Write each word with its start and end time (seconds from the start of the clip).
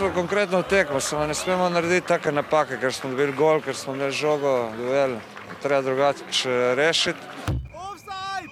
smo 0.00 0.10
konkretno 0.14 0.62
tekmo, 0.62 1.00
samo 1.00 1.26
ne 1.26 1.34
smemo 1.34 1.68
narediti 1.68 2.06
take 2.06 2.32
napake, 2.32 2.78
ker 2.80 2.92
smo 2.92 3.10
dobili 3.10 3.32
gol, 3.36 3.60
ker 3.60 3.76
smo 3.76 3.92
imeli 3.94 4.12
žogo, 4.12 4.70
duel. 4.76 5.18
Treba 5.62 5.82
drugače 5.82 6.74
rešiti. 6.74 7.20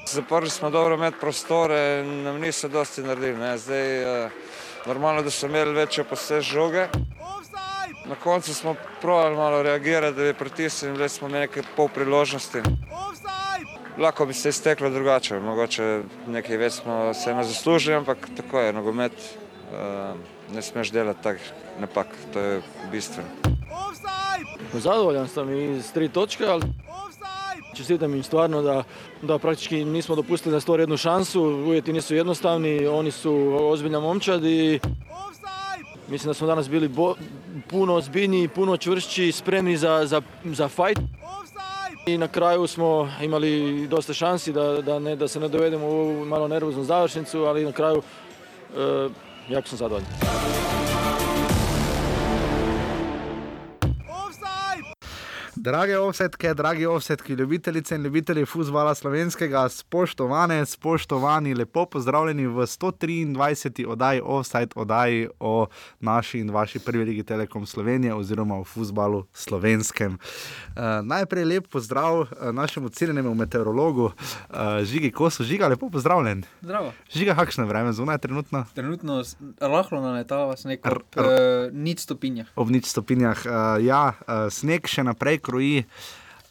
Zaprli 0.07 0.50
smo 0.50 0.71
dobro 0.71 0.96
med 0.96 1.14
prostore 1.21 2.05
in 2.05 2.23
nam 2.23 2.41
niso 2.41 2.69
dosti 2.69 3.03
naredili. 3.03 3.39
Ne. 3.39 3.59
Zdaj, 3.59 4.03
eh, 4.03 4.31
normalno, 4.86 5.22
da 5.22 5.31
so 5.31 5.46
imeli 5.46 5.72
večjo 5.72 6.05
posest 6.05 6.49
žoge. 6.49 6.86
Na 8.05 8.14
koncu 8.22 8.55
smo 8.55 8.77
pravili 9.00 9.36
malo 9.36 9.63
reagirati, 9.63 10.17
da 10.17 10.22
bi 10.22 10.35
pritisnili, 10.35 10.99
da 10.99 11.08
smo 11.08 11.29
imeli 11.29 11.46
nekaj 11.46 11.63
pol 11.77 11.89
priložnosti. 11.89 12.63
Lahko 13.99 14.27
bi 14.27 14.35
se 14.35 14.49
izteklo 14.49 14.91
drugače, 14.91 15.41
mogoče 15.41 16.03
nekaj 16.27 16.57
več 16.57 16.72
smo 16.72 17.14
se 17.14 17.30
eno 17.30 17.44
zaslužili, 17.44 17.96
ampak 17.96 18.29
tako 18.36 18.61
je, 18.61 18.72
nogomet, 18.72 19.13
eh, 19.72 20.38
ne 20.54 20.62
smeš 20.62 20.90
delati 20.90 21.22
takih 21.22 21.52
napak, 21.80 22.07
to 22.32 22.40
je 22.40 22.62
bistveno. 22.93 23.29
Zadovoljan 24.72 25.29
sam 25.29 25.50
i 25.52 25.82
s 25.82 25.93
tri 25.93 26.08
točke, 26.08 26.44
ali 26.44 26.62
čestitam 27.74 28.14
im 28.14 28.22
stvarno 28.22 28.62
da, 28.62 28.84
da 29.22 29.38
praktički 29.38 29.84
nismo 29.84 30.14
dopustili 30.14 30.52
da 30.52 30.61
stvore 30.61 30.82
jednu 30.82 30.96
šansu, 30.96 31.43
uvjeti 31.43 31.93
nisu 31.93 32.14
jednostavni, 32.14 32.86
oni 32.86 33.11
su 33.11 33.58
ozbiljna 33.61 34.00
momčad 34.00 34.44
i 34.44 34.80
mislim 36.08 36.30
da 36.30 36.34
smo 36.34 36.46
danas 36.46 36.68
bili 36.70 36.88
bo- 36.88 37.14
puno 37.70 37.94
ozbiljniji, 37.94 38.48
puno 38.48 38.77
čvršći, 38.77 39.33
spremni 39.33 39.77
za, 39.77 40.06
za, 40.06 40.22
za 40.44 40.68
fight. 40.68 41.00
I 42.06 42.18
na 42.18 42.28
kraju 42.28 42.66
smo 42.66 43.10
imali 43.22 43.86
dosta 43.86 44.14
šansi 44.14 44.52
da, 44.52 44.83
da, 44.83 44.98
ne, 44.98 45.16
da 45.16 45.28
se 45.28 45.40
ne 45.40 45.48
dovedemo 45.48 45.86
u 45.86 45.90
ovu 45.90 46.24
malo 46.24 46.48
nervoznu 46.48 46.84
završnicu, 46.84 47.44
ali 47.44 47.64
na 47.64 47.72
kraju 47.72 48.02
e, 48.77 49.08
jako 49.48 49.68
sam 49.68 49.78
zadovoljan. 49.78 50.97
Drage 55.61 55.98
offsetke, 55.98 56.55
dragi 56.55 56.87
offsetki, 56.87 57.33
ljubitelice 57.33 57.95
in 57.95 58.03
ljubitelji 58.03 58.45
futbola 58.47 58.95
slovenskega, 58.95 59.69
spoštovane, 59.69 60.67
spoštovani, 60.67 61.55
lepo 61.55 61.87
pozdravljeni 61.87 62.47
v 62.47 62.67
123. 62.67 63.86
oddaji 63.86 64.20
Offside, 64.25 64.69
oddaji 64.75 65.29
o 65.41 65.67
naši 66.01 66.39
in 66.39 66.51
vaši 66.51 66.79
prvi 66.79 67.05
ligi 67.05 67.23
Telekom 67.23 67.67
Slovenije 67.67 68.14
oziroma 68.14 68.59
o 68.61 68.64
futbalu 68.64 69.25
slovenskem. 69.33 70.12
Uh, 70.12 70.83
najprej 71.03 71.45
lep 71.45 71.67
pozdrav 71.67 72.20
uh, 72.20 72.29
našemu 72.53 72.89
cenjenemu 72.89 73.34
meteorologu, 73.34 74.05
uh, 74.05 74.14
Žigi 74.83 75.11
Kosu, 75.11 75.45
Žiga, 75.45 75.69
lepo 75.69 75.91
pozdravljen. 75.91 76.45
Zdravo. 76.62 76.92
Žiga, 77.12 77.34
kakšno 77.34 77.64
je 77.64 77.69
vreme 77.69 77.92
zunaj 77.92 78.19
trenutno? 78.19 78.64
Trenutno 78.75 79.23
rahlo 79.61 80.01
naletava 80.01 80.56
sneg 80.56 80.81
R- 80.84 80.95
ob 81.17 81.27
uh, 81.27 81.27
nič 81.73 81.98
stopinjah. 82.01 82.47
ob 82.56 82.70
nič 82.70 82.86
stopinjah. 82.86 83.42
Uh, 83.47 83.84
ja, 83.84 84.12
uh, 84.20 84.47
sneg 84.51 84.86
še 84.86 85.03
naprej 85.03 85.39
kroji. 85.48 85.84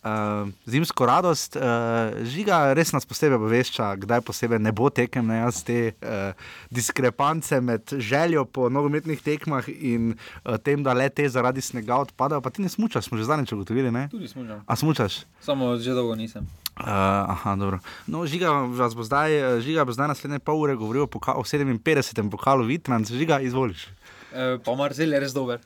Uh, 0.08 0.48
zimsko 0.70 1.06
radost, 1.10 1.58
uh, 1.58 2.14
žiga 2.24 2.72
res 2.78 2.94
nas 2.96 3.04
posebej 3.10 3.36
obvešča, 3.42 3.90
kdaj 4.06 4.22
posebej 4.24 4.62
ne 4.62 4.72
bo 4.72 4.88
tekem, 4.94 5.26
ne 5.26 5.42
jaz 5.42 5.64
te 5.68 5.78
uh, 5.90 6.38
diskrepance 6.72 7.58
med 7.60 7.82
željo 7.98 8.46
po 8.46 8.70
nogometnih 8.70 9.20
tekmah 9.26 9.68
in 9.68 10.14
uh, 10.14 10.56
tem, 10.64 10.86
da 10.86 10.94
le 10.96 11.10
te 11.10 11.26
zaradi 11.28 11.66
snega 11.66 11.98
odpadajo. 12.06 12.40
Pa 12.46 12.54
ti 12.54 12.64
ne 12.64 12.70
smučaš, 12.72 13.10
smo 13.10 13.18
že 13.20 13.28
zadnjič 13.28 13.52
ugotovili, 13.58 13.92
ne? 13.92 14.06
Tudi 14.14 14.30
že. 14.30 14.62
A 14.64 14.78
smučaš? 14.80 15.26
Samo 15.42 15.76
že 15.82 15.98
dolgo 15.98 16.16
nisem. 16.16 16.46
Uh, 16.78 16.86
aha, 17.34 17.58
dobro. 17.58 17.82
No, 18.06 18.22
žiga, 18.30 18.54
vas 18.78 18.94
bo 18.96 19.04
zdaj, 19.04 19.60
žiga 19.66 19.84
bo 19.84 19.98
zdaj 19.98 20.14
naslednje 20.14 20.40
pol 20.40 20.62
ure 20.62 20.78
govoril 20.78 21.10
o, 21.10 21.12
poka- 21.12 21.36
o 21.36 21.44
57. 21.44 22.30
pokalu 22.30 22.70
Vitranc, 22.70 23.10
žiga, 23.12 23.42
izvoliš. 23.42 23.90
E, 24.38 24.58
pa 24.64 24.76
Marzel 24.78 25.14
je 25.14 25.20
res 25.20 25.34
dober. 25.34 25.60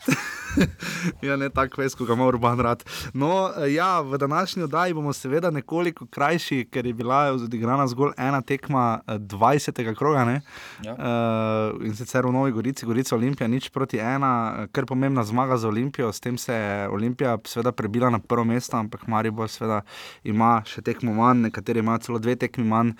Ja, 1.22 1.36
ne 1.40 1.48
tako 1.50 1.82
ves, 1.82 1.94
kot 1.96 2.08
ga 2.10 2.16
ima 2.18 2.26
Urban 2.28 2.60
rad. 2.60 2.84
No, 3.14 3.52
eh, 3.56 3.74
ja, 3.74 4.02
v 4.02 4.18
današnji 4.18 4.64
oddaji 4.64 4.94
bomo 4.94 5.14
seveda 5.14 5.52
nekoliko 5.52 6.06
krajši, 6.06 6.66
ker 6.72 6.86
je 6.86 6.94
bila 6.94 7.22
odigrana 7.32 7.88
zgolj 7.88 8.12
ena 8.18 8.42
tekma 8.42 9.00
eh, 9.08 9.14
20. 9.14 9.96
kroga. 9.96 10.26
ne? 10.26 10.42
Ja. 10.84 10.94
Uh, 10.94 11.86
in 11.86 11.96
sicer 11.96 12.26
v 12.26 12.32
Novi 12.32 12.52
Gorici, 12.52 12.86
Gorica 12.86 13.16
Olimpija, 13.16 13.48
nič 13.48 13.70
proti 13.70 13.98
ena, 13.98 14.56
eh, 14.60 14.68
kar 14.72 14.86
pomembna 14.86 15.24
zmaga 15.24 15.58
za 15.58 15.68
Olimpijo. 15.68 16.12
S 16.12 16.20
tem 16.20 16.38
se 16.38 16.54
je 16.54 16.90
Olimpija 16.90 17.38
seveda 17.48 17.72
prebila 17.72 18.10
na 18.10 18.20
prvo 18.20 18.44
mesto, 18.44 18.78
ampak 18.78 19.08
Maribor 19.08 19.50
seveda 19.50 19.82
ima 20.24 20.62
še 20.66 20.82
tekmo 20.82 21.14
manj, 21.14 21.48
nekateri 21.48 21.80
imajo 21.80 22.00
celo 22.00 22.20
dve 22.20 22.36
tekmi 22.36 22.64
manj. 22.68 22.92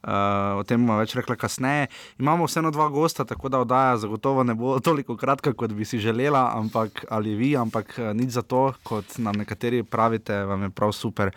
Uh, 0.00 0.56
o 0.56 0.62
tem 0.64 0.80
bomo 0.80 0.96
več 0.96 1.12
rekla 1.12 1.36
kasneje. 1.36 1.90
Imamo 2.18 2.46
vseeno 2.48 2.70
dva 2.72 2.86
gosta, 2.88 3.26
tako 3.28 3.50
da 3.52 3.60
oddaja 3.60 3.98
zagotovo 4.00 4.40
ne 4.48 4.54
bo 4.56 4.78
toliko 4.80 5.16
kratka, 5.20 5.52
kot 5.52 5.74
bi 5.76 5.84
si 5.84 6.00
želela, 6.00 6.46
ampak 6.56 7.04
ali 7.12 7.34
vi, 7.36 7.50
ampak 7.56 7.92
eh, 7.98 8.14
nič 8.16 8.32
za 8.38 8.42
to, 8.42 8.70
kot 8.82 9.18
nam 9.20 9.36
nekateri 9.36 9.82
pravite, 9.84 10.38
vam 10.48 10.64
je 10.64 10.70
prav 10.72 10.94
super, 10.96 11.34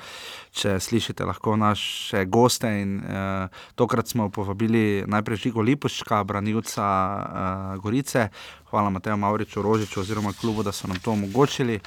če 0.56 0.78
slišite 0.80 1.28
lahko 1.28 1.58
naše 1.60 2.24
goste. 2.26 2.72
In, 2.84 2.98
uh, 3.04 3.52
tokrat 3.76 4.08
smo 4.08 4.30
povabili 4.32 5.04
najprej 5.12 5.44
Žigo 5.44 5.62
Lipoška, 5.62 6.24
branilca 6.24 6.88
uh, 6.88 7.82
Gorice. 7.84 8.30
Hvala 8.72 8.90
Mateju 8.90 9.18
Mauriču 9.18 9.62
Rožiču 9.62 10.00
oziroma 10.02 10.32
klubu, 10.34 10.64
da 10.64 10.72
so 10.72 10.88
nam 10.88 10.98
to 11.04 11.12
omogočili. 11.12 11.80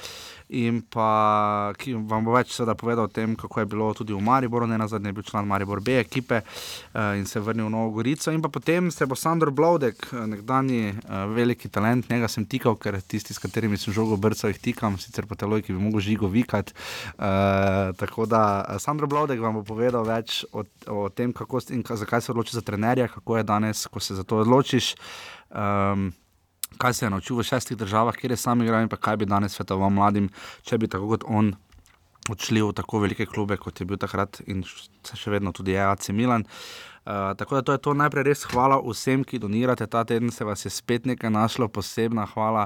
In 0.49 0.79
pa 0.87 1.73
ki 1.75 1.97
vam 2.07 2.23
bo 2.23 2.31
več 2.31 2.55
povedal 2.79 3.05
o 3.05 3.11
tem, 3.11 3.35
kako 3.35 3.59
je 3.59 3.65
bilo 3.65 3.93
tudi 3.93 4.13
v 4.13 4.21
Mariboru, 4.23 4.67
ne 4.67 4.77
na 4.77 4.87
zadnje 4.87 5.09
je 5.09 5.13
bil 5.13 5.23
član 5.23 5.47
Maribor 5.47 5.81
B 5.81 5.99
ekipe 5.99 6.39
uh, 6.39 7.17
in 7.19 7.25
se 7.25 7.39
vrnil 7.39 7.67
v 7.67 7.71
Novo 7.71 7.91
Gorico. 7.91 8.31
In 8.31 8.41
pa 8.41 8.47
potem 8.47 8.91
se 8.91 9.05
bo 9.05 9.15
Sandro 9.15 9.51
Blodek, 9.51 10.07
nekdani 10.13 10.95
uh, 10.95 11.27
veliki 11.35 11.69
talent, 11.69 12.07
njega 12.09 12.29
sem 12.31 12.45
tikal, 12.45 12.77
ker 12.79 12.95
tisti, 13.01 13.33
s 13.33 13.43
katerimi 13.43 13.77
sem 13.77 13.93
žogo 13.93 14.15
brcal, 14.15 14.53
jih 14.53 14.61
tikam, 14.61 14.95
sicer 14.97 15.27
po 15.27 15.35
teloj, 15.35 15.65
ki 15.65 15.75
bi 15.75 15.83
mogel 15.83 15.99
žigo 15.99 16.31
vikati. 16.31 16.71
Uh, 17.17 17.91
tako 17.99 18.25
da 18.25 18.65
eh, 18.69 18.79
Sandro 18.79 19.07
Blodek 19.07 19.41
vam 19.41 19.59
bo 19.59 19.63
povedal 19.67 20.05
več 20.07 20.45
o, 20.51 20.63
o 20.87 21.09
tem, 21.09 21.33
kako 21.35 21.59
in 21.75 21.83
ka, 21.83 21.97
zakaj 21.99 22.23
se 22.23 22.31
odloči 22.31 22.55
za 22.55 22.63
trenerja, 22.63 23.09
kako 23.11 23.37
je 23.37 23.43
danes, 23.43 23.83
ko 23.91 23.99
se 23.99 24.15
za 24.15 24.23
to 24.23 24.39
odločiš. 24.45 24.93
Um, 25.51 26.11
kaj 26.77 26.93
se 26.93 27.05
je 27.05 27.09
naučil 27.09 27.37
v 27.37 27.45
šestih 27.47 27.77
državah, 27.77 28.15
kjer 28.15 28.31
je 28.31 28.37
sam 28.37 28.61
igral 28.61 28.83
in 28.83 28.89
kaj 28.89 29.17
bi 29.17 29.25
danes 29.25 29.55
svetoval 29.55 29.89
mladim, 29.89 30.29
če 30.63 30.77
bi 30.77 30.87
tako 30.87 31.13
kot 31.15 31.23
on 31.27 31.55
odšli 32.29 32.61
v 32.61 32.73
tako 32.75 32.99
velike 32.99 33.25
klube, 33.25 33.57
kot 33.57 33.79
je 33.79 33.87
bil 33.87 33.97
takrat 33.97 34.41
in 34.47 34.63
se 34.67 35.15
še 35.15 35.31
vedno 35.31 35.53
tudi 35.55 35.75
je 35.77 35.83
AC 35.83 36.09
Milan. 36.09 36.43
Uh, 37.07 37.37
tako 37.37 37.55
da 37.55 37.61
to 37.61 37.71
je 37.71 37.77
to 37.77 37.93
najprej 37.93 38.23
res 38.27 38.41
hvala 38.51 38.81
vsem, 38.83 39.21
ki 39.23 39.39
donirate. 39.39 39.85
Ta 39.87 40.03
teden 40.03 40.27
se 40.31 40.43
vas 40.43 40.65
je 40.65 40.69
spet 40.69 41.05
nekaj 41.07 41.31
našlo, 41.31 41.69
posebna 41.71 42.25
hvala 42.33 42.65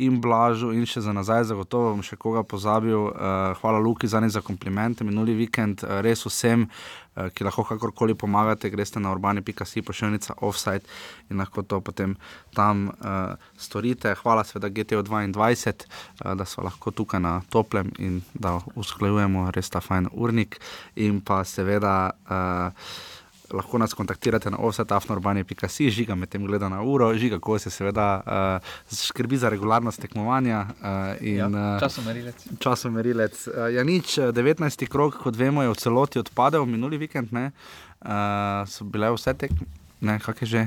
in 0.00 0.16
Blažu, 0.20 0.70
in 0.72 0.86
še 0.88 1.02
za 1.04 1.12
nazaj, 1.12 1.44
zagotovo 1.50 1.90
bom 1.92 2.00
še 2.00 2.16
koga 2.16 2.40
pozabil. 2.40 2.96
Uh, 2.96 3.52
hvala 3.60 3.82
Luki 3.84 4.08
za 4.08 4.22
za 4.32 4.40
komplimente 4.40 5.04
minuli 5.04 5.34
vikend, 5.36 5.84
uh, 5.84 6.00
res 6.00 6.24
vsem, 6.24 6.64
uh, 6.64 7.28
ki 7.36 7.44
lahko 7.44 7.66
kakorkoli 7.68 8.16
pomagate, 8.16 8.72
greste 8.72 8.96
na 8.96 9.12
urbani.si 9.12 9.82
pošiljnica 9.84 10.40
offside 10.40 10.88
in 11.28 11.36
lahko 11.36 11.60
to 11.62 11.80
potem 11.84 12.16
tam 12.56 12.88
uh, 12.88 13.36
storite. 13.60 14.16
Hvala 14.24 14.44
seveda 14.44 14.72
GTO 14.72 15.02
22, 15.04 15.84
uh, 16.24 16.32
da 16.32 16.48
so 16.48 16.64
lahko 16.64 16.96
tukaj 16.96 17.20
na 17.20 17.42
toplem 17.52 17.92
in 17.98 18.22
da 18.32 18.56
usklajujemo 18.72 19.50
res 19.52 19.68
ta 19.68 19.84
fajn 19.84 20.08
urnik 20.16 20.62
in 20.96 21.20
pa 21.20 21.44
seveda. 21.44 22.12
Uh, 22.24 23.11
Lahko 23.52 23.78
nas 23.78 23.92
kontaktirate 23.94 24.50
na 24.50 24.56
offsetafnorbani.si, 24.58 25.90
žiga 25.90 26.14
med 26.14 26.28
tem 26.32 26.40
gleda 26.46 26.68
na 26.68 26.80
uro, 26.82 27.10
žiga, 27.14 27.36
ko 27.38 27.58
se 27.58 27.70
seveda 27.70 28.06
uh, 28.18 28.72
skrbi 28.88 29.36
za 29.36 29.48
regularnost 29.52 30.00
tekmovanja 30.00 30.66
uh, 30.80 31.20
in 31.20 31.36
Ja, 31.36 31.46
uh, 31.48 31.80
časomerilec. 31.80 32.46
časomerilec. 32.58 33.46
Uh, 33.46 33.68
ja, 33.74 33.84
nič, 33.84 34.18
eh, 34.18 34.32
19. 34.32 34.88
krog, 34.88 35.14
kot 35.20 35.36
vemo, 35.36 35.62
je 35.62 35.68
v 35.68 35.76
celoti 35.76 36.18
odpadel 36.18 36.64
minuli 36.66 36.96
vikend. 36.96 37.32
Ne? 37.32 37.52
Uh, 38.00 38.64
so 38.66 38.84
bile 38.84 39.12
vse 39.12 39.34
tekme, 39.34 39.68
ne, 40.00 40.18
kak 40.18 40.42
je 40.42 40.46
že. 40.48 40.62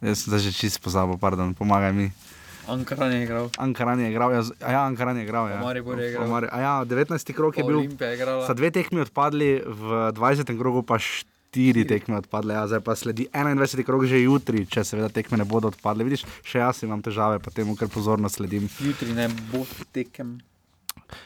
Jaz 0.00 0.24
sem 0.24 0.38
že 0.40 0.50
čist 0.50 0.80
pozabil, 0.80 1.20
pardon, 1.20 1.52
pomagaj 1.52 1.92
mi. 1.92 2.08
Ankaran 2.70 3.12
je 3.12 3.22
igral. 3.24 3.50
Ankaran 3.58 3.98
je 4.00 4.08
igral, 4.08 4.30
ja, 4.32 4.40
ja 4.62 4.80
Ankaran 4.86 5.16
je 5.18 5.24
igral. 5.26 5.48
Ja. 5.50 5.58
Maribor 5.60 5.98
je 5.98 6.08
igral. 6.08 6.28
Mari- 6.28 6.48
A 6.48 6.58
ja, 6.60 6.74
19. 6.84 7.32
krog 7.32 7.52
je 7.58 7.64
bil. 7.64 7.82
Je. 7.84 8.16
Sta 8.44 8.54
dve 8.54 8.70
tekmi 8.70 9.00
odpadli, 9.00 9.58
v 9.60 9.82
20. 10.14 10.46
krogu 10.54 10.82
pa 10.82 10.96
štiri 11.50 11.82
tekme 11.82 12.22
odpadle, 12.22 12.54
ja, 12.54 12.66
zdaj 12.70 12.80
pa 12.86 12.94
sledi 12.94 13.26
21. 13.34 13.82
krog 13.82 14.06
že 14.06 14.22
jutri, 14.22 14.62
če 14.70 14.84
seveda 14.86 15.08
tekme 15.10 15.34
ne 15.34 15.42
bodo 15.42 15.72
odpadle. 15.74 16.06
Vidiš, 16.06 16.22
še 16.46 16.62
jaz 16.62 16.84
imam 16.86 17.02
težave, 17.02 17.40
pa 17.42 17.50
temu, 17.50 17.74
ker 17.74 17.90
pozorno 17.90 18.30
sledim. 18.30 18.70
Jutri 18.78 19.10
ne 19.10 19.26
bo 19.50 19.64
tekem. 19.90 20.38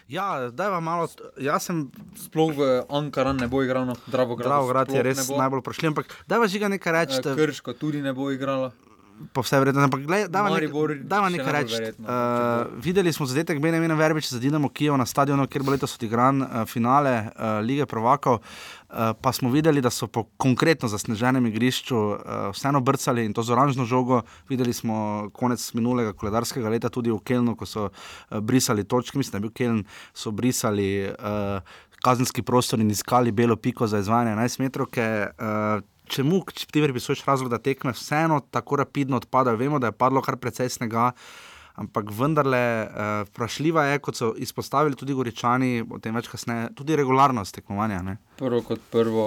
Ja, 0.08 0.48
zdaj 0.48 0.70
vam 0.72 0.88
malo, 0.88 1.10
jaz 1.36 1.68
sem 1.68 1.84
Sploh 2.16 2.56
v 2.56 2.68
Ankaran 2.88 3.36
ne 3.36 3.50
bo 3.52 3.60
igral, 3.60 3.84
no, 3.84 3.98
Dravograd. 4.08 4.48
Dravograd 4.48 4.88
je 4.96 5.04
res 5.04 5.28
najbolj 5.28 5.60
prošljiv, 5.60 5.92
ampak 5.92 6.16
da 6.24 6.40
vas 6.40 6.48
žiga 6.48 6.72
nekaj 6.72 6.96
reči. 6.96 7.20
Eh, 7.20 7.36
Krško 7.36 7.76
tudi 7.76 8.00
ne 8.00 8.16
bo 8.16 8.32
igrala. 8.32 8.72
Po 9.32 9.43
vsej 9.43 9.58
verjetnosti. 9.58 9.84
Ampak, 9.84 10.00
dajmo 11.05 11.28
nekaj, 11.31 11.52
reči. 11.52 11.82
Uh, 11.99 12.66
videli 12.82 13.12
smo 13.12 13.26
zadetek 13.26 13.61
Benjamina 13.62 13.94
Verbiča 13.94 14.37
za 14.37 14.40
Dinamo 14.40 14.69
Kijev 14.69 14.96
na 14.96 15.06
stadionu, 15.06 15.46
kjer 15.46 15.62
bo 15.62 15.75
letos 15.75 15.94
odigran 15.94 16.43
uh, 16.43 16.49
finale 16.66 17.14
uh, 17.26 17.58
Lige 17.62 17.87
Prvakov. 17.87 18.34
Uh, 18.34 19.14
pa 19.20 19.32
smo 19.32 19.50
videli, 19.50 19.81
da 19.81 19.90
so 19.90 20.06
po 20.06 20.25
konkretno 20.37 20.88
zasneženem 20.88 21.46
igrišču 21.46 21.96
uh, 21.96 22.19
vseeno 22.52 22.81
brcali 22.81 23.25
in 23.25 23.32
to 23.32 23.43
z 23.43 23.55
oranžno 23.55 23.84
žogo. 23.84 24.22
Videli 24.49 24.72
smo 24.72 25.31
konec 25.32 25.62
minulega 25.75 26.12
koledarskega 26.12 26.69
leta 26.69 26.88
tudi 26.88 27.10
v 27.10 27.19
Kelnu, 27.19 27.56
ko 27.56 27.67
so 27.67 27.88
uh, 27.88 28.38
brisali 28.40 28.84
točke, 28.84 29.19
mislim, 29.19 29.32
da 29.32 29.37
je 29.37 29.46
bil 29.49 29.55
Keln, 29.55 29.82
so 30.14 30.31
brisali 30.31 31.08
uh, 31.10 31.62
kazenski 32.05 32.43
prostor 32.43 32.81
in 32.81 32.90
iskali 32.90 33.32
belo 33.32 33.56
piko 33.56 33.87
za 33.87 33.99
izvajanje 33.99 34.37
11 34.37 34.60
metrov. 34.60 34.87
Uh, 34.87 35.94
čemu 36.06 36.42
ti 36.70 36.82
pripisuješ 36.82 37.24
razlog, 37.24 37.50
da 37.50 37.58
tekme 37.58 37.92
vseeno 37.92 38.40
tako 38.50 38.76
rapidno 38.76 39.16
odpadajo? 39.16 39.56
Vemo, 39.56 39.78
da 39.78 39.86
je 39.86 39.92
padlo 39.92 40.22
kar 40.22 40.36
precej 40.36 40.68
snega. 40.68 41.12
Ampak 41.74 42.10
vendarle, 42.14 42.86
uh, 42.86 43.28
vprašljiva 43.28 43.84
je, 43.84 43.98
kot 43.98 44.16
so 44.16 44.34
izpostavili 44.38 44.94
tudi 44.96 45.14
Goričani, 45.14 45.82
o 45.90 45.98
tem 45.98 46.14
več 46.14 46.28
kasneje, 46.30 46.68
tudi 46.78 46.94
regularnost 46.96 47.54
tekmovanja. 47.56 47.98
Ne? 48.06 48.14
Prvo 48.38 48.60
kot 48.62 48.84
prvo, 48.92 49.24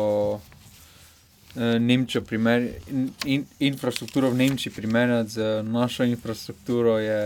eh, 1.58 1.76
Nemčijo, 1.80 2.22
primer, 2.24 2.70
in, 2.88 3.10
in, 3.26 3.44
infrastrukturo 3.68 4.32
v 4.32 4.40
Nemčiji 4.46 4.74
primerjati 4.74 5.36
z 5.36 5.50
našo 5.68 6.08
infrastrukturo 6.08 6.96
je 7.04 7.20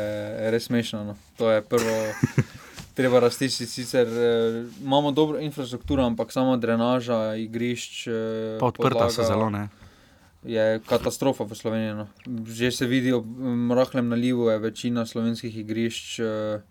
res 0.51 0.65
smešno. 0.71 1.03
No. 1.11 1.17
To 1.37 1.51
je 1.53 1.61
prvo, 1.61 1.99
treba 2.91 3.19
raztišiti. 3.19 3.65
Sicer 3.67 4.07
eh, 4.07 4.19
imamo 4.79 5.11
dobro 5.11 5.39
infrastrukturo, 5.39 6.03
ampak 6.03 6.31
samo 6.31 6.57
drenaža, 6.57 7.35
igrišč. 7.37 8.07
eh, 8.07 8.11
Pa 8.59 8.65
odprta 8.65 8.89
so 9.01 9.15
podlaga 9.17 9.23
zelo. 9.25 9.49
Ne? 9.49 9.69
Je 10.43 10.79
katastrofa 10.81 11.43
v 11.43 11.53
Sloveniji. 11.53 11.93
No. 11.93 12.07
Že 12.43 12.71
se 12.71 12.85
vidi 12.87 13.11
ob 13.11 13.25
m, 13.27 13.71
rahlem 13.71 14.07
nalivu, 14.07 14.47
je 14.47 14.59
večina 14.59 15.05
slovenskih 15.05 15.53
igrišč. 15.55 16.19
eh, 16.19 16.61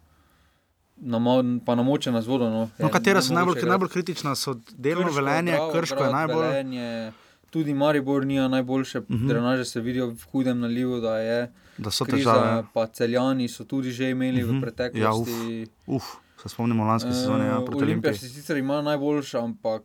namo- 0.99 1.61
Pa 1.61 1.75
namočena 1.75 2.19
z 2.19 2.27
vodo. 2.27 2.45
No, 2.47 2.71
No, 2.75 2.87
Je 2.87 2.91
katera 2.91 3.21
so 3.21 3.33
najbolj, 3.33 3.63
najbolj 3.65 3.89
kritična, 3.91 4.35
so 4.35 4.55
delno 4.71 5.05
Krško, 5.05 5.17
velenje, 5.17 5.53
Bravo, 5.53 5.73
krško 5.73 5.95
je 5.95 6.01
Grad, 6.01 6.13
najbolj. 6.13 6.47
Velenje, 6.47 7.13
tudi 7.51 7.75
Maribor 7.75 8.25
nima 8.25 8.49
najboljše 8.49 8.99
uh 9.01 9.05
Mhm. 9.07 9.17
-huh. 9.17 9.29
drenaže, 9.29 9.65
se 9.67 9.81
vidijo 9.81 10.07
v 10.09 10.25
hudem 10.25 10.61
nalivu, 10.61 11.01
da 11.01 11.19
je 11.19 11.53
Da 11.79 11.91
so 11.91 12.05
kriza. 12.05 12.33
težave. 12.33 12.65
Pa 12.75 12.87
celjani 12.89 13.49
so 13.49 13.65
tudi 13.65 13.91
že 13.91 14.11
imeli 14.11 14.43
uh 14.43 14.49
Mhm. 14.49 14.55
-huh. 14.55 14.59
v 14.59 14.63
preteklosti. 14.63 15.67
Uf, 15.87 16.05
se 16.37 16.49
spomnimo 16.49 16.85
lanske 16.85 17.13
sezone, 17.13 17.47
ja, 17.47 17.59
Eh, 17.63 17.75
Olimpija 17.77 18.15
si 18.15 18.29
sicer 18.29 18.57
ima 18.57 18.83
najboljše, 18.83 19.39
ampak 19.39 19.83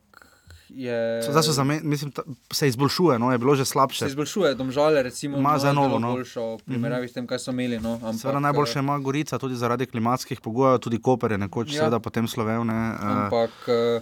je. 0.69 1.21
Zdaj 1.23 1.43
so 1.43 1.51
zame, 1.51 1.79
mislim, 1.83 2.11
ta, 2.11 2.21
se 2.51 2.67
izboljšuje, 2.67 3.19
no, 3.19 3.31
je 3.31 3.37
bilo 3.37 3.55
že 3.55 3.65
Se 3.65 3.71
slabše. 3.71 4.05
izboljšuje, 4.07 4.55
domžale, 4.55 5.03
recimo, 5.03 5.37
Ima 5.37 5.57
zdaj 5.57 5.73
novo, 5.73 5.99
no. 5.99 6.11
boljšo 6.11 6.55
v 6.55 6.59
primerjavi 6.59 7.07
s 7.07 7.13
tem, 7.13 7.27
kaj 7.27 7.39
so 7.39 7.51
imeli. 7.51 7.79
No, 7.79 7.93
ampak, 7.93 8.15
Seveda 8.15 8.39
najboljše 8.39 8.79
eh, 8.79 8.81
ima 8.81 8.99
Gorica, 8.99 9.37
tudi 9.37 9.55
zaradi 9.55 9.85
klimatskih 9.85 10.41
pogojev, 10.41 10.77
tudi 10.79 10.99
Koper 10.99 11.31
je 11.31 11.37
nekoč, 11.37 11.67
Ja. 11.67 11.77
seveda 11.77 11.99
potem 11.99 12.27
slovel. 12.27 12.63
Ne, 12.63 12.73
uh, 12.91 13.05
Ampak 13.05 13.51
eh, 13.67 13.71
eh, 13.71 14.01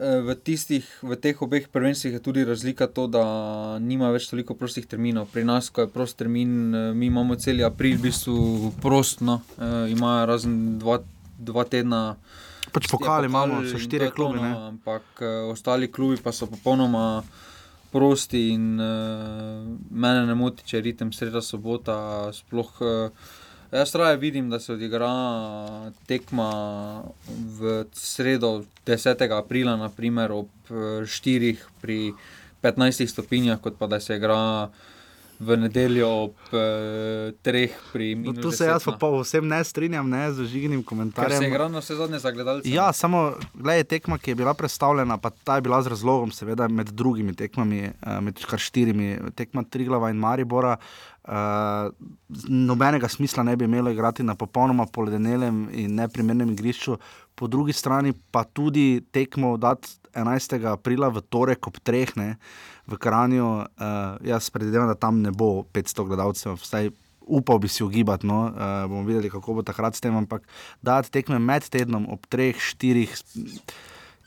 v, 0.00 0.32
tistih, 0.40 0.86
v 1.04 1.12
teh 1.20 1.36
obeh 1.36 1.68
prvenstvih 1.68 2.16
je 2.16 2.22
tudi 2.24 2.44
razlika 2.44 2.88
to, 2.88 3.04
da 3.04 3.24
nima 3.76 4.08
več 4.14 4.30
toliko 4.32 4.56
prostih 4.56 4.88
terminov. 4.88 5.28
Pri 5.28 5.44
nas, 5.44 5.68
ko 5.68 5.84
je 5.84 5.92
prost 5.92 6.16
termin, 6.16 6.74
eh, 6.74 6.92
mi 6.96 7.12
imamo 7.12 7.36
cel 7.36 7.60
april 7.66 8.00
v 8.00 8.08
bistvu 8.08 8.72
prostno, 8.80 9.42
eh, 9.60 9.92
imajo 9.92 10.26
razen 10.26 10.78
dva, 10.80 11.04
dva 11.36 11.64
tedna. 11.68 12.16
pač 12.72 12.86
pokali 12.86 13.26
imamo, 13.26 13.66
so 13.66 13.78
štiri 13.82 14.10
klubi. 14.14 14.38
no, 14.38 14.42
Ne. 14.42 14.54
Ampak 14.70 15.02
uh, 15.20 15.50
ostali 15.50 15.90
klubi 15.90 16.22
pa 16.22 16.30
so 16.30 16.46
popolnoma 16.46 17.24
prosti 17.90 18.54
in 18.54 18.78
uh, 18.78 19.66
mene 19.90 20.22
ne 20.26 20.34
moti, 20.38 20.62
če 20.62 20.76
je 20.78 20.82
ritem 20.82 21.10
sreda 21.10 21.42
sobota. 21.42 22.30
Sploh, 22.30 22.70
uh, 22.78 23.10
jaz 23.72 23.94
raje 23.94 24.16
vidim, 24.18 24.50
da 24.50 24.60
se 24.60 24.72
odigra 24.72 25.10
tekma 26.06 26.50
v 27.50 27.84
sredo 27.92 28.52
10. 28.86 29.04
aprila, 29.32 29.76
naprimer 29.76 30.32
ob 30.32 30.48
4 30.68 31.56
pri 31.80 32.12
15 32.60 33.06
stopinjah, 33.06 33.60
kot 33.60 33.78
pa 33.78 33.86
da 33.86 34.00
se 34.00 34.16
igra. 34.16 34.68
V 35.40 35.56
nedeljo 35.56 36.08
ob 36.20 36.34
eh, 36.52 37.32
treh 37.40 37.72
pri 37.92 38.10
No, 38.14 38.20
minus. 38.22 38.42
tu 38.42 38.50
se 38.52 38.64
jaz 38.66 38.82
10, 38.82 38.86
no. 38.86 38.92
pa 38.92 38.98
povsem 39.00 39.48
ne 39.48 39.64
strinjam 39.64 40.04
ne, 40.04 40.32
z 40.32 40.44
žiginim 40.44 40.76
Ker 40.76 40.84
se 40.84 40.88
komentarjem. 40.90 41.44
igra 41.44 41.68
na 41.68 41.78
vse 41.78 41.94
zadnje 41.96 42.18
za 42.18 42.30
gledalce. 42.30 42.68
Ja, 42.68 42.92
samo 42.92 43.22
gledaj, 43.54 43.84
tekma, 43.84 44.18
ki 44.18 44.30
je 44.30 44.34
bila 44.34 44.52
predstavljena, 44.54 45.16
pa 45.16 45.30
ta 45.32 45.54
je 45.54 45.62
bila 45.62 45.80
z 45.80 45.86
razlogom, 45.86 46.28
seveda 46.30 46.68
med 46.68 46.86
drugimi 46.88 47.32
tekmami, 47.32 47.80
eh, 47.80 48.20
med 48.20 48.44
kar 48.44 48.58
štirimi, 48.60 49.32
tekma 49.32 49.64
Triglava 49.64 50.10
in 50.10 50.16
Maribora. 50.18 50.76
Uh, 51.30 51.92
nobenega 52.48 53.08
smisla 53.08 53.44
ne 53.46 53.52
bi 53.56 53.64
imelo 53.64 53.90
igrati 53.90 54.24
na 54.26 54.34
popolnoma 54.34 54.86
poledenelem 54.90 55.68
in 55.70 55.94
neprimernem 55.94 56.50
igrišču, 56.50 56.96
po 57.34 57.46
drugi 57.46 57.72
strani 57.72 58.12
pa 58.30 58.42
tudi 58.44 59.00
tekmo 59.12 59.56
dati 59.56 59.88
11. 60.14 60.64
aprila 60.72 61.08
v 61.08 61.22
torek 61.22 61.68
ob 61.70 61.78
treh, 61.86 62.10
ne, 62.18 62.34
v 62.90 62.98
Kranju. 62.98 63.46
Uh, 63.46 64.18
jaz 64.26 64.50
predvidevam, 64.50 64.90
da 64.90 64.98
tam 64.98 65.22
ne 65.22 65.30
bo 65.30 65.62
500 65.70 66.08
gledalcev, 66.08 66.58
vsaj 66.58 66.90
upal 67.30 67.62
bi 67.62 67.70
si 67.70 67.84
ugibati, 67.86 68.26
no, 68.26 68.48
uh, 68.50 68.90
bomo 68.90 69.06
videli, 69.06 69.30
kako 69.30 69.60
bo 69.60 69.62
takrat 69.62 69.94
s 69.94 70.02
tem, 70.02 70.16
ampak 70.16 70.42
dati 70.82 71.14
tekme 71.14 71.38
med 71.38 71.70
tednom 71.70 72.10
ob 72.10 72.26
treh, 72.26 72.58
štirih. 72.58 73.14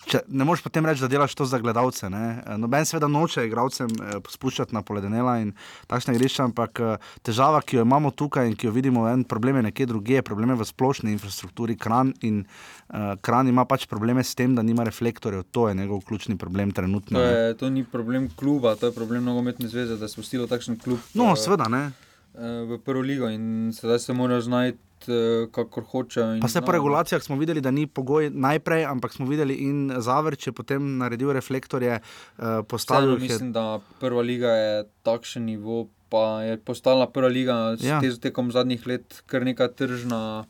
Če, 0.03 0.19
ne 0.27 0.43
moreš 0.43 0.63
potem 0.65 0.85
reči, 0.85 1.01
da 1.01 1.07
delaš 1.07 1.35
to 1.35 1.45
za 1.47 1.59
gledalce. 1.59 2.09
Ne? 2.11 2.43
Eh, 2.45 2.57
Noben 2.59 2.85
seveda 2.85 3.07
noče 3.07 3.45
igralcem 3.47 3.87
eh, 3.87 4.17
spuščati 4.29 4.75
na 4.75 4.81
poledenela 4.85 5.37
in 5.39 5.53
takšne 5.87 6.15
igrišča, 6.15 6.47
ampak 6.49 6.81
eh, 6.83 7.09
težava, 7.23 7.61
ki 7.61 7.79
jo 7.79 7.85
imamo 7.87 8.11
tukaj 8.11 8.49
in 8.51 8.55
ki 8.59 8.67
jo 8.67 8.75
vidimo, 8.75 9.05
en 9.09 9.23
problem 9.23 9.61
je 9.61 9.67
nekje 9.69 9.89
drugje, 9.93 10.21
problem 10.27 10.53
je 10.53 10.59
v 10.61 10.69
splošni 10.69 11.13
infrastrukturi. 11.15 11.77
Kran 11.79 12.13
in 12.21 12.43
uh, 12.43 13.15
Kran 13.21 13.47
ima 13.47 13.65
pač 13.65 13.85
probleme 13.89 14.23
s 14.23 14.35
tem, 14.35 14.55
da 14.55 14.61
nima 14.63 14.83
reflektorjev, 14.87 15.43
to 15.51 15.67
je 15.69 15.75
njegov 15.75 16.03
ključni 16.07 16.37
problem 16.37 16.71
trenutno. 16.71 17.19
To, 17.19 17.25
je, 17.25 17.53
to 17.57 17.69
ni 17.69 17.83
problem 17.83 18.29
kluba, 18.35 18.75
to 18.75 18.87
je 18.91 18.95
problem 18.95 19.23
nogometne 19.23 19.67
zveze, 19.67 19.97
da 19.97 20.07
se 20.07 20.13
spustilo 20.13 20.47
takšen 20.47 20.77
klub 20.79 20.99
No, 21.13 21.35
seveda 21.35 21.67
ne. 21.69 21.83
eh, 21.87 22.12
v 22.33 22.79
prvo 22.81 23.01
ligo 23.01 23.29
in 23.29 23.71
sedaj 23.73 23.99
se 23.99 24.13
morajo 24.13 24.41
znajti, 24.41 24.79
eh, 25.07 25.47
kakor 25.51 25.83
hočejo. 25.83 26.39
Pa 26.41 26.47
se 26.47 26.61
po 26.61 26.71
regulacijah 26.71 27.21
smo 27.21 27.35
videli, 27.35 27.61
da 27.61 27.71
ni 27.71 27.87
pogoj 27.87 28.29
najprej, 28.29 28.85
ampak 28.85 29.13
smo 29.13 29.25
videli 29.25 29.53
in 29.53 29.93
Zavrč 29.97 30.47
je 30.47 30.53
potem 30.53 30.97
naredil 30.97 31.33
reflektorje, 31.33 31.99
uh, 32.37 32.43
postavil 32.67 33.13
jih 33.13 33.21
mislim, 33.21 33.51
da 33.53 33.79
prva 33.99 34.21
liga 34.21 34.49
je 34.49 34.85
takšen 35.03 35.45
nivo, 35.45 35.87
pa 36.09 36.41
je 36.41 36.57
postala 36.57 37.07
prva 37.09 37.27
liga 37.27 37.75
s 37.77 37.83
Ja. 37.83 38.01
te, 38.01 38.09
tekom 38.19 38.51
zadnjih 38.51 38.87
let 38.87 39.23
kar 39.25 39.45
neka 39.45 39.67
tržna 39.67 40.45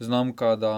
znamka, 0.00 0.56
da 0.56 0.72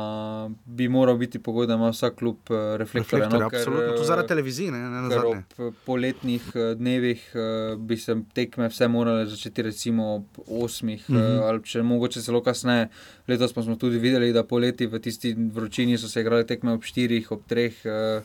bi 0.64 0.88
moral 0.88 1.16
biti 1.16 1.38
pogoj, 1.38 1.66
da 1.66 1.74
ima 1.74 1.88
vsak 1.90 2.14
klub 2.14 2.36
eh, 2.50 2.76
reflektorje. 2.76 3.24
Reflektorje, 3.24 3.40
no, 3.40 3.46
absolutno. 3.46 3.96
To 3.96 4.02
eh, 4.02 4.06
zaradi 4.06 4.28
televizije, 4.28 4.72
ne, 4.72 4.78
ne 4.90 5.16
ob 5.16 5.34
eh, 5.34 5.70
poletnih 5.86 6.42
eh, 6.54 6.74
dnevih 6.74 7.32
bi 7.78 7.96
se 7.96 8.16
tekme 8.34 8.68
vse 8.68 8.88
morale 8.88 9.26
začeti 9.26 9.62
recimo 9.62 10.14
ob 10.14 10.24
8, 10.48 10.84
mm. 10.84 11.14
-hmm. 11.14 11.40
ali 11.42 11.64
če 11.64 11.82
mogoče 11.82 12.22
celo 12.22 12.42
kasneje. 12.42 12.88
Letos 13.28 13.52
smo 13.52 13.76
tudi 13.76 13.98
videli, 13.98 14.32
da 14.32 14.44
poleti 14.44 14.86
v 14.86 14.98
tisti 14.98 15.34
vročini 15.52 15.98
so 15.98 16.08
se 16.08 16.20
igrale 16.20 16.46
tekme 16.46 16.72
ob 16.72 16.82
4, 16.82 17.26
ob 17.30 17.40
3, 17.48 18.22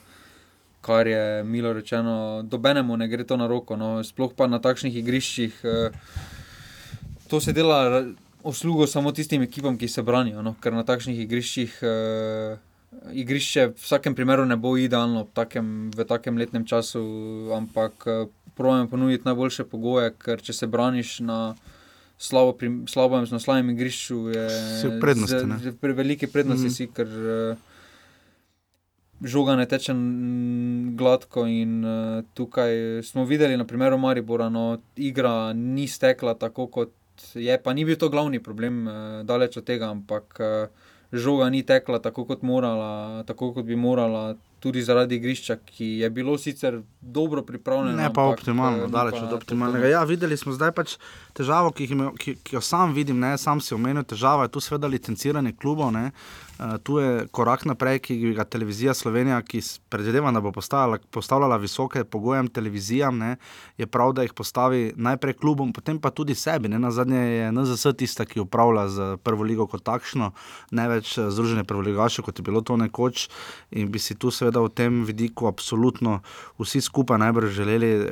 kar 0.81 1.07
je 1.07 1.43
milo 1.43 1.73
rečeno, 1.73 2.41
dobenemu 2.43 2.97
ne 2.97 3.07
gre 3.07 3.23
to 3.23 3.37
na 3.37 3.47
roko. 3.47 3.75
No. 3.75 4.03
Sploh 4.03 4.31
pa 4.35 4.47
na 4.47 4.59
takšnih 4.63 4.95
igriščih. 4.95 5.59
eh, 5.63 5.91
To 7.27 7.41
se 7.43 7.51
dela 7.53 8.07
uslugo 8.43 8.87
samo 8.87 9.11
tistim 9.11 9.41
ekipam, 9.41 9.77
ki 9.77 9.87
se 9.87 10.01
branijo, 10.03 10.41
no? 10.41 10.55
ker 10.61 10.73
na 10.73 10.83
takšnih 10.83 11.19
igriščih 11.25 11.77
uh, 11.83 12.57
igrišče 13.13 13.67
v 13.67 13.77
vsakem 13.81 14.15
primeru 14.15 14.45
ne 14.45 14.57
bo 14.57 14.75
idealno 14.77 15.25
v 15.27 15.31
takem, 15.33 15.91
v 15.95 16.05
takem 16.07 16.37
letnem 16.37 16.65
času, 16.65 17.01
ampak 17.55 18.07
uh, 18.07 18.27
pravim 18.57 18.87
ponuditi 18.87 19.27
najboljše 19.27 19.67
pogoje, 19.69 20.13
ker 20.17 20.41
če 20.41 20.53
se 20.53 20.67
braniš 20.67 21.19
na 21.19 21.55
slabo, 22.17 22.53
prim, 22.57 22.85
slabem, 22.89 23.25
na 23.31 23.39
slabem 23.39 23.69
igrišču, 23.75 24.19
je 24.33 24.45
prednosti, 25.01 25.41
z- 25.63 25.75
Pri 25.81 25.93
veliki 25.93 26.27
prednosti 26.27 26.65
mm. 26.65 26.73
si, 26.73 26.87
ker 26.89 27.05
uh, 27.07 27.57
žoga 29.21 29.55
ne 29.55 29.65
teče 29.69 29.93
gladko. 30.97 31.45
In 31.45 31.85
uh, 31.85 32.23
tukaj 32.33 33.03
smo 33.05 33.25
videli, 33.25 33.57
na 33.57 33.65
primeru 33.69 33.97
Maribora, 34.01 34.49
no, 34.49 34.79
igra 34.95 35.53
ni 35.53 35.87
stekla 35.87 36.33
tako, 36.33 36.67
kot 36.67 36.96
je, 37.33 37.57
pa 37.63 37.73
ni 37.73 37.85
bil 37.85 37.97
to 37.97 38.09
glavni 38.09 38.39
problem, 38.43 38.87
uh, 38.87 38.93
daleč 39.27 39.57
od 39.57 39.65
tega, 39.67 39.91
ampak 39.93 40.39
uh, 40.39 40.91
žoga 41.11 41.49
ni 41.49 41.63
tekla 41.63 41.99
tako, 41.99 42.25
kot, 42.25 42.43
morala, 42.43 43.23
tako 43.27 43.53
kot 43.53 43.65
bi 43.65 43.75
morala. 43.75 44.35
tudi 44.59 44.81
zaradi 44.81 45.15
igrišča, 45.15 45.55
ki 45.65 45.85
je 45.85 46.09
bilo 46.09 46.37
sicer 46.37 46.81
dobro 47.01 47.43
pripravljeno. 47.45 47.97
Ne 47.97 48.09
pa 48.13 48.23
ampak, 48.23 48.39
optimalno, 48.39 48.77
eh, 48.77 48.85
ni 48.85 48.91
daleč 48.91 49.15
pa 49.19 49.25
od 49.25 49.33
optimalnega. 49.33 49.87
Ja, 49.87 50.03
videli 50.03 50.37
smo 50.37 50.53
zdaj 50.53 50.71
pač 50.71 50.95
težavo, 51.37 51.71
ki, 51.71 51.85
ima, 51.93 52.09
ki, 52.17 52.35
ki 52.43 52.55
jo 52.55 52.61
sam 52.61 52.93
vidim, 52.93 53.19
ne, 53.19 53.37
sam 53.37 53.61
si 53.61 53.75
omenil, 53.77 54.03
težava 54.03 54.47
je 54.47 54.55
tu 54.55 54.59
seveda 54.59 54.87
licenciranje 54.87 55.53
klubov. 55.61 55.91
Ne. 55.93 56.09
Uh, 56.57 56.77
tu 56.83 56.97
je 56.97 57.27
korak 57.31 57.65
naprej, 57.65 57.99
ki 57.99 58.33
ga 58.33 58.43
televizija 58.43 58.93
Slovenija, 58.93 59.41
ki 59.41 59.61
predvidevam, 59.89 60.33
da 60.33 60.41
bo 60.41 60.51
postavila, 60.51 60.97
postavljala 61.11 61.57
visoke 61.57 62.03
pogoje 62.03 62.47
televizijam, 62.49 63.17
ne, 63.17 63.35
je 63.77 63.87
prav, 63.87 64.13
da 64.13 64.21
jih 64.21 64.33
postavi 64.33 64.93
najprej 64.95 65.33
klubom, 65.33 65.73
potem 65.73 65.99
pa 65.99 66.09
tudi 66.09 66.35
sebi. 66.35 66.67
Ne. 66.67 66.79
Na 66.79 66.91
zadnje 66.91 67.17
je 67.17 67.51
NZS 67.51 67.93
tista, 67.97 68.25
ki 68.25 68.39
upravlja 68.39 68.87
z 68.89 69.17
prvo 69.23 69.43
ligo 69.43 69.67
kot 69.67 69.83
takšno, 69.83 70.31
ne 70.71 70.87
več 70.89 71.17
eh, 71.17 71.29
Združenje 71.29 71.63
prvoligašev, 71.63 72.25
kot 72.25 72.39
je 72.39 72.43
bilo 72.43 72.61
to 72.61 72.77
nekoč. 72.77 73.27
In 73.71 73.91
bi 73.91 73.99
si 73.99 74.15
tu 74.15 74.31
seveda 74.31 74.63
v 74.65 74.73
tem 74.73 75.03
vidiku 75.05 75.47
absolutno 75.47 76.21
vsi 76.57 76.81
skupaj 76.81 77.21
najbrž 77.21 77.53
želeli, 77.53 77.91
eh, 78.01 78.09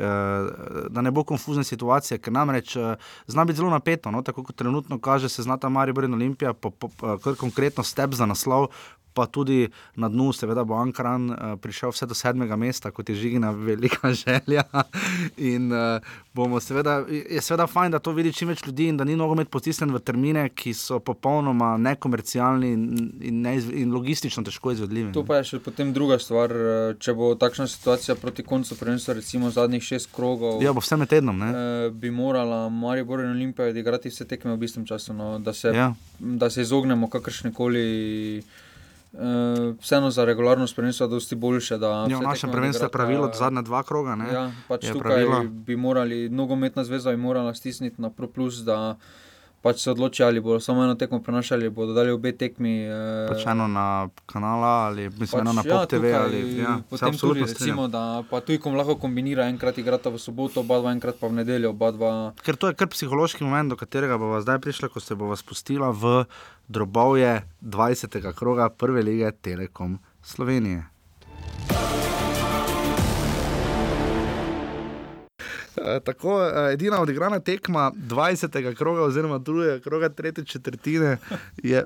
da 0.89 1.01
ne 1.01 1.11
bo 1.11 1.23
konfuzne 1.23 1.63
situacije, 1.63 2.19
ker 2.21 2.33
namreč 2.33 2.75
eh, 2.75 2.95
zna 3.27 3.45
biti 3.45 3.57
zelo 3.57 3.73
napeto. 3.73 4.11
No? 4.11 4.21
Tako 4.21 4.43
kot 4.43 4.55
trenutno 4.55 4.99
kaže, 4.99 5.29
se 5.29 5.43
znata 5.43 5.69
Maribor 5.69 6.05
in 6.05 6.13
Olimpija, 6.13 6.53
po, 6.53 6.69
po, 6.69 6.89
kar 7.23 7.35
konkretno 7.39 7.83
step 7.83 8.13
za 8.13 8.25
naslov. 8.35 8.69
Pa 9.15 9.25
tudi 9.27 9.69
na 9.95 10.09
dnu, 10.09 10.33
seveda, 10.33 10.63
bo 10.63 10.75
Ankaran 10.75 11.29
uh, 11.29 11.37
prišel 11.55 11.89
vse 11.89 12.05
do 12.05 12.13
sedmega 12.13 12.55
mesta, 12.55 12.91
kot 12.91 13.07
je 13.07 13.15
žigina 13.15 13.51
velika 13.51 14.11
želja. 14.21 14.65
In 15.37 15.71
uh, 15.71 16.03
bomo, 16.33 16.59
seveda, 16.59 16.97
je 17.07 17.39
seveda 17.39 17.63
fajn, 17.65 17.91
da 17.91 17.99
to 17.99 18.11
vidi 18.11 18.33
čim 18.33 18.47
več 18.47 18.65
ljudi 18.65 18.87
in 18.87 18.97
da 18.97 19.03
ni 19.03 19.15
nogomet 19.15 19.47
potisnjen 19.49 19.89
v 19.89 20.01
termine, 20.01 20.49
ki 20.51 20.73
so 20.73 20.99
popolnoma 20.99 21.77
nekomercialni 21.79 22.69
in, 22.69 22.83
in, 23.21 23.39
neizv, 23.41 23.71
in 23.73 23.93
logistično 23.93 24.43
težko 24.43 24.71
izvedljivi. 24.71 25.13
To 25.13 25.23
pa 25.23 25.37
je 25.37 25.43
še 25.45 25.61
potem 25.61 25.93
druga 25.93 26.19
stvar. 26.19 26.51
eh, 26.51 26.73
Če 26.97 27.13
bo 27.13 27.31
takšna 27.35 27.67
situacija 27.67 28.15
proti 28.15 28.43
koncu 28.43 28.75
prvenstva, 28.75 29.13
recimo 29.13 29.49
zadnjih 29.49 29.83
šest 29.83 30.11
krogov, 30.11 30.59
Ja, 30.59 30.73
bo 30.73 30.79
vse 30.79 30.97
med 30.97 31.07
tednom. 31.07 31.39
Ne? 31.39 31.53
bi 31.91 32.11
morala 32.11 32.65
Maribor 32.69 33.19
in 33.19 33.31
Olimpija 33.31 33.69
odigrati 33.69 34.09
vse 34.09 34.25
tekme 34.25 34.55
v 34.55 34.63
istem 34.63 34.85
času, 34.85 35.13
no, 35.13 35.39
da, 35.39 35.53
se, 35.53 35.71
Ja. 35.71 35.93
da 36.19 36.49
se 36.49 36.61
izognemo 36.61 37.07
kakršne 37.07 37.53
koli. 37.53 38.43
Uh, 39.15 39.75
vseeno 39.79 40.09
za 40.11 40.25
regularnost 40.25 40.75
prvenstva 40.75 41.05
je 41.05 41.09
dosti 41.09 41.35
boljše. 41.35 41.77
Ja, 41.81 42.19
v 42.19 42.21
našem 42.21 42.51
prvenstvu 42.51 42.85
je 42.85 42.91
pravilo 42.91 43.31
zadnja 43.33 43.61
dva 43.61 43.83
kroga. 43.83 44.15
Ne? 44.15 44.27
Ja, 44.33 44.51
pač 44.67 44.83
je 44.83 44.93
tukaj 44.93 45.23
pravilo. 45.23 45.43
bi 45.47 45.75
morali, 45.75 46.29
nogometna 46.29 46.83
zveza 46.83 47.11
bi 47.11 47.17
morala 47.17 47.53
stisniti 47.53 48.01
na 48.01 48.09
Pro 48.09 48.27
Plus, 48.27 48.59
da 48.67 48.97
pač 49.65 49.81
se 49.81 49.91
odloči, 49.91 50.21
ali 50.23 50.39
bodo 50.39 50.59
samo 50.59 50.83
eno 50.83 50.93
tekmo 50.95 51.17
prenašali, 51.25 51.65
ali 51.65 51.73
bodo 51.73 51.93
dali 51.93 52.11
obe 52.13 52.31
tekmi. 52.37 52.85
eh, 52.85 53.25
Pač 53.29 53.47
eno 53.49 53.65
na 53.67 54.09
kanala 54.29 54.85
ali 54.85 55.09
mislim, 55.09 55.41
eno 55.41 55.53
na 55.53 55.63
ja, 55.65 55.73
Pop 55.73 55.89
TV. 55.89 55.95
tukaj 55.95 56.13
Ali, 56.13 56.41
ja, 56.57 56.75
potem 56.89 57.17
tudi, 57.17 57.39
recimo, 57.41 57.87
da 57.87 58.21
pa 58.29 58.43
tujkom 58.45 58.77
lahko 58.77 58.95
kombinira, 58.95 59.49
enkrat 59.49 59.77
igrata 59.77 60.13
v 60.13 60.21
soboto, 60.21 60.61
oba 60.61 60.77
dva 60.79 60.93
enkrat 60.93 61.17
pa 61.17 61.25
v 61.27 61.41
nedeljo, 61.41 61.73
oba 61.73 61.89
dva. 61.91 62.13
Ker 62.45 62.55
to 62.55 62.69
je 62.69 62.77
kar 62.77 62.93
psihološki 62.93 63.41
moment, 63.41 63.73
do 63.73 63.75
katerega 63.75 64.21
bomo 64.21 64.37
zdaj 64.37 64.61
prišli, 64.61 64.89
ko 64.93 65.01
se 65.01 65.17
bomo 65.17 65.33
spustila 65.33 65.89
v 65.89 66.27
drobovje 66.69 67.41
20. 67.65 68.21
kroga 68.37 68.69
prve 68.69 69.01
lige 69.01 69.33
Telekom 69.41 69.97
Slovenije. 70.21 70.85
Tako, 76.03 76.43
e, 76.43 76.73
edina 76.73 77.01
odigrana 77.01 77.39
tekma 77.39 77.91
20. 77.95 78.75
kroga, 78.75 79.01
oziroma 79.01 79.37
drugega 79.37 79.79
kroga, 79.79 80.09
tretje 80.09 80.45
četrtine, 80.45 81.17
je. 81.63 81.85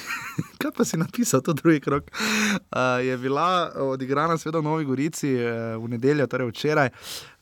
Kaj 0.58 0.70
pa 0.76 0.84
si 0.84 0.96
napisal, 0.96 1.40
to 1.40 1.52
drugi 1.52 1.80
krok? 1.80 2.04
Uh, 2.10 3.04
je 3.04 3.16
bila 3.18 3.72
odigrana, 3.76 4.38
seveda, 4.38 4.58
v 4.58 4.62
Novi 4.62 4.84
Gorici 4.84 5.34
uh, 5.34 5.84
v 5.84 5.88
nedeljo, 5.88 6.26
torej 6.26 6.48
včeraj. 6.48 6.88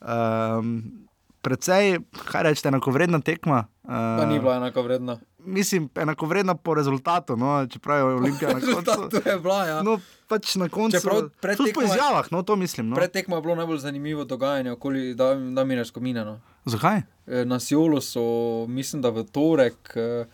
Um, 0.01 1.08
Predvsej, 1.41 1.99
kaj 2.25 2.43
rečete, 2.43 2.69
enakovredna 2.69 3.21
tekma. 3.21 3.65
Uh, 3.83 3.91
Pa 3.91 4.27
ni 4.27 4.39
bila 4.39 4.57
enako 4.57 4.83
vredna. 4.83 5.19
Mislim, 5.39 5.89
enakovredna 5.95 6.55
po 6.55 6.75
rezultatu, 6.75 7.37
no, 7.37 7.67
čeprav 7.67 7.99
je 7.99 8.05
Olimpija 8.05 8.51
na 8.51 8.61
koncu. 8.75 9.09
to 9.11 9.31
je 9.31 9.39
bila, 9.39 9.67
ja. 9.67 9.83
No, 9.83 9.99
pač 10.29 10.55
na 10.55 10.69
koncu. 10.69 10.99
Čeprav 10.99 11.57
Tudi 11.57 11.73
po 11.73 11.83
izjavah, 11.83 12.27
no, 12.31 12.43
to 12.43 12.57
mislim. 12.57 12.89
No. 12.89 12.97
Pred 12.97 13.11
tekmo 13.11 13.37
je 13.37 13.43
bilo 13.43 13.55
najbolj 13.55 13.79
zanimivo 13.79 14.25
dogajanje 14.25 14.73
okoli 14.73 15.15
Damirja 15.53 15.85
Skomina. 15.85 16.25
No. 16.25 16.41
Zakaj? 16.65 17.03
Eh, 17.27 17.45
Na 17.45 17.61
Sijolu 17.61 18.01
so, 18.01 18.21
mislim, 18.69 19.03
da 19.03 19.09
v 19.09 19.25
torek 19.25 19.97
eh, 19.97 20.27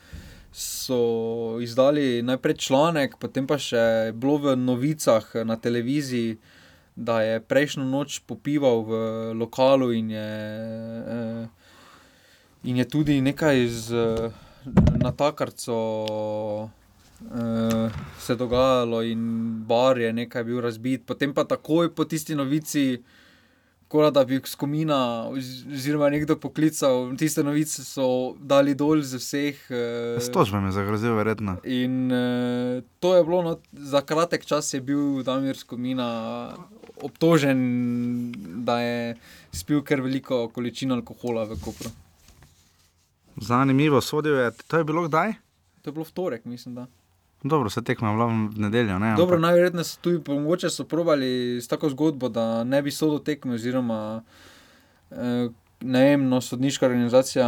so 0.52 0.98
izdali 1.60 2.22
najprej 2.22 2.54
članek, 2.56 3.16
potem 3.16 3.46
pa 3.46 3.58
še 3.58 3.84
bilo 4.14 4.38
v 4.38 4.56
novicah 4.56 5.30
eh, 5.34 5.44
na 5.44 5.56
televiziji, 5.56 6.38
da 6.96 7.22
je 7.22 7.40
prejšnjo 7.40 7.84
noč 7.84 8.20
popival 8.26 8.82
v 8.86 8.92
lokalu 9.34 9.92
in 9.92 10.10
je, 10.10 10.30
eh, 11.02 11.46
in 12.64 12.76
je 12.76 12.88
tudi 12.88 13.20
nekaj 13.20 13.66
z 13.66 13.88
eh, 13.92 14.30
natakarco. 15.02 16.70
Uh, 17.24 17.88
se 18.18 18.32
je 18.32 18.36
dogajalo 18.36 19.02
in 19.02 19.20
bar 19.64 19.98
je 19.98 20.12
nekaj 20.12 20.44
bil 20.44 20.60
razbit, 20.60 21.06
potem 21.06 21.32
pa 21.32 21.44
takoj 21.44 21.94
po 21.94 22.04
tisti 22.04 22.34
novici, 22.34 22.98
kot 23.94 24.14
da 24.14 24.24
bi 24.26 24.40
skomina, 24.42 25.30
oz- 25.30 25.62
oziroma 25.70 26.08
nekdo 26.10 26.34
poklical, 26.40 27.12
tiste 27.18 27.44
novice 27.46 27.84
so 27.86 28.34
dali 28.42 28.74
dol 28.74 29.04
z 29.06 29.20
vseh. 29.22 29.60
Uh, 29.70 30.18
S 30.18 30.32
tožbami 30.34 30.72
je 30.72 30.78
zagrozil, 30.80 31.14
verjetno. 31.14 31.60
In 31.62 32.10
uh, 32.10 32.82
to 32.98 33.14
je 33.14 33.22
bilo, 33.24 33.42
no, 33.46 33.52
za 33.72 34.02
kratek 34.02 34.42
čas 34.46 34.74
je 34.74 34.82
bil 34.82 35.22
Damir 35.22 35.54
Skomina 35.54 36.08
obtožen, 37.04 37.60
da 38.66 38.80
je 38.80 39.14
spil 39.54 39.82
kar 39.86 40.02
veliko 40.02 40.48
količino 40.50 40.98
alkohola 40.98 41.46
v 41.46 41.60
Kopru. 41.62 41.90
Zanimivo, 43.36 44.00
sodil 44.00 44.38
je. 44.42 44.50
To 44.70 44.82
je 44.82 44.84
bilo 44.84 45.06
kdaj? 45.06 45.34
To 45.82 45.90
je 45.90 45.94
bilo 45.94 46.04
v 46.06 46.14
torek, 46.14 46.44
mislim. 46.44 46.74
Da. 46.74 46.86
Dobro, 47.44 47.70
se 47.70 47.82
tekma 47.82 48.08
je 48.08 48.14
bila 48.14 48.26
v 48.26 48.32
nedeljo. 48.58 48.98
Ne, 48.98 49.14
Dobro, 49.16 49.36
ampak- 49.36 49.40
najverjetneje 49.42 49.84
so 49.84 49.98
tudi, 50.00 50.18
mogoče 50.30 50.70
so 50.70 50.84
probali 50.84 51.26
s 51.60 51.68
tako 51.68 51.90
zgodbo, 51.90 52.28
da 52.28 52.64
ne 52.64 52.82
bi 52.82 52.90
sodel 52.90 53.18
tekme, 53.20 53.54
oziroma 53.54 54.22
eh, 55.10 55.48
ne 55.82 56.04
vem, 56.04 56.28
no, 56.28 56.40
sodniška 56.40 56.86
organizacija, 56.86 57.46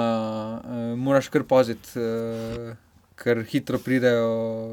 eh, 0.61 0.97
moraš 0.97 1.29
kar 1.29 1.43
paziti, 1.45 1.89
eh, 1.97 2.75
ker 3.17 3.41
hitro 3.45 3.79
pridejo 3.79 4.29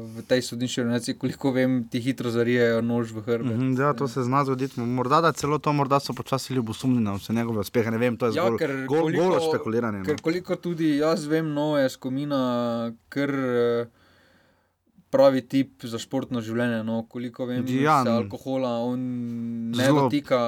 v 0.06 0.22
tej 0.22 0.42
sodniški 0.42 0.80
organizaciji, 0.80 1.14
koliko 1.14 1.50
vem, 1.50 1.88
ti 1.88 2.00
hitro 2.00 2.30
zarijejo 2.30 2.82
nož 2.82 3.12
v 3.12 3.22
hrbet. 3.22 3.56
Mhm, 3.56 3.80
Ja, 3.80 3.94
to 3.94 4.08
se 4.08 4.22
zna 4.22 4.44
zgoditi. 4.44 4.80
Morda 4.80 5.20
da 5.20 5.32
celo 5.32 5.58
to, 5.58 5.72
morda 5.72 5.96
so 5.98 6.12
počasi 6.12 6.54
ljubosumni 6.54 7.00
na 7.00 7.14
vse 7.14 7.32
njegove 7.32 7.60
uspehe. 7.60 7.90
Ne 7.90 7.98
vem, 7.98 8.16
to 8.16 8.26
je 8.26 8.32
Ja, 8.34 8.44
zgolj 8.44 8.58
ker 8.58 8.86
golo 8.86 9.40
špekuliranje. 9.40 9.98
No. 9.98 10.04
Ker 10.04 10.20
koliko 10.20 10.56
tudi 10.56 10.96
jaz 10.98 11.24
vem, 11.24 11.48
no, 11.48 11.78
je 11.78 11.88
skomina 11.88 12.42
kar 13.08 13.30
eh, 13.30 13.86
pravi 15.14 15.42
tip 15.44 15.84
za 15.84 15.98
športno 15.98 16.40
življenje. 16.40 16.82
No, 16.82 17.04
koliko 17.04 17.46
vem, 17.46 17.62
Ja, 17.70 18.00
se 18.02 18.10
alkohola 18.12 18.74
on 18.80 19.00
ne 19.70 19.78
Zelo- 19.80 20.04
dotika. 20.04 20.38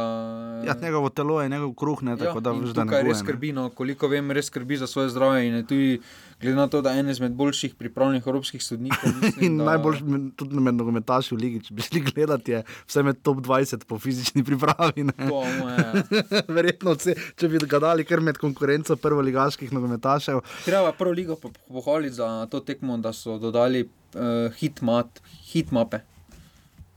Ja, 0.62 0.74
njegovo 0.76 1.08
telo 1.10 1.38
je 1.38 1.48
njegov 1.48 1.74
kruh, 1.74 2.02
ne, 2.02 2.16
tako 2.16 2.40
da 2.40 2.50
Ja, 2.50 2.56
in 2.56 2.62
veš, 2.62 2.74
da 2.74 2.84
ne 2.84 3.02
res 3.04 3.18
skrbi, 3.18 3.52
no, 3.52 3.68
koliko 3.72 4.08
vem, 4.08 4.30
res 4.30 4.46
skrbi 4.46 4.76
za 4.76 4.86
svoje 4.86 5.08
zdravje 5.08 5.44
in 5.44 5.54
je 5.54 5.64
tudi, 5.64 6.00
glede 6.36 6.56
na 6.56 6.66
to, 6.66 6.82
da 6.82 6.90
je 6.90 7.00
en 7.00 7.08
izmed 7.08 7.32
boljših 7.34 7.74
pripravljenih 7.76 8.26
evropskih 8.26 8.62
sodnikov. 8.62 9.06
Mislim, 9.22 9.44
In 9.46 9.58
da, 9.58 9.64
najbolj 9.66 10.02
tudi 10.34 10.60
med 10.60 10.74
nogometaši 10.74 11.32
v 11.32 11.38
ligi, 11.38 11.62
če 11.62 11.72
bi 11.72 11.82
šli 11.82 12.00
gledati, 12.02 12.52
je 12.52 12.62
vse 12.84 13.02
med 13.02 13.22
top 13.22 13.38
20 13.40 13.84
po 13.84 13.98
fizični 13.98 14.44
pripravi. 14.44 15.06
To, 15.20 15.42
moje, 15.54 15.86
Verjetno, 16.56 16.94
vse, 16.94 17.14
če 17.34 17.48
bi 17.48 17.62
ga 17.64 17.78
dali 17.80 18.04
kar 18.04 18.20
med 18.20 18.38
konkurenco 18.38 18.96
prvoligaških 18.98 19.70
nogometašev. 19.70 20.42
treba 20.64 20.92
prvo 20.92 21.12
ligo 21.12 21.36
po- 21.36 21.54
pohvaliti 21.68 22.14
za 22.14 22.46
to 22.46 22.60
tekmo, 22.62 22.98
da 22.98 23.12
so 23.14 23.38
dodali 23.38 23.86
uh, 24.16 24.52
hitmat, 24.56 25.20
hitmape. 25.52 26.02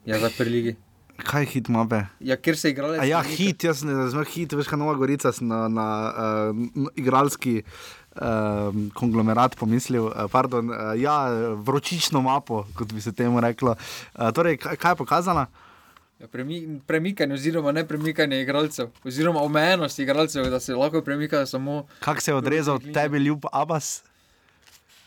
Ja, 0.06 0.20
za 0.20 0.32
preligi. 0.38 0.76
Kaj 1.20 1.44
je 1.44 1.48
hit 1.54 1.68
mape? 1.68 2.04
Ja, 2.24 2.38
ker 2.40 2.58
se 2.58 2.72
igrali. 2.72 3.00
A 3.00 3.06
ja, 3.08 3.20
hit, 3.26 3.64
jaz 3.64 3.84
ne 3.84 3.94
razumem 3.98 4.28
hit, 4.32 4.54
veš, 4.56 4.70
kaj 4.72 4.80
Nova 4.80 4.96
Gorica 4.96 5.32
na, 5.44 5.66
na 5.68 5.88
uh, 6.10 6.92
igralski 6.96 7.60
uh, 7.60 8.72
konglomerat 8.96 9.58
pomislil. 9.60 10.08
Uh, 10.08 10.30
pardon, 10.32 10.72
uh, 10.72 10.94
ja, 11.00 11.18
vročično 11.60 12.22
mapo, 12.24 12.64
kot 12.78 12.94
bi 12.94 13.04
se 13.04 13.12
temu 13.12 13.42
reklo. 13.44 13.76
Uh, 14.16 14.30
torej, 14.36 14.58
kaj, 14.64 14.80
kaj 14.80 14.96
je 14.96 15.02
pokazala? 15.04 15.46
Ja, 16.20 16.28
premi, 16.28 16.80
premikanje, 16.88 17.34
oziroma 17.34 17.72
ne 17.72 17.86
premikanje 17.88 18.42
igralcev, 18.42 18.90
oziroma 19.08 19.44
omejenost 19.44 20.00
igralcev, 20.00 20.50
da 20.52 20.60
se 20.60 20.76
lahko 20.76 21.02
premikajo 21.02 21.46
samo. 21.46 21.84
Kak 22.04 22.22
se 22.22 22.32
je 22.32 22.36
odrezal 22.36 22.80
Določenih 22.80 22.96
tebi 22.96 23.24
ljub 23.28 23.48
Abbas? 23.52 24.02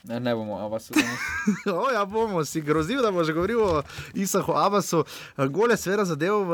Ne, 0.05 0.21
ne 0.21 0.35
bomo, 0.35 0.59
a 0.59 0.67
vas 0.67 0.91
danes. 0.91 1.21
O, 1.67 1.91
ja, 1.91 2.05
bomo 2.05 2.45
si 2.45 2.61
grozil, 2.61 3.03
da 3.03 3.11
bo 3.13 3.23
že 3.25 3.33
govoril 3.33 3.61
o 3.63 3.83
Isahu 4.15 4.53
Abasu. 4.53 5.05
Eh, 5.39 5.47
Gole 5.49 5.77
seveda 5.77 6.05
zadev 6.05 6.43
v 6.43 6.53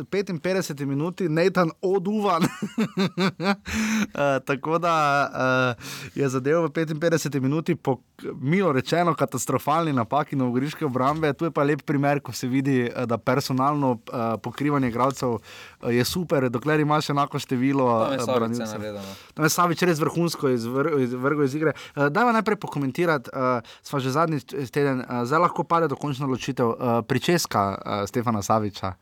eh, 0.00 0.04
55 0.04 0.86
minuti, 0.86 1.28
Nathan 1.28 1.70
oduvan. 1.82 2.42
Eh, 4.10 4.40
Tako 4.44 4.78
da 4.78 4.94
eh, 5.76 5.84
je 6.14 6.28
zadev 6.28 6.64
v 6.64 6.70
55 6.70 7.40
minuti, 7.40 7.74
po 7.74 8.00
milo 8.40 8.72
rečeno, 8.72 9.14
katastrofalni 9.14 9.92
napaki 9.92 10.36
novogoriške 10.36 10.84
obrambe. 10.86 11.32
Tu 11.32 11.44
je 11.44 11.50
pa 11.50 11.62
lep 11.62 11.82
primer, 11.82 12.20
ko 12.20 12.32
se 12.32 12.48
vidi, 12.48 12.80
eh, 12.88 13.06
da 13.06 13.18
personalno 13.18 13.98
pokrivanje 14.42 14.88
igralcev 14.88 15.34
eh, 15.34 15.38
je 15.88 16.04
super, 16.04 16.50
dokler 16.50 16.80
imaš 16.80 17.10
enako 17.10 17.38
število 17.38 18.04
Tam 18.04 18.12
je 18.12 18.18
eh, 18.18 18.34
branilcev. 18.36 18.80
naredil. 18.80 18.94
no. 18.94 19.14
Tam 19.34 19.44
je 19.44 19.50
Savič 19.50 19.82
res 19.82 19.98
vrhunsko 20.00 20.48
izvrgel 20.48 21.00
iz, 21.00 21.12
vrgel 21.12 21.44
iz 21.44 21.54
igre. 21.54 21.72
Uh, 21.96 22.08
Dajmo 22.08 22.32
najprej 22.32 22.56
pokomentirati, 22.56 23.30
uh, 23.32 23.64
smo 23.82 24.00
že 24.00 24.10
zadnji 24.10 24.40
teden, 24.70 25.00
uh, 25.00 25.24
zdaj 25.24 25.40
lahko 25.40 25.64
pade 25.64 25.88
dokončna 25.88 26.26
odločitev 26.26 26.66
uh, 26.66 26.76
pričeska 27.06 27.62
uh, 27.70 28.08
Stefana 28.08 28.42
Saviča. 28.42 28.92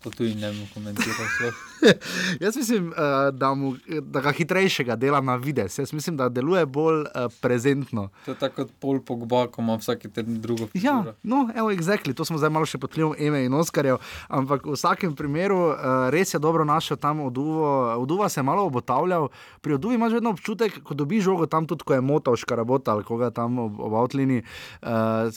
To 0.00 0.08
tudi 0.10 0.32
ne 0.34 0.48
bom 0.48 0.64
komentiral. 0.74 1.52
Jaz 2.44 2.56
mislim, 2.56 2.88
uh, 2.88 2.94
da, 3.36 3.54
mu, 3.54 3.74
da 4.00 4.20
ga 4.20 4.32
hitrejšega 4.32 4.96
dela 4.96 5.20
na 5.20 5.34
vides. 5.36 5.78
Jaz 5.78 5.92
mislim, 5.92 6.16
da 6.16 6.28
deluje 6.28 6.66
bolj 6.66 7.00
uh, 7.00 7.06
prezentno. 7.40 8.08
To 8.24 8.30
je 8.30 8.38
tako 8.38 8.62
kot 8.64 8.70
pol 8.80 9.00
pogba, 9.04 9.42
ko 9.52 9.60
ima 9.60 9.76
vsake 9.76 10.08
teden 10.08 10.40
drugo 10.40 10.68
Ja, 10.72 10.96
figuro. 11.02 11.14
no, 11.22 11.50
evo, 11.56 11.72
exactly. 11.72 12.14
to 12.14 12.24
smo 12.24 12.38
zdaj 12.38 12.50
malo 12.50 12.64
še 12.66 12.78
pod 12.80 12.90
vplivom 12.90 13.12
Eme 13.18 13.42
in 13.44 13.54
Oskarjev, 13.54 13.98
ampak 14.28 14.64
v 14.64 14.72
vsakem 14.72 15.12
primeru 15.16 15.58
uh, 15.68 16.08
res 16.08 16.32
je 16.34 16.40
dobro 16.40 16.64
našel 16.64 16.96
tam 16.96 17.20
oduvo. 17.20 17.68
Oduva 18.00 18.28
se 18.28 18.40
je 18.40 18.44
malo 18.44 18.64
obotavljal, 18.70 19.28
pri 19.60 19.74
oduvi 19.76 19.94
imaš 20.00 20.16
vedno 20.16 20.32
občutek, 20.32 20.80
ko 20.80 20.94
dobiš 20.94 21.24
žogo 21.28 21.46
tam 21.46 21.66
tudi, 21.68 21.84
ko 21.84 21.94
je 21.94 22.00
motal 22.00 22.40
škarabota 22.40 22.96
ali 22.96 23.04
koga 23.04 23.28
tam 23.30 23.58
ob, 23.58 23.76
ob 23.80 23.94
avtlini. 24.00 24.40
Uh, 24.80 24.88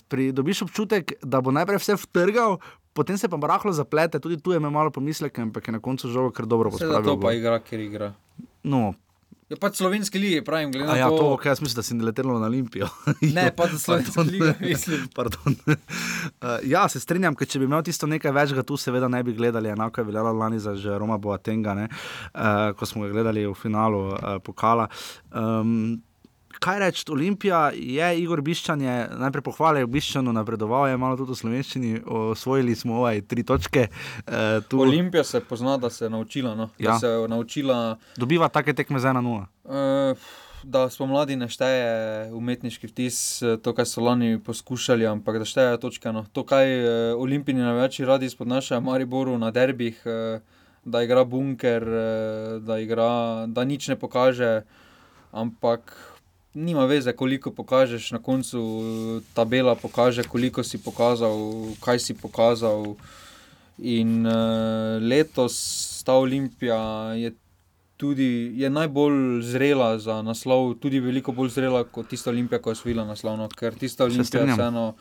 pri, 0.08 0.32
dobiš 0.32 0.62
občutek, 0.70 1.14
da 1.20 1.42
bo 1.44 1.52
najprej 1.52 1.84
vse 1.84 2.00
vtrgal. 2.00 2.60
Potem 2.94 3.18
se 3.18 3.30
pa 3.30 3.38
rahlo 3.42 3.74
zaplete, 3.74 4.20
tudi 4.20 4.38
tu 4.38 4.52
je 4.54 4.62
imel 4.62 4.72
malo 4.72 4.92
pomisleke, 4.92 5.42
ampak 5.42 5.68
je 5.68 5.72
na 5.74 5.80
koncu 5.80 6.10
žogo 6.10 6.32
kar 6.32 6.46
dobro 6.46 6.70
pospravil. 6.70 7.04
to 7.04 7.20
pa 7.20 7.34
igra, 7.34 7.60
ker 7.60 7.80
igra. 7.80 8.14
No, 8.64 8.94
Je 9.54 9.58
pač 9.60 9.78
slovenski 9.78 10.18
lige, 10.18 10.42
pravim, 10.42 10.72
glede 10.74 10.88
na 10.88 10.96
ja, 10.98 11.10
to, 11.12 11.18
to. 11.20 11.26
okay, 11.36 11.52
jaz 11.52 11.60
mislim, 11.62 11.76
da 11.76 11.84
si 11.84 11.96
letelo 12.00 12.40
na 12.40 12.48
Olimpijo. 12.50 12.88
Ne, 13.38 13.52
pa 13.56 13.68
za 13.68 13.78
slovensko 13.80 14.22
ligo, 14.22 14.54
mislim. 14.60 15.04
Pardon. 15.16 15.56
Uh, 15.68 15.76
ja, 16.74 16.88
se 16.90 17.00
strinjam, 17.00 17.36
ker 17.36 17.48
če 17.48 17.62
bi 17.62 17.68
imel 17.70 17.84
tisto 17.86 18.10
nekaj 18.10 18.34
več, 18.34 18.54
ga 18.58 18.64
tu 18.66 18.80
seveda 18.82 19.10
ne 19.12 19.22
bi 19.24 19.36
gledali. 19.38 19.70
Enako 19.70 20.02
je 20.02 20.08
veljalo 20.10 20.34
lani 20.34 20.62
za 20.64 20.98
Roma 20.98 21.20
Boatenga, 21.22 21.76
ne, 21.78 21.86
uh, 21.92 22.72
ko 22.80 22.88
smo 22.90 23.06
ga 23.06 23.12
gledali 23.14 23.46
v 23.46 23.54
finalu 23.54 24.02
uh, 24.14 24.40
pokala. 24.44 24.88
Um, 25.30 26.02
Kaj 26.60 26.80
reči, 26.80 27.06
Olimpija 27.12 27.72
je 27.76 28.08
Igor 28.20 28.42
Biščan, 28.42 28.82
je 28.82 28.96
najprej 29.20 29.44
pohvalil 29.44 29.88
Biščanu, 29.88 30.34
napredoval 30.34 30.88
je 30.90 30.98
malo 30.98 31.18
tudi 31.18 31.34
v 31.34 31.40
slovenščini, 31.42 31.92
osvojili 32.06 32.76
smo 32.76 33.00
ovaj 33.02 33.22
tri 33.28 33.44
točke. 33.44 33.88
Uh, 34.28 34.62
tu 34.68 34.82
Olimpija 34.82 35.24
se 35.24 35.42
pozna, 35.42 35.78
da 35.78 35.90
se 35.90 36.06
je 36.06 36.10
naučila. 36.10 36.56
No? 36.56 36.70
Ja. 36.78 36.92
Da 36.92 37.00
se 37.00 37.08
je 37.08 37.28
naučila, 37.28 37.98
dobiva 38.18 38.50
take 38.50 38.74
tekme 38.74 39.00
za 39.00 39.14
1-0. 39.14 39.46
uh, 39.64 40.18
da 40.64 40.90
spomladi 40.90 41.36
ne 41.36 41.48
šteje 41.52 42.32
umetniški 42.34 42.88
vtis, 42.88 43.18
eh, 43.42 43.58
to, 43.62 43.74
kar 43.76 43.88
so 43.88 44.02
lani 44.04 44.40
poskušali, 44.40 45.08
ampak 45.08 45.42
da 45.42 45.46
šteje 45.46 45.80
točke. 45.84 46.12
No. 46.16 46.26
To, 46.32 46.46
kaj 46.48 46.68
uh, 46.80 46.90
Olimpijani 47.20 47.62
največ 47.62 48.00
radi 48.08 48.30
spodnašajo, 48.30 48.82
Mariboru 48.82 49.38
na 49.38 49.52
derbih, 49.52 50.00
uh, 50.06 50.40
da 50.86 51.04
igra 51.04 51.24
bunker, 51.24 51.84
uh, 51.84 52.64
da, 52.64 52.80
igra, 52.80 53.46
da 53.48 53.64
nič 53.68 53.88
ne 53.92 54.00
pokaže, 54.00 54.62
ampak. 55.32 55.96
Nima 56.54 56.86
veze, 56.86 57.14
koliko 57.14 57.52
pokažeš, 57.52 58.12
na 58.12 58.20
koncu 58.22 58.60
eh, 58.60 59.22
tabela 59.34 59.76
pokaže, 59.76 60.24
koliko 60.24 60.64
si 60.64 60.78
pokazal, 60.78 61.38
kaj 61.82 62.00
si 62.00 62.14
pokazal. 62.14 62.96
In 63.78 64.22
uh, 64.22 65.02
letos 65.02 66.04
ta 66.06 66.14
Olimpija 66.14 66.78
je 67.18 67.32
tudi 67.98 68.52
je 68.56 68.70
najbolj 68.70 69.42
zrela 69.42 70.00
za 70.00 70.22
naslov, 70.22 70.74
tudi 70.74 71.00
veliko 71.00 71.32
bolj 71.32 71.50
zrela 71.50 71.84
kot 71.84 72.10
tista 72.12 72.30
Olimpija, 72.30 72.60
ko 72.62 72.70
je 72.70 72.78
osvojila 72.80 73.06
naslov. 73.06 73.38
No, 73.38 73.48
ker 73.50 73.76
tista 73.80 74.06
Olimpija 74.06 74.44
je 74.44 74.54
vseeno 74.54 74.94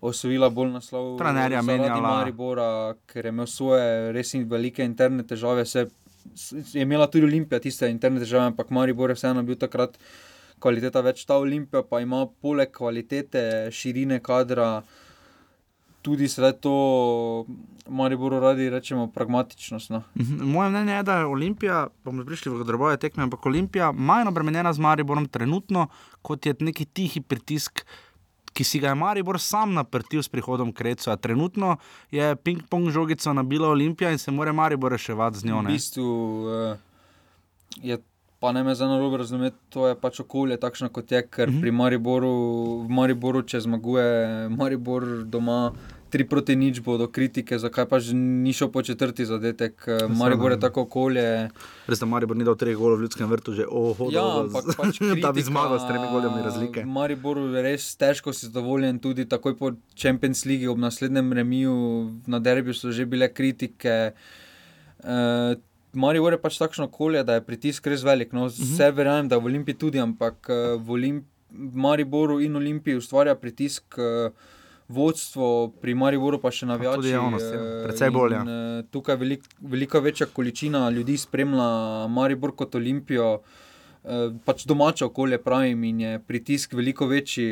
osvojila 0.00 0.48
bolj 0.50 0.70
naslov 0.78 1.18
Trenerja 1.18 1.62
menjala. 1.62 2.00
Maribora, 2.00 2.70
ker 3.06 3.26
je 3.26 3.34
imel 3.34 3.46
svoje 3.46 4.12
res 4.16 4.34
in 4.34 4.46
velike 4.48 4.84
interne 4.84 5.26
težave. 5.26 5.66
Se, 5.66 5.86
je 6.72 6.82
imela 6.82 7.06
tudi 7.10 7.26
Olimpija 7.28 7.60
tiste 7.60 7.90
interne 7.90 8.22
težave, 8.24 8.46
ampak 8.52 8.70
Maribor 8.70 9.10
je 9.10 9.18
vseeno 9.18 9.42
bil 9.42 9.58
takrat 9.60 9.98
kvaliteta 10.58 11.00
več. 11.00 11.24
Ta 11.24 11.36
Olimpija 11.36 11.82
pa 11.82 12.00
ima 12.00 12.26
poleg 12.42 12.70
kvalitete, 12.70 13.42
širine 13.72 14.20
kadra, 14.20 14.82
tudi 16.02 16.28
sedaj 16.28 16.52
to 16.60 16.74
Mariboru 17.88 18.40
radi 18.40 18.70
rečemo 18.70 19.06
pragmatičnost. 19.06 19.90
No. 19.90 20.02
Mhm. 20.16 20.44
Moje 20.44 20.70
mnenje 20.70 20.92
je, 20.92 21.02
da 21.02 21.18
je 21.18 21.24
Olimpija, 21.26 21.86
bomo 22.04 22.24
prišli 22.24 22.52
v 22.52 22.64
drobove 22.64 22.96
tekme, 22.96 23.22
ampak 23.22 23.46
Olimpija 23.46 23.92
manj 23.92 24.28
obremenjena 24.28 24.72
z 24.72 24.78
Mariborom 24.78 25.28
trenutno, 25.28 25.88
kot 26.22 26.46
je 26.46 26.54
neki 26.60 26.84
tihi 26.84 27.20
pritisk. 27.20 27.84
Ki 28.48 28.64
si 28.64 28.80
ga 28.80 28.88
je 28.88 28.94
Maribor 28.94 29.36
sam 29.38 29.74
naprtil 29.74 30.18
s 30.18 30.28
prihodom 30.28 30.72
Kreca. 30.72 31.16
Trenutno 31.16 31.76
je 32.10 32.36
ping-pong 32.36 32.88
žogico 32.90 33.32
nabila 33.32 33.68
Olimpija 33.68 34.10
in 34.10 34.18
se 34.18 34.30
mora 34.30 34.52
Maribor 34.52 34.92
reševati 34.92 35.38
z 35.38 35.44
njo. 35.44 35.58
V 35.58 35.62
Ne? 35.62 35.72
bistvu 35.72 36.06
uh, 36.42 36.78
je, 37.76 37.98
pa 38.40 38.52
ne 38.52 38.62
me 38.62 38.74
za 38.74 38.86
narobe 38.86 39.16
razumeti, 39.16 39.56
to 39.68 39.86
je 39.86 39.94
pač 39.96 40.20
okolje 40.20 40.56
takšno, 40.56 40.88
kot 40.90 41.12
je, 41.12 41.22
ker 41.24 41.48
Mhm. 41.48 41.60
pri 41.60 41.70
Mariboru, 41.72 42.32
v 42.80 42.90
Mariboru, 42.90 43.42
če 43.42 43.60
zmaguje 43.60 44.08
Maribor 44.50 45.02
doma. 45.24 45.72
Tri 46.08 46.24
proti 46.24 46.56
nič 46.56 46.80
bodo 46.80 47.04
kritike, 47.06 47.52
zakaj 47.54 47.84
pač 47.84 48.06
ni 48.14 48.48
šel 48.50 48.68
po 48.68 48.80
četrti 48.80 49.26
zadetek. 49.26 49.84
Eh, 49.86 50.08
Maribor 50.08 50.50
je 50.50 50.58
tako 50.58 50.80
okolje. 50.80 51.50
Res, 51.86 52.00
da 52.00 52.06
Maribor 52.06 52.32
ni 52.32 52.44
dal 52.44 52.56
treh 52.56 52.72
golov 52.74 52.96
v 52.96 53.04
ljudskem 53.04 53.28
vrtu, 53.28 53.52
že 53.52 53.66
oho, 53.68 54.08
Ja, 54.08 54.24
ampak 54.40 54.72
pač 54.72 54.96
da 55.20 55.32
bi 55.32 55.42
zmagal 55.42 55.76
s 55.76 55.84
tremi 55.84 56.08
goljami 56.08 56.40
razlike. 56.40 56.86
Maribor 56.86 57.36
je 57.52 57.60
res 57.62 57.92
težko 57.94 58.32
si 58.32 58.46
zadovoljen, 58.46 58.96
tudi 58.98 59.26
takoj 59.26 59.52
po 59.54 59.66
Champions 59.94 60.46
League, 60.46 60.64
ob 60.64 60.78
naslednjem 60.78 61.28
remiju 61.30 61.76
na 62.26 62.38
derbiju 62.40 62.72
so 62.72 62.88
že 62.90 63.04
bile 63.04 63.28
kritike. 63.28 64.12
Uh, 64.98 65.60
Maribor 65.92 66.32
je 66.32 66.40
pač 66.40 66.58
takšno 66.60 66.84
okolje, 66.84 67.22
da 67.24 67.38
je 67.38 67.44
pritisk 67.46 67.86
res 67.88 68.04
velik. 68.04 68.34
No, 68.36 68.48
vse 68.52 68.90
verjamem, 68.92 69.28
da 69.28 69.38
v 69.38 69.48
Olimpiji 69.52 69.78
tudi, 69.78 70.00
ampak 70.02 70.50
eh, 70.52 70.76
v 70.76 70.96
Olimp 70.98 71.26
Mariboru 71.52 72.40
in 72.44 72.56
Olimpiji 72.56 73.00
ustvarja 73.00 73.34
pritisk. 73.34 73.96
Uh, 73.98 74.54
Vodstvo 74.88 75.68
pri 75.82 75.92
Mariboru 75.92 76.38
pa 76.40 76.48
še 76.48 76.64
navijači. 76.64 76.96
tudi 76.96 77.10
javnost, 77.12 77.44
ja. 77.44 77.58
eh, 77.60 77.82
Precej 77.84 78.08
bolj, 78.08 78.32
ja. 78.32 78.44
Tukaj 78.88 79.18
velik, 79.20 79.42
velika 79.60 80.00
večja 80.00 80.26
količina 80.32 80.86
ljudi 80.88 81.18
spremlja 81.20 82.06
Maribor 82.08 82.54
kot 82.56 82.74
Olimpijo 82.74 83.42
pač 84.48 84.64
domače 84.64 85.04
okolje, 85.04 85.36
pravim, 85.44 85.82
in 85.84 86.00
je 86.00 86.18
pritisk 86.24 86.72
veliko 86.72 87.04
večji. 87.06 87.50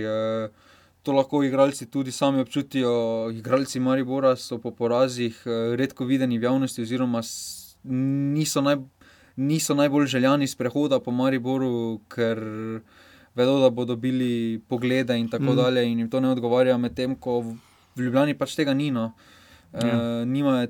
To 1.04 1.12
lahko 1.12 1.42
igralci 1.44 1.90
tudi 1.92 2.12
sami 2.12 2.40
občutijo. 2.40 3.28
Igralci 3.36 3.84
Maribora 3.84 4.32
so 4.40 4.56
po 4.56 4.72
porazih 4.72 5.36
redko 5.76 6.08
videni 6.08 6.38
v 6.38 6.48
javnosti, 6.48 6.88
oziroma 6.88 7.20
niso, 7.86 8.60
naj, 8.60 8.76
niso 9.36 9.74
najbolj 9.74 10.06
željani 10.08 10.46
sprehoda 10.46 10.98
po 10.98 11.10
Mariboru, 11.10 11.70
ker 12.08 12.38
vedo, 13.34 13.58
da 13.58 13.70
bodo 13.70 13.84
dobili 13.88 14.32
poglede 14.60 15.14
in 15.14 15.28
tako 15.28 15.44
Mm. 15.44 15.56
dalje, 15.56 15.84
in 15.84 15.98
jim 15.98 16.10
to 16.10 16.20
ne 16.20 16.28
odgovarja, 16.30 16.76
medtem 16.78 17.14
ko 17.14 17.40
v- 17.40 17.56
Ljubljani 17.98 18.34
pač 18.34 18.54
tega 18.54 18.74
ni. 18.74 18.90
No. 18.90 19.12
Ja. 19.74 19.86
Ja. 19.86 19.94
E, 20.20 20.26
nimajo, 20.26 20.68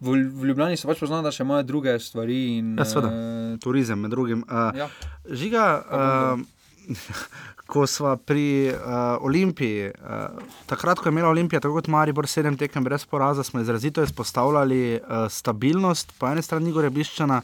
v, 0.00 0.10
v 0.32 0.44
Ljubljani 0.44 0.76
se 0.76 0.86
pač 0.86 0.98
pozna, 0.98 1.22
da 1.22 1.30
še 1.30 1.42
imajo 1.42 1.62
druge 1.64 1.98
stvari. 1.98 2.58
In, 2.58 2.74
Ja, 2.76 2.84
seveda. 2.84 3.08
eh, 3.08 3.58
Turizem, 3.58 3.98
med 3.98 4.10
drugim. 4.10 4.42
Uh, 4.42 4.74
ja. 4.74 4.88
Žiga, 5.24 5.66
uh, 5.84 6.40
ko 7.66 7.86
smo 7.86 8.16
pri 8.16 8.72
uh, 8.72 9.24
Olimpiji, 9.24 9.90
uh, 9.90 10.42
takrat, 10.66 10.98
ko 10.98 11.08
je 11.08 11.12
imela 11.12 11.28
Olimpija, 11.28 11.60
tako 11.60 11.78
kot 11.78 11.88
Maribor, 11.88 12.26
sedem 12.28 12.56
tekem 12.56 12.84
brez 12.84 13.06
poraza, 13.06 13.42
smo 13.42 13.60
izrazito 13.60 14.02
izpostavljali 14.02 15.00
uh, 15.00 15.26
stabilnost, 15.30 16.12
po 16.18 16.28
eni 16.28 16.42
strani 16.42 16.70
Igorja 16.70 16.90
Biščana. 16.90 17.42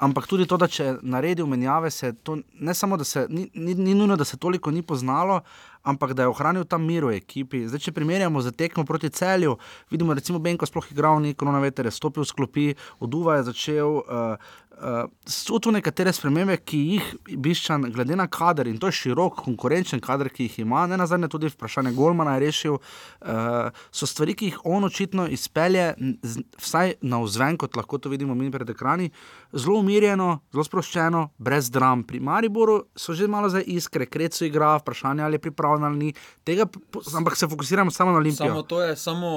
Ampak 0.00 0.26
tudi 0.26 0.46
to, 0.48 0.56
da 0.56 0.64
če 0.64 0.94
naredi 1.02 1.44
menjave, 1.44 1.90
se 1.92 2.14
to 2.24 2.38
ne 2.60 2.74
samo, 2.74 2.96
da 2.96 3.04
se 3.04 3.26
ni, 3.28 3.50
ni, 3.54 3.74
ni 3.74 3.94
nujno, 3.94 4.16
da 4.16 4.24
se 4.24 4.38
toliko 4.40 4.70
ni 4.72 4.82
poznalo, 4.82 5.42
ampak 5.82 6.14
da 6.14 6.22
je 6.22 6.32
ohranil 6.32 6.64
tam 6.64 6.86
mir 6.86 7.04
v 7.04 7.16
ekipi. 7.18 7.66
Zdaj, 7.68 7.86
če 7.88 7.96
primerjamo 7.96 8.42
z 8.42 8.52
tekmo 8.52 8.84
proti 8.84 9.10
celju, 9.10 9.56
vidimo, 9.90 10.14
recimo 10.14 10.38
Benko 10.38 10.66
sploh 10.66 10.90
igral, 10.92 11.20
ni 11.20 11.34
korona 11.34 11.60
veter, 11.62 11.88
je 11.88 11.94
stopil 11.94 12.24
v 12.24 12.30
sklopi, 12.30 12.66
oduva 13.00 13.40
je 13.40 13.48
začel. 13.52 14.02
Uh, 14.04 14.66
Uh, 14.80 15.04
so 15.28 15.58
tu 15.60 15.68
nekatere 15.68 16.08
spremembe, 16.08 16.54
ki 16.64 16.78
jih 16.94 17.08
Biščan, 17.44 17.82
glede 17.92 18.16
na 18.16 18.24
kader, 18.32 18.64
in 18.70 18.78
to 18.80 18.88
je 18.88 18.96
širok, 18.96 19.42
konkurenčen 19.44 20.00
kader, 20.00 20.30
ki 20.32 20.46
jih 20.46 20.54
ima, 20.62 20.86
ne 20.88 20.96
na 20.96 21.04
zadnje 21.04 21.28
tudi 21.28 21.50
vprašanje 21.52 21.92
Golmana 21.92 22.38
je 22.38 22.40
rešil, 22.46 22.78
uh, 22.80 23.82
so 23.92 24.08
stvari, 24.08 24.32
ki 24.32 24.48
jih 24.48 24.62
on 24.64 24.88
očitno 24.88 25.26
izpelje, 25.28 25.84
vsaj 26.56 26.94
na 27.04 27.20
vzven, 27.20 27.58
kot 27.60 27.76
lahko 27.76 28.00
to 28.00 28.08
vidimo 28.08 28.32
mi 28.34 28.48
pred 28.48 28.72
ekrani, 28.72 29.10
zelo 29.52 29.82
umirjeno, 29.82 30.30
zelo 30.48 30.64
sproščeno, 30.64 31.26
brez 31.36 31.68
dram. 31.68 32.06
Pri 32.08 32.22
Mariboru 32.24 32.86
so 32.96 33.12
že 33.12 33.28
malo 33.28 33.52
za 33.52 33.60
iskre, 33.60 34.08
krecu 34.08 34.46
igra, 34.48 34.78
vprašanje 34.80 35.28
ali 35.28 35.36
je 35.36 35.44
pripravljen 35.44 35.69
ali 35.72 35.98
ni, 35.98 36.12
tega, 36.44 36.66
ampak 37.16 37.36
se 37.36 37.48
fokusiramo 37.48 37.90
samo 37.90 38.10
na 38.10 38.18
Olimpijo. 38.18 38.48
Samo 38.48 38.62
to 38.62 38.82
je 38.82 38.96
samo 38.96 39.30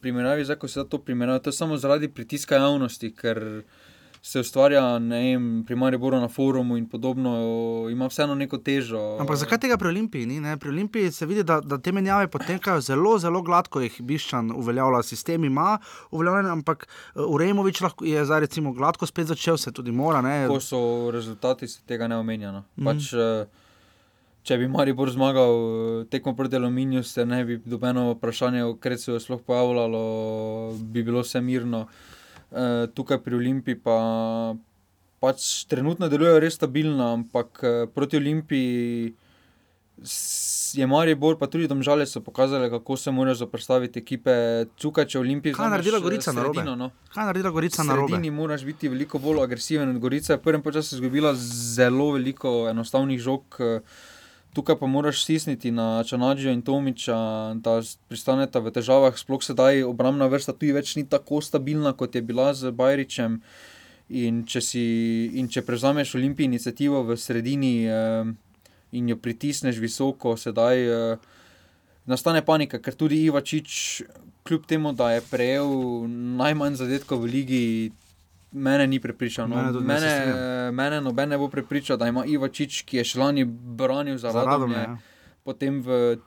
primerjavi, 0.00 0.44
zdaj 0.44 0.56
ko 0.56 0.68
se 0.68 0.84
to 0.88 0.98
primerjava, 0.98 1.38
to 1.38 1.50
je 1.50 1.58
samo 1.60 1.76
zaradi 1.76 2.08
pritiska 2.08 2.54
javnosti, 2.54 3.14
ker 3.14 3.62
se 4.22 4.40
ustvarja 4.40 4.98
vem, 4.98 5.64
pri 5.66 5.76
Mariboru 5.76 6.20
na 6.20 6.28
forumu 6.28 6.76
in 6.76 6.88
podobno, 6.88 7.32
ima 7.90 8.06
vseeno 8.06 8.34
neko 8.34 8.58
težo. 8.58 9.00
Ampak 9.20 9.36
zakaj 9.36 9.58
tega 9.62 9.78
pri 9.78 9.88
Olimpiji 9.88 10.26
ni? 10.26 10.40
Ne? 10.40 10.56
Pri 10.56 10.68
Olimpiji 10.68 11.12
se 11.12 11.26
vidi, 11.26 11.42
da, 11.42 11.60
da 11.60 11.78
te 11.78 11.92
menjave 11.92 12.28
potekajo 12.28 12.80
zelo, 12.80 13.16
zelo 13.18 13.42
gladko, 13.42 13.80
jih 13.80 14.00
Biščan 14.00 14.50
uveljavlja, 14.52 15.02
sistem 15.02 15.44
ima 15.44 15.78
uveljavljen, 16.10 16.50
ampak 16.58 16.88
eh, 16.88 17.22
Uremovič 17.22 17.82
je 18.04 18.24
zdaj 18.24 18.40
recimo 18.40 18.72
gladko 18.72 19.06
spet 19.06 19.26
začel, 19.26 19.56
se 19.56 19.72
tudi 19.72 19.92
mora. 19.92 20.22
Ne? 20.22 20.46
Ko 20.48 20.60
so 20.60 21.10
rezultati, 21.14 21.68
se 21.68 21.80
tega 21.86 22.08
ne 22.08 22.18
omenja. 22.18 22.52
No. 22.52 22.64
Mm. 22.76 22.84
Pač, 22.90 23.12
eh, 23.14 23.67
Če 24.48 24.56
bi 24.56 24.64
Maribor 24.72 25.10
zmagal 25.12 25.50
eh, 25.52 26.04
tekmo 26.08 26.32
proti 26.32 26.56
Aluminiju, 26.56 27.02
se 27.04 27.26
ne 27.28 27.42
bi 27.44 27.58
dobeno 27.60 28.14
vprašanje 28.14 28.64
o 28.64 28.76
Krecu 28.80 29.18
sploh 29.20 29.42
pojavljalo, 29.44 30.00
bi 30.80 31.02
bilo 31.04 31.20
vse 31.20 31.42
mirno. 31.44 31.82
Eh, 32.48 32.86
tukaj 32.96 33.20
pri 33.20 33.36
Olimpiji 33.36 33.76
pa 33.84 33.98
pač 35.20 35.66
trenutno 35.68 36.08
delujejo 36.08 36.40
res 36.40 36.56
stabilno, 36.56 37.12
ampak 37.18 37.60
uh, 37.60 37.78
proti 37.94 38.16
Olimpiji 38.16 39.14
je 40.78 40.86
Maribor, 40.86 41.34
pa 41.40 41.48
tudi 41.50 41.66
domžale 41.68 42.06
so 42.06 42.20
pokazali, 42.22 42.70
kako 42.70 42.96
se 42.96 43.10
morajo 43.10 43.40
zaprstaviti 43.40 43.98
ekipe. 43.98 44.32
Tukaj, 44.78 45.08
če 45.10 45.18
Olimpiji 45.18 45.56
zmaga. 45.56 45.64
Kaj 45.64 45.72
naredila 45.74 46.00
Gorica 46.04 46.32
na 46.32 46.44
robe? 46.46 46.64
No. 46.64 46.90
Kaj 47.14 47.26
naredila 47.32 47.50
Gorica 47.50 47.84
na 47.84 47.96
robe? 47.98 48.20
Ti 48.22 48.30
moraš 48.30 48.62
biti 48.64 48.88
veliko 48.88 49.18
bolj 49.18 49.42
agresiven 49.42 49.90
od 49.90 49.98
Gorice. 49.98 50.38
Prvem 50.38 50.62
času 50.62 50.94
je 50.94 51.00
izgubila 51.00 51.34
zelo 51.34 52.12
veliko 52.14 52.68
enostavnih 52.70 53.20
žog. 53.20 53.58
Uh, 53.58 54.06
tukaj 54.52 54.78
pa 54.78 54.86
moraš 54.86 55.22
stisniti 55.22 55.70
na 55.70 56.04
Čanadžijo 56.04 56.52
in 56.52 56.62
Tomiča, 56.62 57.18
da 57.54 57.80
pristaneta 58.08 58.58
v 58.58 58.72
težavah. 58.74 59.18
Sploh 59.18 59.42
sedaj 59.44 59.82
obrambna 59.86 60.26
vrsta 60.26 60.52
tu 60.52 60.70
več 60.74 60.96
ni 60.96 61.04
tako 61.06 61.40
stabilna, 61.44 61.92
kot 61.92 62.14
je 62.14 62.22
bila 62.22 62.54
z 62.54 62.72
Bajričem. 62.72 63.42
In 64.08 64.44
če, 64.48 64.60
si, 64.64 64.84
in 65.36 65.50
če 65.52 65.60
prevzameš 65.66 66.14
olimpijsko 66.16 66.48
inicijativo 66.48 67.02
v 67.04 67.16
sredini 67.20 67.84
eh, 67.84 68.24
in 68.96 69.08
jo 69.12 69.18
pritisneš 69.20 69.76
visoko, 69.84 70.32
sedaj 70.40 70.80
eh, 70.80 71.26
nastane 72.08 72.40
panika, 72.40 72.80
ker 72.80 72.96
tudi 72.96 73.20
Ivačič, 73.28 74.02
kljub 74.48 74.64
temu, 74.64 74.94
da 74.96 75.12
je 75.12 75.26
prejel 75.28 75.68
najmanj 76.40 76.80
zadetkov 76.80 77.20
v 77.26 77.32
ligi, 77.34 77.64
mene 78.52 78.86
ni 78.86 79.00
prepričal. 79.00 79.48
No. 79.48 79.56
Mene, 79.56 79.80
mene, 79.80 80.70
mene 80.72 81.00
noben 81.00 81.28
ne 81.28 81.38
bo 81.38 81.48
prepričal, 81.48 81.96
da 81.96 82.08
ima 82.08 82.24
Ivačič, 82.24 82.82
ki 82.82 82.96
je 82.96 83.04
šlani 83.04 83.44
branil 83.44 84.18
za 84.18 84.32
radom. 84.32 84.72
Ja. 84.72 84.96
Potem 85.44 85.82
v 85.82 86.18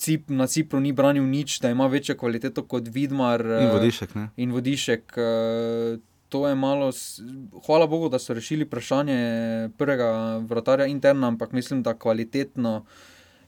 Cip, 0.00 0.30
na 0.32 0.46
Cipru 0.46 0.80
ni 0.80 0.92
branil 0.96 1.26
nič, 1.28 1.60
da 1.60 1.70
ima 1.70 1.86
večjo 1.86 2.16
kvaliteto 2.16 2.64
kot 2.64 2.88
Vidmar 2.88 3.40
in 3.44 3.68
eh, 3.68 3.72
Vodišek. 3.72 4.14
Ne? 4.16 4.30
In 4.40 4.54
vodišek 4.56 5.12
eh, 5.16 5.98
to 6.30 6.48
je 6.48 6.54
malo, 6.54 6.90
hvala 7.66 7.86
Bogu, 7.86 8.08
da 8.08 8.18
so 8.18 8.34
rešili 8.34 8.64
vprašanje 8.64 9.18
prvega 9.78 10.38
vratarja 10.48 10.86
interna, 10.86 11.28
ampak 11.28 11.52
mislim, 11.52 11.82
da 11.82 11.98
kvalitetno 11.98 12.84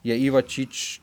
je 0.04 0.18
Ivačič. 0.18 1.00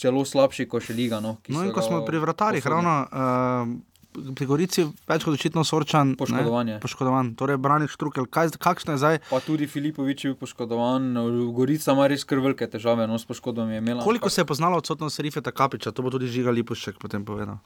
Celo 0.00 0.22
slabši, 0.24 0.64
kot 0.70 0.84
še 0.86 0.94
liga. 0.96 1.18
No, 1.20 1.34
no 1.52 1.62
in 1.66 1.72
ko 1.76 1.82
smo 1.84 1.98
pri 2.06 2.20
vratarjih, 2.22 2.64
ravno 2.64 2.92
uh, 3.04 3.72
pri 4.10 4.46
Gorici 4.46 4.84
več 5.08 5.24
kot 5.24 5.36
očitno 5.36 5.64
sorčan. 5.66 6.14
Poškodovan. 6.18 6.72
Poškodovan, 6.82 7.32
torej 7.38 7.58
Braniš 7.62 7.96
Trukel, 8.00 8.26
kaj, 8.26 8.52
kakšno 8.60 8.96
je 8.96 9.02
zdaj? 9.02 9.18
Pa 9.30 9.40
tudi 9.44 9.68
Filipovič 9.70 10.24
je 10.24 10.32
bil 10.32 10.38
poškodovan, 10.40 11.12
Gorica 11.56 11.94
ima 11.94 12.08
res 12.10 12.26
kar 12.28 12.42
velike 12.42 12.68
težave, 12.70 13.06
no 13.10 13.18
s 13.18 13.28
poškodbami 13.28 13.78
je 13.78 13.82
imela. 13.84 14.04
Koliko 14.04 14.30
se 14.30 14.42
je 14.42 14.48
poznalo 14.50 14.80
odsotnost 14.82 15.22
Rifeta 15.22 15.54
Kapiča, 15.54 15.94
to 15.94 16.02
bo 16.02 16.10
tudi 16.10 16.30
Žiga 16.30 16.50
Lipušek 16.50 16.98
potem 17.02 17.24
povedal. 17.24 17.60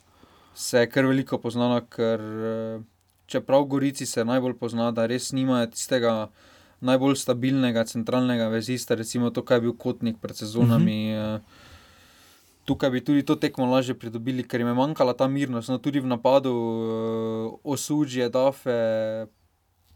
Se 0.55 0.85
je 0.85 0.91
kar 0.91 1.09
veliko 1.09 1.41
poznalo, 1.43 1.81
ker 1.91 2.21
čeprav 3.27 3.65
Gorici 3.65 4.07
se 4.07 4.25
najbolj 4.25 4.59
pozna, 4.61 4.93
da 4.95 5.09
res 5.11 5.33
nimajo 5.33 5.73
tistega 5.73 6.29
najbolj 6.85 7.17
stabilnega 7.17 7.87
centralnega 7.89 8.51
vezista, 8.53 8.95
recimo 8.95 9.31
to, 9.33 9.43
kaj 9.43 9.57
je 9.57 9.65
bil 9.69 9.79
kotnik 9.81 10.21
pred 10.21 10.37
sezonami. 10.37 10.99
Uh 11.15 11.23
-huh. 11.23 11.73
Tukaj 12.65 12.91
bi 12.91 13.05
tudi 13.05 13.23
to 13.23 13.37
tekmo 13.37 13.67
lažje 13.69 13.95
pridobili, 13.95 14.45
ker 14.49 14.61
jim 14.61 14.71
je 14.73 14.75
manjkala 14.75 15.13
ta 15.13 15.29
mirnost. 15.29 15.69
No, 15.69 15.79
tudi 15.79 16.01
v 16.01 16.09
napadu, 16.09 16.53
uh, 16.53 17.59
osuđje, 17.65 18.29
dafe, 18.33 19.27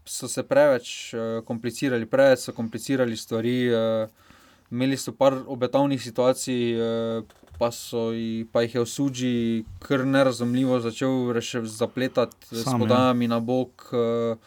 so 0.05 0.27
se 0.27 0.43
preveč 0.43 1.13
uh, 1.13 1.39
komplicirali, 1.45 2.05
preveč 2.05 2.45
so 2.45 2.53
komplicirali 2.53 3.17
stvari. 3.17 3.57
Uh, 3.73 4.29
imeli 4.71 4.97
so 4.97 5.11
par 5.11 5.33
obetavnih 5.47 6.01
situacij, 6.01 6.77
uh, 6.77 7.23
pa, 7.59 7.69
ji, 8.13 8.45
pa 8.51 8.61
jih 8.61 8.75
je 8.75 8.81
osuđi 8.81 9.63
kar 9.79 10.05
nerazumljivo 10.05 10.79
začel 10.79 11.65
zapletati 11.65 12.47
s 12.51 12.65
podajami 12.79 13.27
na 13.27 13.39
bok. 13.39 13.89
Uh, 13.91 14.37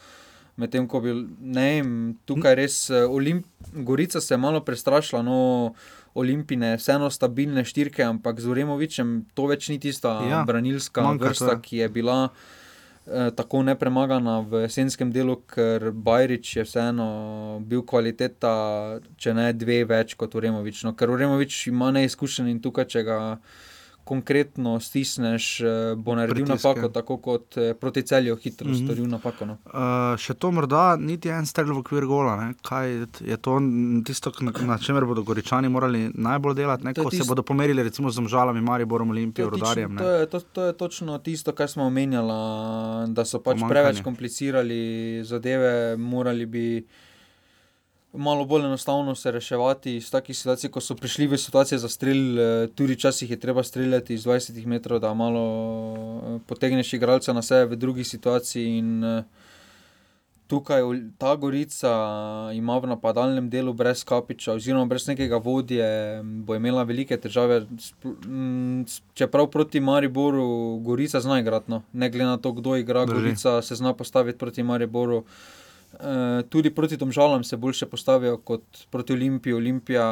Medtem 0.55 0.85
ko 0.87 0.99
bi, 1.01 1.09
ne 1.41 1.61
vem, 1.65 1.87
tukaj 2.29 2.55
res, 2.55 2.75
uh, 2.91 3.09
Olimp 3.09 3.45
Gorica 3.73 4.21
se 4.21 4.33
je 4.33 4.37
malo 4.37 4.61
prestrašila. 4.61 5.23
No, 5.25 5.73
olimpijske, 6.13 6.77
vseeno 6.77 7.09
stabilne 7.09 7.65
štirke, 7.65 8.03
ampak 8.03 8.39
z 8.39 8.51
Uremovičem 8.51 9.13
to 9.33 9.47
več 9.49 9.69
ni 9.69 9.79
tista 9.81 10.19
ja, 10.29 10.43
branilska 10.47 11.05
vrsta, 11.19 11.57
ki 11.61 11.81
je 11.81 11.89
bila 11.89 12.17
eh, 12.29 13.31
tako 13.35 13.63
nepremagana 13.65 14.39
v 14.45 14.65
jesenskem 14.67 15.11
delu, 15.11 15.39
ker 15.49 15.91
Bajrič 15.91 16.55
je 16.57 16.65
vseeno 16.67 17.07
bil 17.65 17.81
kvaliteta, 17.81 18.53
če 19.17 19.33
ne 19.33 19.51
dve 19.57 19.83
več 19.89 20.17
kot 20.19 20.35
Uremovič. 20.35 20.83
No, 20.87 20.93
ker 20.97 21.13
Uremovič 21.13 21.67
ima 21.73 21.91
neizkušen 21.95 22.51
in 22.51 22.61
tukaj, 22.61 22.89
če 22.93 23.05
ga 23.07 23.19
konkretno 24.03 24.79
stisneš, 24.79 25.61
eh, 25.61 25.65
bo 25.95 26.15
naredil 26.15 26.45
Pritiske. 26.45 26.67
napako, 26.67 26.89
tako 26.89 27.17
kot 27.17 27.57
eh, 27.57 27.73
proti 27.73 28.01
celju, 28.01 28.35
hitro 28.35 28.67
mm 28.67 28.73
-hmm. 28.73 28.85
storil 28.85 29.07
napako. 29.07 29.45
No. 29.45 29.57
Uh, 29.65 30.17
še 30.17 30.33
to 30.33 30.51
morda 30.51 30.95
niti 30.95 31.29
en 31.29 31.45
strel 31.45 31.73
v 31.73 31.77
okvir 31.77 32.05
gola. 32.05 32.35
Ne? 32.35 32.53
Kaj 32.61 32.91
je 33.21 33.37
to 33.37 33.59
tisto, 34.05 34.31
na, 34.41 34.51
na 34.65 34.77
čemer 34.77 35.05
bodo 35.05 35.23
goričani 35.23 35.69
morali 35.69 36.11
najbolj 36.13 36.55
delati, 36.55 36.93
ko 36.93 37.09
tist... 37.09 37.23
se 37.23 37.27
bodo 37.29 37.43
pomerili 37.43 37.83
recimo 37.83 38.11
z 38.11 38.27
žalami, 38.27 38.61
Mariborom, 38.61 39.09
Olimpijo, 39.09 39.49
Rodarjem? 39.49 39.97
To 39.97 40.09
je, 40.09 40.25
to, 40.25 40.39
to 40.39 40.63
je 40.63 40.73
točno 40.73 41.17
tisto, 41.17 41.51
kar 41.51 41.69
smo 41.69 41.83
omenjali, 41.83 42.33
da 43.13 43.25
so 43.25 43.39
pač 43.39 43.57
preveč 43.69 44.01
komplicirali 44.01 45.21
zadeve, 45.23 45.97
morali 45.97 46.45
bi 46.45 46.85
malo 48.13 48.45
bolj 48.45 48.65
enostavno 48.65 49.15
se 49.15 49.31
reševati 49.31 49.95
iz 49.95 50.11
takih 50.11 50.37
situacij, 50.37 50.69
ko 50.69 50.81
so 50.81 50.95
prišli 50.95 51.27
v 51.27 51.37
situacije 51.37 51.79
za 51.79 51.89
strelj, 51.89 52.39
eh, 52.39 52.67
tudi 52.75 52.93
včasih 52.93 53.31
je 53.31 53.39
treba 53.39 53.63
streljati 53.63 54.13
iz 54.13 54.25
20 54.25 54.65
metrov, 54.65 54.99
da 54.99 55.13
malo 55.13 55.43
eh, 56.25 56.39
potegneš 56.47 56.93
igralca 56.93 57.33
na 57.33 57.41
sebe 57.41 57.75
v 57.75 57.79
drugi 57.79 58.03
situaciji. 58.03 58.77
In, 58.77 59.03
eh, 59.03 59.23
Tukaj 60.47 60.81
ta 61.17 61.35
gorica 61.35 61.89
ima 62.53 62.77
v 62.77 62.87
napadalnem 62.87 63.49
delu 63.49 63.73
brez 63.73 64.03
kapiča, 64.03 64.53
oziroma 64.53 64.85
brez 64.85 65.07
nekega 65.07 65.37
vodje, 65.37 66.21
bo 66.23 66.55
imela 66.55 66.83
velike 66.83 67.17
težave. 67.17 67.65
Čeprav 69.13 69.47
proti 69.47 69.79
Mariboru, 69.79 70.77
gorica 70.83 71.19
zna 71.19 71.39
igrati, 71.39 71.71
no. 71.71 71.81
ne 71.93 72.09
glede 72.09 72.25
na 72.25 72.37
to, 72.37 72.51
kdo 72.51 72.75
igra, 72.75 73.05
Drži. 73.05 73.15
gorica 73.15 73.61
se 73.61 73.75
zna 73.75 73.93
postaviti 73.93 74.37
proti 74.37 74.63
Mariboru. 74.63 75.17
Uh, 75.17 75.23
tudi 76.49 76.71
proti 76.73 76.97
tem 76.97 77.11
žalam 77.11 77.43
se 77.43 77.57
boljše 77.57 77.85
postavijo 77.85 78.37
kot 78.37 78.85
proti 78.89 79.13
Olimpiji. 79.13 79.53
Olimpija 79.53 80.05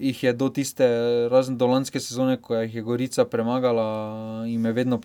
jih 0.00 0.22
je 0.24 0.32
do 0.32 0.48
tiste 0.48 0.86
razne 1.30 1.56
dolanske 1.56 2.00
sezone, 2.00 2.36
ko 2.40 2.56
jih 2.56 2.74
je 2.74 2.82
Gorica 2.82 3.24
premagala, 3.24 4.44
in 4.48 4.64
je 4.64 4.72
vedno 4.72 5.00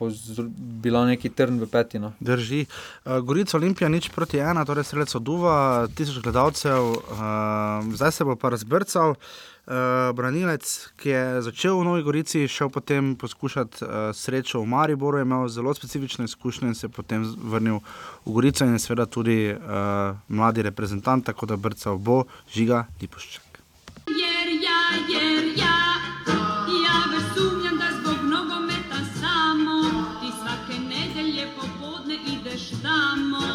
bila 0.48 1.06
neki 1.06 1.30
trn 1.30 1.60
v 1.60 1.68
petino. 1.68 2.14
Drži. 2.20 2.66
Uh, 3.06 3.20
Gorica 3.20 3.58
Olimpija 3.58 3.90
nič 3.90 4.10
proti 4.16 4.40
ena, 4.40 4.66
torej 4.66 4.88
strelec 4.88 5.16
od 5.16 5.30
Uva, 5.30 5.88
tisoč 5.96 6.24
gledalcev, 6.24 6.94
uh, 6.96 7.92
zdaj 7.94 8.12
se 8.12 8.26
bo 8.26 8.36
pa 8.36 8.50
razbrcal. 8.50 9.16
Uh, 9.66 10.14
branilec, 10.14 10.62
ki 11.02 11.10
je 11.10 11.22
začel 11.42 11.80
v 11.80 11.86
Novi 11.88 12.04
Gorici, 12.06 12.44
šel 12.48 12.70
potem 12.70 13.16
poskušati 13.18 13.82
uh, 13.82 13.90
srečo 14.14 14.62
v 14.62 14.70
Mariboru, 14.70 15.18
imel 15.18 15.48
zelo 15.50 15.74
specifične 15.74 16.30
izkušnje 16.30 16.68
in 16.70 16.78
se 16.78 16.90
potem 16.90 17.26
vrnil 17.26 17.82
v 18.26 18.36
Gorico 18.38 18.66
in 18.66 18.78
je 18.78 18.84
seveda 18.86 19.10
tudi 19.10 19.50
uh, 19.50 20.14
mladi 20.30 20.62
reprezentant, 20.62 21.26
tako 21.26 21.50
da 21.50 21.58
brcal 21.58 21.98
bo 21.98 22.24
žiga 22.54 22.86
Lipošček. 23.02 23.45
Yeah. 24.96 25.26
jer 25.36 25.44
ja, 25.58 25.80
ja 26.86 26.98
već 27.12 27.24
sumnjam 27.36 27.78
da 27.78 27.90
zbog 28.00 28.18
nogometa 28.24 29.00
samo 29.20 29.82
ti 30.22 30.30
svake 30.42 30.80
nedelje 30.80 31.48
popodne 31.56 32.16
ideš 32.16 32.70
tamo 32.70 33.48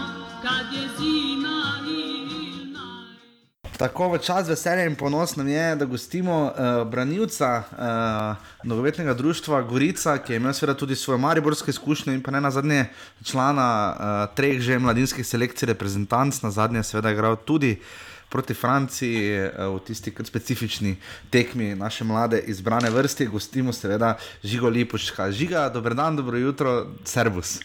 kad 0.43 0.73
je 0.73 0.89
zima 0.99 1.63
ili 1.87 2.73
naj. 2.73 3.77
Tako 3.77 4.09
v 4.09 4.19
čas 4.19 4.49
veselja 4.49 4.85
in 4.85 4.97
ponos 4.97 5.37
nam 5.37 5.49
je, 5.49 5.77
da 5.77 5.85
gostimo 5.85 6.45
uh, 6.45 6.89
branilca 6.91 7.63
uh, 7.73 8.67
nogometnega 8.69 9.15
društva 9.15 9.63
Gorica, 9.63 10.19
ki 10.19 10.33
je 10.33 10.37
imel 10.37 10.53
seveda 10.53 10.79
tudi 10.79 10.97
svoje 10.97 11.19
mariborske 11.19 11.71
izkušnje 11.71 12.15
in 12.15 12.23
pa 12.23 12.31
ne 12.31 12.41
na 12.41 12.51
zadnje 12.51 12.85
člana 13.25 13.97
uh, 13.97 14.37
treh 14.37 14.61
že 14.61 14.79
mladinskih 14.79 15.27
selekcij 15.27 15.67
reprezentanc, 15.67 16.43
na 16.43 16.51
zadnje 16.51 16.83
seveda 16.83 17.09
je 17.09 17.15
igral 17.15 17.37
tudi 17.37 17.81
proti 18.31 18.55
Franciji 18.55 19.43
uh, 19.43 19.75
v 19.75 19.81
tisti 19.87 20.15
specifični 20.25 20.97
tekmi 21.31 21.75
naše 21.75 22.05
mlade 22.05 22.39
izbrane 22.47 22.91
vrste. 22.91 23.27
Gostimo 23.27 23.73
seveda 23.73 24.17
Žigo 24.45 24.69
Lipuška. 24.69 25.31
Žiga, 25.31 25.69
dober 25.69 25.95
dan, 25.95 26.17
dobro 26.17 26.39
jutro, 26.39 26.87
servus. 27.05 27.59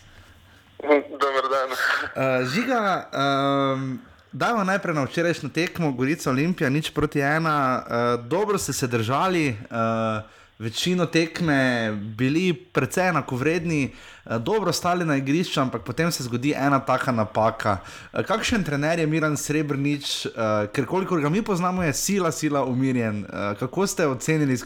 Dober 1.22 1.46
dan. 1.54 1.70
Uh, 1.72 2.48
žiga, 2.50 3.10
um, 3.14 4.00
dajmo 4.32 4.64
najprej 4.64 4.96
na 4.96 5.04
včerajšnjo 5.04 5.50
tekmo, 5.50 5.92
Gorica 5.92 6.30
Olimpija, 6.30 6.70
nič 6.70 6.90
proti 6.90 7.20
ena. 7.20 7.84
Uh, 7.86 8.28
dobro 8.28 8.58
ste 8.58 8.74
se 8.74 8.88
držali, 8.88 9.50
uh, 9.50 10.26
večino 10.60 11.06
tekme 11.06 11.92
bili 12.18 12.54
precej 12.54 13.10
enakovredni, 13.10 13.96
uh, 14.26 14.38
dobro 14.38 14.74
stali 14.74 15.06
na 15.06 15.18
igrišču, 15.18 15.60
ampak 15.62 15.84
potem 15.84 16.12
se 16.12 16.24
zgodi 16.24 16.54
ena 16.58 16.80
taka 16.80 17.12
napaka. 17.12 17.78
Uh, 18.14 18.22
kakšen 18.26 18.64
trener 18.64 19.00
je 19.00 19.08
Miran 19.08 19.38
Srebrnič, 19.38 20.26
uh, 20.26 20.32
ker 20.74 20.86
kolikor 20.86 21.20
ga 21.22 21.30
mi 21.30 21.42
poznamo, 21.42 21.84
je 21.84 21.94
sila, 21.94 22.32
sila 22.32 22.64
umirjen. 22.64 23.26
Kako 23.60 23.88
ste 23.88 24.08
ocenili, 24.08 24.58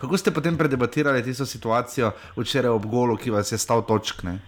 kako 0.00 0.18
ste 0.18 0.30
potem 0.30 0.58
predebatirali 0.58 1.24
tisto 1.24 1.46
situacijo 1.46 2.12
včeraj 2.36 2.70
ob 2.70 2.86
golu, 2.86 3.16
ki 3.16 3.30
vas 3.30 3.52
je 3.52 3.58
stal 3.58 3.86
točkne? 3.86 4.38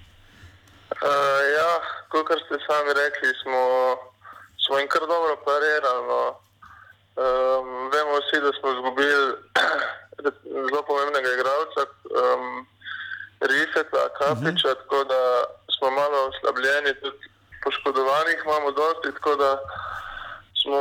Uh, 0.98 1.40
ja, 1.56 1.70
kot 2.10 2.26
ste 2.26 2.58
sami 2.66 2.90
rekli, 2.96 3.30
smo, 3.42 3.62
smo 4.66 4.78
jim 4.78 4.88
kar 4.88 5.06
dobro 5.06 5.36
parirali. 5.44 6.06
No. 6.08 6.22
Um, 7.18 7.90
vemo 7.92 8.18
vsi, 8.20 8.40
da 8.40 8.50
smo 8.60 8.70
izgubili 8.72 9.26
zelo 10.68 10.82
pomembnega 10.82 11.30
igralca, 11.32 11.82
um, 12.20 12.66
Rifeta, 13.40 14.02
Kapiča, 14.18 14.68
uh 14.68 14.74
-huh. 14.74 14.80
tako 14.82 15.04
da 15.04 15.44
smo 15.74 15.90
malo 15.90 16.18
oslabljeni, 16.30 17.00
tudi 17.00 17.26
poškodovanih 17.64 18.38
imamo 18.44 18.70
dosti, 18.70 19.14
tako 19.16 19.36
da 19.36 19.50
smo 20.62 20.80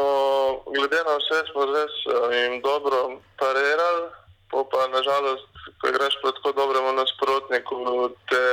glede 0.76 1.00
na 1.10 1.14
vse 1.20 1.38
smo 1.52 1.62
res 1.76 1.94
uh, 2.06 2.34
jim 2.38 2.62
dobro 2.62 2.98
parirali, 3.40 4.04
po 4.52 4.70
pa 4.72 4.88
nažalost, 4.88 5.48
ko 5.80 5.88
igraš 5.88 6.14
proti 6.22 6.38
tako 6.38 6.52
dobremu 6.62 6.92
nasprotniku, 7.02 7.76
te 8.30 8.44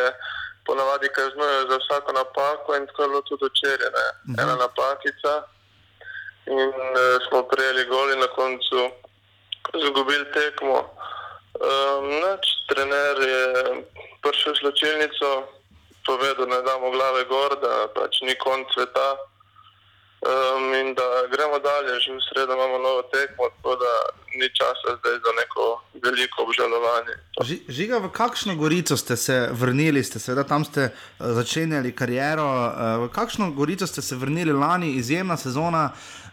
ponavadi 0.66 1.09
kaznujejo 1.16 1.62
za 1.70 1.77
vsako 1.83 2.12
napako 2.12 2.77
in 2.77 2.87
tako 2.87 3.03
je 3.03 3.09
bilo 3.09 3.23
tudi 3.23 3.44
včeraj. 3.51 3.88
Uh 3.88 3.94
-huh. 3.97 4.42
Ena 4.42 4.55
napakica 4.64 5.33
in 6.47 6.73
uh, 6.92 7.03
smo 7.29 7.38
prijeli 7.42 7.85
gol 7.92 8.12
in 8.12 8.18
na 8.18 8.27
koncu 8.27 8.81
izgubili 9.72 10.24
tekmo. 10.33 10.79
Um, 11.55 12.09
nač, 12.20 12.42
trener 12.68 13.16
je 13.22 13.42
prišel 14.22 14.53
v 14.53 14.59
slačilnico, 14.59 15.29
povedal, 16.07 16.46
da 16.46 16.57
ne 16.57 16.61
damo 16.66 16.90
glave 16.90 17.22
gor, 17.31 17.55
da 17.62 17.87
pač 17.94 18.20
ni 18.27 18.35
konc 18.40 18.66
sveta. 18.74 19.09
Um, 20.24 20.72
in 20.72 20.94
da 20.96 21.05
gremo 21.29 21.59
dalje, 21.61 22.00
že 22.00 22.16
v 22.16 22.20
sredo 22.24 22.57
imamo 22.57 22.79
novo 22.81 23.03
tekmo, 23.12 23.44
tako 23.57 23.77
da 23.77 23.92
ni 24.40 24.48
časa 24.57 24.96
zdaj 24.96 25.16
za 25.20 25.33
neko 25.37 25.64
veliko 26.00 26.48
obžalovanje. 26.48 27.14
Ži, 27.44 27.57
žiga, 27.68 28.00
v 28.00 28.09
kakšno 28.09 28.57
gorico 28.57 28.96
ste 28.96 29.16
se 29.20 29.48
vrnili, 29.53 30.00
ste 30.00 30.18
seveda 30.18 30.48
tam 30.48 30.64
ste 30.64 30.88
uh, 30.88 31.29
začenjali 31.37 31.92
kariero. 31.92 32.48
Uh, 32.48 33.05
v 33.05 33.12
kakšno 33.12 33.53
gorico 33.53 33.87
ste 33.87 34.03
se 34.03 34.16
vrnili 34.16 34.53
lani, 34.53 34.96
izjemna 34.96 35.37
sezona, 35.37 35.92
uh, 35.92 36.23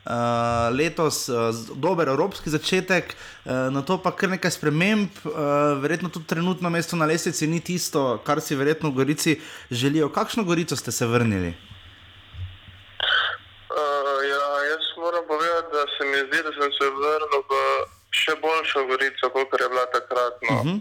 letos 0.73 1.27
uh, 1.29 1.53
dober 1.75 2.07
evropski 2.07 2.49
začetek, 2.49 3.15
uh, 3.45 3.69
na 3.69 3.81
to 3.81 3.97
pa 4.01 4.11
kar 4.11 4.29
nekaj 4.29 4.51
sprememb, 4.51 5.09
uh, 5.25 5.77
verjetno 5.81 6.09
tudi 6.09 6.25
trenutno 6.25 6.69
mesto 6.69 6.95
na 6.95 7.05
lestvici 7.05 7.47
ni 7.47 7.61
tisto, 7.61 8.17
kar 8.25 8.41
si 8.41 8.55
verjetno 8.55 8.89
v 8.89 8.93
Gorici 8.93 9.39
želijo. 9.71 10.09
Kakšno 10.09 10.43
gorico 10.43 10.75
ste 10.75 10.91
se 10.91 11.05
vrnili? 11.05 11.53
Uh, 13.69 14.19
ja, 14.25 14.45
jaz 14.73 14.83
moram 14.97 15.23
povedati, 15.27 15.69
da 15.71 15.85
se 15.93 16.01
mi 16.09 16.17
zdi, 16.27 16.39
da 16.43 16.51
sem 16.57 16.71
se 16.77 16.85
vrnil 16.89 17.41
v 17.49 17.53
še 18.11 18.35
boljšo 18.41 18.85
gorico, 18.89 19.29
kot 19.29 19.61
je 19.61 19.69
bila 19.69 19.85
takrat. 19.93 20.35
No. 20.49 20.55
Uh 20.55 20.65
-huh. 20.65 20.79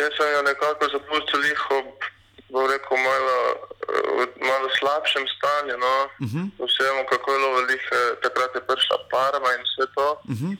Jaz 0.00 0.12
sem 0.16 0.28
jo 0.32 0.42
nekako 0.42 0.84
zapustil 0.92 1.42
ob, 1.78 2.13
bom 2.54 2.66
rekel, 2.72 2.96
malo, 3.10 3.36
uh, 3.90 4.22
malo 4.50 4.66
slabšem 4.78 5.24
stanju. 5.34 5.74
No. 5.84 5.94
Uh 6.24 6.28
-huh. 6.30 6.44
Vsemu, 6.68 7.00
kako 7.10 7.26
je 7.32 7.38
bilo 7.38 7.50
veliko, 7.58 7.96
takrat 8.24 8.50
je 8.54 8.62
prišla 8.68 8.96
Parma 9.12 9.50
in 9.56 9.62
vse 9.66 9.84
to. 9.96 10.08
Uh 10.32 10.36
-huh. 10.38 10.54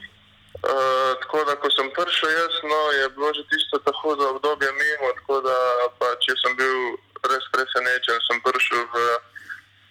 Uh, 0.64 1.12
tako 1.22 1.38
da, 1.48 1.52
ko 1.62 1.68
sem 1.76 1.88
prišel, 1.96 2.30
jaz, 2.40 2.54
no, 2.72 2.80
je 2.98 3.04
bilo 3.14 3.28
že 3.36 3.42
tisto 3.52 3.76
tako 3.88 4.08
za 4.20 4.26
obdobje 4.34 4.68
mimo, 4.82 5.08
tako 5.18 5.36
da 5.48 5.56
pač, 6.00 6.20
jaz 6.30 6.38
sem 6.44 6.52
bil 6.60 6.76
res 7.30 7.44
presenečen, 7.54 8.16
sem 8.28 8.38
prišel 8.46 8.80
v 8.92 8.96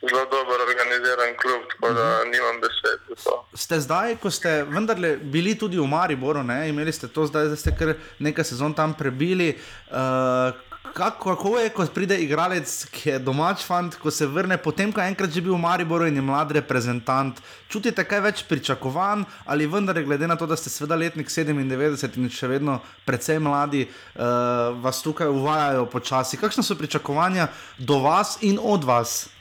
zelo 0.10 0.26
dobro 0.36 0.58
organiziran 0.70 1.32
klub, 1.42 1.62
tako 1.72 1.94
da 2.00 2.06
nimam 2.34 2.56
besed 2.64 3.00
za 3.10 3.16
to. 3.24 3.36
Ste 3.54 3.80
zdaj, 3.80 4.16
ko 4.22 4.32
ste 4.32 4.64
vendarle 4.64 5.16
bili 5.18 5.54
tudi 5.60 5.78
v 5.80 5.88
Mariboru, 5.88 6.44
ne? 6.44 6.70
imeli 6.70 6.92
ste 6.92 7.08
to, 7.08 7.26
zdaj, 7.30 7.46
zdaj 7.52 7.60
ste 7.64 7.72
kar 7.80 7.90
nekaj 8.20 8.44
sezon 8.44 8.74
tam 8.74 8.94
prebili. 8.98 9.54
Uh, 9.94 10.52
Kako, 10.94 11.36
kako 11.36 11.60
je, 11.60 11.70
ko 11.74 11.86
pride 11.94 12.20
igralec, 12.22 12.70
ki 12.94 13.10
je 13.10 13.20
domač 13.20 13.64
fant, 13.66 13.96
ko 13.98 14.12
se 14.14 14.28
vrne, 14.30 14.60
potem, 14.62 14.92
ko 14.94 15.02
je 15.02 15.10
enkrat 15.10 15.32
že 15.34 15.42
bil 15.42 15.56
v 15.56 15.62
Mariboru 15.64 16.06
in 16.06 16.16
je 16.16 16.22
mlad 16.22 16.52
reprezentant, 16.54 17.40
čutite 17.66 18.06
kaj 18.06 18.22
več 18.22 18.44
pričakovan, 18.46 19.26
ali 19.50 19.66
vendar, 19.66 19.98
glede 20.06 20.30
na 20.30 20.38
to, 20.38 20.46
da 20.46 20.54
ste 20.54 20.70
sveda 20.70 20.94
letnik 20.94 21.34
97 21.34 22.22
in 22.22 22.30
še 22.30 22.52
vedno 22.52 22.78
precej 23.10 23.42
mladi, 23.42 23.88
uh, 23.90 24.78
vas 24.86 25.02
tukaj 25.02 25.34
uvajajo 25.34 25.88
počasi. 25.90 26.38
Kakšne 26.38 26.62
so 26.62 26.78
pričakovanja 26.78 27.50
do 27.82 27.98
vas 28.06 28.38
in 28.46 28.62
od 28.62 28.86
vas? 28.86 29.34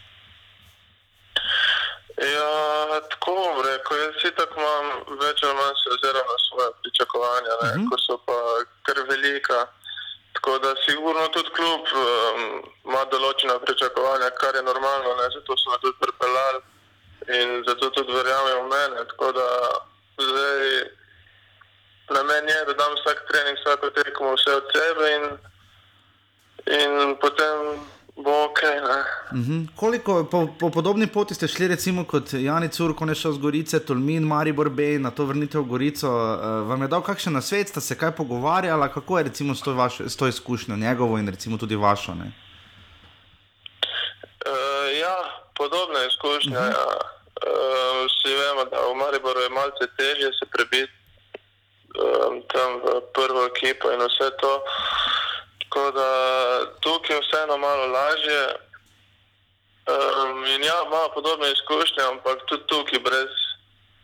Ja, 2.17 2.49
tako 3.13 3.37
bom 3.37 3.61
rekel. 3.67 4.01
Jaz 4.07 4.17
si 4.25 4.33
tako 4.41 4.57
imam 4.57 5.21
več 5.21 5.45
ali 5.45 5.61
manj 5.61 5.77
se 5.85 5.95
oziram 5.99 6.27
na 6.33 6.41
svoje 6.49 6.73
pričakovanja, 6.81 7.53
uh 7.61 7.69
-huh. 7.69 7.87
ko 7.91 8.01
so 8.01 8.17
pa 8.25 8.41
kar 8.89 9.05
velika. 9.13 9.67
Tako 10.33 10.59
da 10.59 10.75
sigurno 10.87 11.29
tudi 11.29 11.51
klub 11.57 11.81
um, 11.93 12.43
ima 12.85 13.05
določena 13.13 13.59
pričakovanja, 13.65 14.31
kar 14.41 14.55
je 14.55 14.63
normalno, 14.63 15.15
ne? 15.21 15.29
zato 15.37 15.57
so 15.57 15.71
me 15.71 15.79
tudi 15.85 15.97
pripeljali 16.01 16.61
in 17.39 17.63
zato 17.69 17.91
tudi 17.91 18.13
verjamejo 18.13 18.63
v 18.63 18.69
mene. 18.73 19.05
Tako 19.13 19.33
da 19.33 19.49
zdaj 20.19 20.63
na 22.11 22.23
meni 22.23 22.53
je, 22.53 22.65
da 22.65 22.73
dam 22.73 22.95
vsak 22.99 23.25
trening, 23.29 23.59
vsako 23.59 23.91
tekmo 23.91 24.35
vse 24.35 24.57
od 24.57 24.73
sebe 24.75 25.13
in, 25.17 25.25
in 26.81 27.17
potem 27.21 27.85
bo 28.17 28.45
ok. 28.45 28.63
Ne? 28.63 29.01
Uh 29.39 29.47
-huh. 29.47 29.63
Koliko 29.83 30.25
po, 30.31 30.49
po 30.61 30.71
podobni 30.71 31.07
poti 31.07 31.35
ste 31.35 31.49
šli, 31.49 31.69
recimo 31.69 32.05
kot 32.05 32.33
Jani 32.33 32.69
Cur, 32.69 32.93
ko 32.95 33.07
je 33.11 33.17
šel 33.19 33.33
z 33.35 33.43
Gorice, 33.43 33.81
Tolmin, 33.83 34.23
Maribor 34.23 34.69
Bej, 34.71 35.01
na 35.03 35.11
to 35.11 35.27
vrnitev 35.27 35.65
v 35.65 35.71
Gorico. 35.75 36.07
Uh, 36.07 36.69
vam 36.71 36.87
je 36.87 36.89
dal 36.93 37.03
kakšen 37.03 37.35
nasvet, 37.35 37.69
ste 37.69 37.81
se 37.83 37.99
kaj 37.99 38.13
pogovarjali, 38.15 38.87
kako 38.95 39.19
je 39.19 39.25
recimo 39.25 39.59
s 39.59 39.63
to, 39.67 39.75
vašo, 39.75 40.07
s 40.07 40.17
to 40.17 40.29
izkušnjo 40.31 40.77
njegovo 40.77 41.19
in 41.19 41.27
recimo 41.29 41.59
tudi 41.59 41.75
vašo? 41.77 42.15
Ne? 42.15 42.31
Uh, 44.47 44.87
ja, 45.03 45.19
podobna 45.59 46.07
izkušnja. 46.07 46.61
Uh 46.61 46.65
-huh. 46.65 46.79
ja. 46.79 46.87
uh, 47.51 48.07
vsi 48.07 48.35
vemo, 48.39 48.65
da 48.71 48.79
v 48.87 48.95
Mariboru 49.03 49.41
je 49.41 49.49
malce 49.49 49.85
težje 49.99 50.31
se 50.39 50.47
prebiti 50.55 50.95
um, 51.99 52.43
tam 52.55 52.71
v 52.87 52.87
prvo 53.15 53.51
ekipo 53.51 53.91
in 53.91 53.99
vse 53.99 54.31
to. 54.41 54.53
Tako 55.59 55.91
da 55.91 56.09
tukaj 56.81 57.17
je 57.17 57.23
vseeno 57.23 57.59
malo 57.59 57.87
lažje. 57.87 58.71
Um, 59.83 60.45
in 60.47 60.63
ja, 60.63 60.77
ima 60.87 61.09
podobne 61.15 61.53
izkušnje, 61.53 62.03
ampak 62.13 62.39
tudi 62.47 62.63
tukaj 62.67 62.99
brez, 62.99 63.33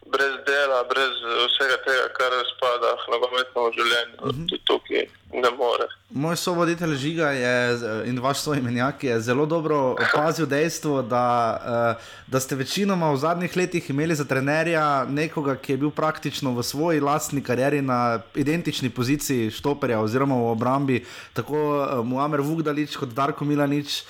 brez 0.07 0.35
dela, 0.47 0.83
brez 0.91 1.15
vsega 1.53 1.77
tega, 1.87 2.09
kar 2.19 2.33
spada 2.53 2.97
v 2.99 3.13
nogometno 3.15 3.71
življenje, 3.77 4.17
uh 4.19 4.27
-huh. 4.27 4.49
tudi 4.51 4.65
tukaj 4.65 5.05
ne 5.33 5.51
more. 5.51 5.87
Moj 6.11 6.37
sovoditelj 6.37 6.95
Žiga 6.97 7.31
je, 7.31 7.79
in 8.07 8.19
vaš 8.19 8.41
soimenjak 8.41 9.05
je 9.05 9.21
zelo 9.21 9.47
dobro 9.47 9.77
opazil 9.93 10.47
dejstvo, 10.47 11.03
da, 11.03 11.61
uh, 11.97 12.07
da 12.27 12.41
ste 12.41 12.57
večinoma 12.57 13.11
v 13.13 13.17
zadnjih 13.17 13.57
letih 13.57 13.91
imeli 13.91 14.15
za 14.15 14.25
trenerja 14.25 15.05
nekoga, 15.05 15.57
ki 15.57 15.73
je 15.73 15.77
bil 15.77 15.91
praktično 15.91 16.55
v 16.55 16.63
svoji 16.63 17.01
lastni 17.01 17.43
karieri 17.43 17.83
na 17.83 18.21
identični 18.35 18.91
poziciji 18.91 19.51
štoperja 19.51 20.01
oziroma 20.01 20.35
v 20.35 20.49
obrambi, 20.51 21.05
tako 21.33 21.61
uh, 21.61 22.07
Muamer 22.07 22.41
Vugdalič 22.41 22.97
kot 22.97 23.13
Darko 23.13 23.45
Milanič 23.45 24.03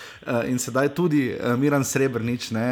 in 0.46 0.58
sedaj 0.58 0.94
tudi 0.94 1.34
Miran 1.56 1.84
Srebrnič. 1.84 2.50
Ne, 2.50 2.68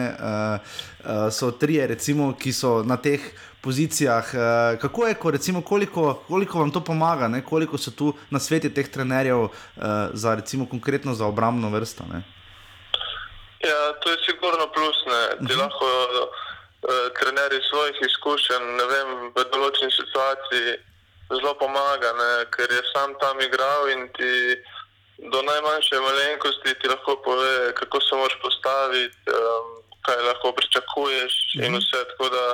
so 1.31 1.51
trije, 1.51 1.87
recimo, 1.87 2.33
ki 2.33 2.53
so 2.53 2.83
na 2.83 2.97
teh 2.97 3.21
pozicijah. 3.63 4.25
Uh, 4.35 4.81
kako 4.81 5.07
je, 5.07 5.15
ko, 5.15 5.31
recimo, 5.31 5.63
koliko, 5.63 6.23
koliko 6.29 6.59
vam 6.59 6.71
to 6.71 6.81
pomaga, 6.81 7.29
ne? 7.29 7.45
koliko 7.45 7.79
so 7.79 7.91
tu 7.91 8.15
na 8.31 8.39
svetu 8.39 8.71
teh 8.71 8.89
trenerjev 8.91 9.39
uh, 9.39 9.51
za, 10.13 10.35
recimo, 10.35 10.67
konkretno 10.67 11.15
za 11.15 11.27
obrambno 11.27 11.71
vrsto? 11.71 12.05
Ne? 12.13 12.23
Ja, 13.69 13.93
to 14.01 14.11
je 14.11 14.17
sigurno 14.27 14.67
plus. 14.75 14.97
Ne. 15.07 15.23
Ti 15.29 15.35
uh 15.37 15.41
Mhm. 15.43 15.53
-huh. 15.53 15.63
lahko 15.63 15.87
uh, 15.87 17.13
trenerji 17.21 17.61
svojih 17.71 17.97
izkušenj, 18.09 18.65
ne 18.81 18.87
vem, 18.93 19.09
v 19.37 19.45
določeni 19.53 19.93
situaciji 19.93 20.79
zelo 21.31 21.55
pomaga, 21.59 22.13
ne, 22.13 22.33
ker 22.55 22.71
je 22.71 22.83
sam 22.93 23.15
tam 23.21 23.41
igral 23.41 23.91
in 23.91 24.09
ti 24.17 24.33
do 25.33 25.43
najmanjše 25.43 25.97
malenkosti 26.01 26.75
ti 26.81 26.89
lahko 26.89 27.17
pove, 27.25 27.75
kako 27.75 28.01
se 28.01 28.17
moraš 28.17 28.39
postaviti, 28.43 29.19
um, 29.33 29.67
kaj 30.07 30.17
lahko 30.29 30.53
pričakuješ 30.53 31.33
-huh. 31.33 31.67
in 31.67 31.73
vse. 31.77 32.01
Tako 32.11 32.29
da 32.37 32.45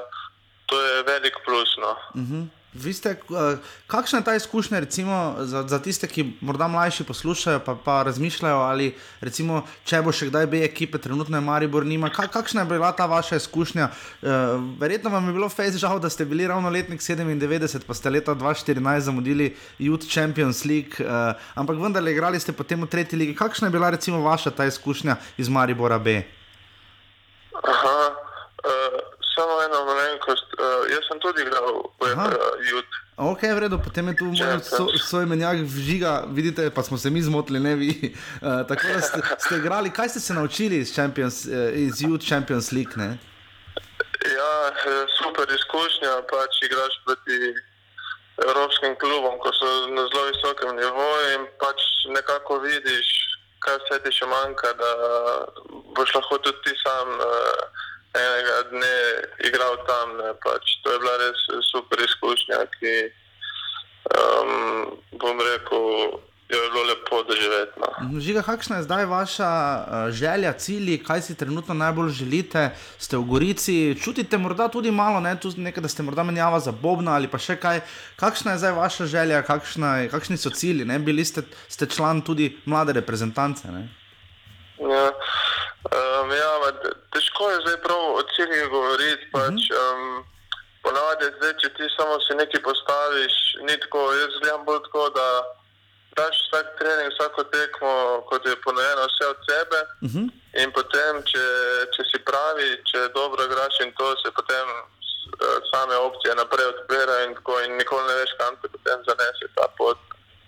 to 0.66 0.80
je 0.80 1.02
velik 1.02 1.36
plus. 1.44 1.76
No. 1.76 1.92
Uh 2.14 2.28
-huh. 2.28 2.48
Vi 2.72 2.92
ste, 2.92 3.20
uh, 3.28 3.60
kakšna 3.86 4.18
je 4.18 4.24
ta 4.24 4.34
izkušnja, 4.34 4.80
recimo, 4.80 5.34
za, 5.38 5.62
za 5.68 5.78
tiste, 5.82 6.08
ki 6.08 6.32
morda 6.40 6.68
mlajši 6.68 7.04
poslušajo, 7.04 7.60
pa, 7.60 7.74
pa 7.84 8.02
razmišljajo, 8.02 8.56
ali 8.56 8.94
recimo, 9.20 9.66
če 9.84 10.00
bo 10.02 10.12
še 10.12 10.30
kdaj 10.30 10.46
B 10.48 10.62
ekipe, 10.64 10.96
trenutno 10.98 11.36
je 11.36 11.44
Maribor 11.44 11.84
nima. 11.84 12.08
Ka, 12.08 12.24
kakšna 12.32 12.64
je 12.64 12.70
bila 12.72 12.92
ta 12.96 13.04
vaša 13.06 13.36
izkušnja? 13.36 13.90
Uh, 13.92 14.56
verjetno 14.80 15.12
vam 15.12 15.28
je 15.28 15.36
bilo 15.36 15.48
fejs 15.52 15.76
žal, 15.76 16.00
da 16.00 16.08
ste 16.08 16.24
bili 16.24 16.48
ravno 16.48 16.72
letnik 16.72 17.04
97, 17.04 17.84
pa 17.84 17.94
ste 17.94 18.10
leta 18.10 18.32
2014 18.32 19.04
zamudili 19.04 19.52
Youth 19.78 20.08
Champions 20.08 20.64
League, 20.64 20.96
uh, 21.04 21.36
ampak 21.54 21.76
vendarle 21.76 22.16
igrali 22.16 22.40
ste 22.40 22.56
potem 22.56 22.80
v 22.80 22.88
tretji 22.88 23.20
ligi. 23.20 23.36
Kakšna 23.36 23.68
je 23.68 23.76
bila 23.76 23.92
recimo 23.92 24.24
vaša 24.24 24.50
ta 24.50 24.64
izkušnja 24.64 25.20
iz 25.36 25.52
Maribora 25.52 25.98
B? 25.98 26.22
Aha, 27.52 28.16
uh, 28.64 29.12
samo 29.34 29.54
ena 29.66 29.84
malenkost. 29.84 30.48
Uh, 30.56 30.64
jaz 30.92 31.04
sem 31.08 31.20
tudi 31.20 31.42
igral 31.42 31.66
v 32.00 32.01
Aha. 32.01 32.01
uh, 32.01 32.01
Jut. 32.70 32.86
Ok, 33.16 33.42
v 33.42 33.58
redu, 33.58 33.78
potem 33.78 34.08
je 34.08 34.14
tu 34.16 34.24
moj 34.24 34.40
Champions. 34.40 34.68
so, 34.72 34.84
soimenjak 34.98 35.62
vžiga, 35.68 36.24
vidite, 36.32 36.70
pa 36.70 36.82
smo 36.82 36.98
se 36.98 37.10
mi 37.10 37.22
zmotili, 37.22 37.60
ne 37.60 37.74
vi. 37.76 37.90
Uh, 38.40 38.64
tako 38.68 38.88
da 38.88 39.00
ste, 39.00 39.20
ste 39.38 39.56
igrali, 39.56 39.92
kaj 39.92 40.08
ste 40.08 40.20
se 40.20 40.34
naučili 40.34 40.76
iz, 40.76 40.94
Champions, 40.94 41.44
uh, 41.44 41.52
iz 41.76 42.00
Youth 42.00 42.24
Champions 42.28 42.72
League? 42.72 42.96
Ne? 42.96 43.18
Ja, 44.22 44.54
eh, 44.70 45.04
super 45.18 45.46
izkušnja, 45.50 46.12
pač 46.30 46.52
igraš 46.66 46.94
proti 47.04 47.38
evropskim 48.48 48.96
klubom, 48.96 49.38
ko 49.42 49.52
so 49.52 49.68
na 49.92 50.02
zelo 50.08 50.24
visokem 50.32 50.76
nivoju 50.76 51.26
in 51.36 51.42
pač 51.60 51.78
nekako 52.16 52.58
vidiš, 52.64 53.08
kaj 53.62 53.76
vse 53.82 53.98
ti 54.04 54.10
še 54.18 54.26
manjka, 54.26 54.72
da 54.78 54.90
boš 55.96 56.14
lahko 56.16 56.38
tudi 56.38 56.58
ti 56.64 56.74
sam 56.82 57.08
uh, 57.18 57.82
enega 58.14 58.56
dne 58.70 58.96
igral 59.48 59.76
tam. 59.88 60.16
Ne, 60.20 60.34
pač. 60.44 60.76
To 60.84 60.92
je 60.92 60.98
bila 61.02 61.16
res 61.22 61.46
super 61.70 62.02
izkušnja, 62.04 62.60
ki 62.78 62.94
um, 64.12 64.98
bom 65.20 65.40
rekel, 65.40 66.18
je 66.52 66.58
bilo 66.72 66.84
lepo 66.84 67.22
doživeti. 67.28 67.80
No. 67.80 68.20
Žiga, 68.20 68.42
kakšna 68.42 68.76
je 68.76 68.82
zdaj 68.82 69.06
vaša 69.06 69.48
uh, 69.48 70.10
želja, 70.12 70.52
cilji, 70.52 70.98
kaj 71.04 71.22
si 71.22 71.34
trenutno 71.34 71.74
najbolj 71.74 72.10
želite? 72.10 72.70
Ste 72.98 73.16
v 73.16 73.24
Gorici, 73.24 73.96
čutite 74.02 74.38
morda 74.38 74.68
tudi 74.68 74.90
malo, 74.90 75.20
ne, 75.20 75.32
tu 75.40 75.52
nekaj, 75.56 75.82
da 75.82 75.88
ste 75.88 76.02
morda 76.02 76.22
menjava 76.22 76.60
za 76.60 76.72
Bobna 76.72 77.16
ali 77.16 77.30
pa 77.30 77.40
še 77.40 77.56
kaj. 77.56 77.80
Kakšna 78.20 78.52
je 78.52 78.64
zdaj 78.64 78.76
vaša 78.76 79.06
želja, 79.06 79.42
kakšna 79.42 80.08
kakšni 80.12 80.36
so 80.36 80.50
cilji? 80.50 80.84
Ne? 80.84 80.98
Bili 80.98 81.24
ste, 81.24 81.46
ste 81.68 81.86
član 81.86 82.20
tudi 82.20 82.52
mlade 82.66 82.92
reprezentance. 82.92 83.68
Ne? 83.72 83.88
Ja, 84.82 85.06
um, 85.12 86.30
ja, 86.32 86.52
težko 87.14 87.50
je 87.50 87.62
zdaj 87.64 87.78
prav 87.84 88.02
o 88.18 88.22
ciljih 88.34 88.68
govoriti. 88.70 89.30
Pač, 89.32 89.70
um, 89.78 90.24
ponavadi, 90.82 91.30
zdaj, 91.38 91.54
če 91.62 91.68
ti 91.76 91.88
samo 91.96 92.18
si 92.24 92.38
nekaj 92.38 92.62
postaviš, 92.66 93.34
ni 93.66 93.78
tako. 93.84 94.08
Jaz 94.18 94.38
gledam 94.40 94.64
bolj 94.66 94.82
tako, 94.88 95.08
da 95.18 95.26
daš 96.18 96.36
vsak 96.44 96.72
trening, 96.78 97.12
vsako 97.14 97.44
tekmo, 97.54 97.92
kot 98.28 98.46
je 98.46 98.56
ponujeno, 98.64 99.08
vse 99.10 99.28
od 99.34 99.38
sebe. 99.48 99.80
Uh 100.06 100.10
-huh. 100.10 100.26
In 100.62 100.72
potem, 100.78 101.22
če, 101.30 101.44
če 101.94 102.02
si 102.10 102.18
pravi, 102.30 102.68
če 102.90 103.08
dobro 103.14 103.44
igraš 103.44 103.80
in 103.84 103.92
to 103.98 104.08
se 104.22 104.30
potem 104.38 104.66
eh, 104.68 105.58
same 105.72 105.96
opcije 105.96 106.34
naprej 106.34 106.66
odpirajo 106.72 107.28
in 107.28 107.34
tako, 107.38 107.60
in 107.60 107.76
nikoli 107.76 108.04
ne 108.08 108.14
veš, 108.20 108.32
kam 108.40 108.56
te 108.60 108.68
potem 108.74 108.98
zanese 109.08 109.46
ta 109.54 109.66
pot. 109.78 109.98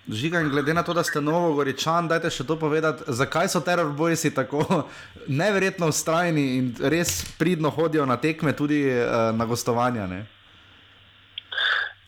Žiga, 0.09 0.40
in 0.40 0.51
glede 0.51 0.75
na 0.75 0.83
to, 0.83 0.93
da 0.93 1.03
ste 1.05 1.21
novogoričan, 1.21 2.09
dajte 2.09 2.29
še 2.31 2.45
to 2.45 2.59
povedati, 2.61 3.05
zakaj 3.09 3.49
so 3.49 3.61
terorboji 3.64 4.31
tako 4.37 4.61
neverjetno 5.40 5.88
ustrajni 5.88 6.45
in 6.59 6.67
res 6.93 7.23
pridno 7.38 7.71
hodijo 7.71 8.05
na 8.07 8.17
tekme, 8.21 8.53
tudi 8.53 8.85
uh, 8.85 9.33
na 9.33 9.45
gostovanja. 9.49 10.07
Ne? 10.07 10.27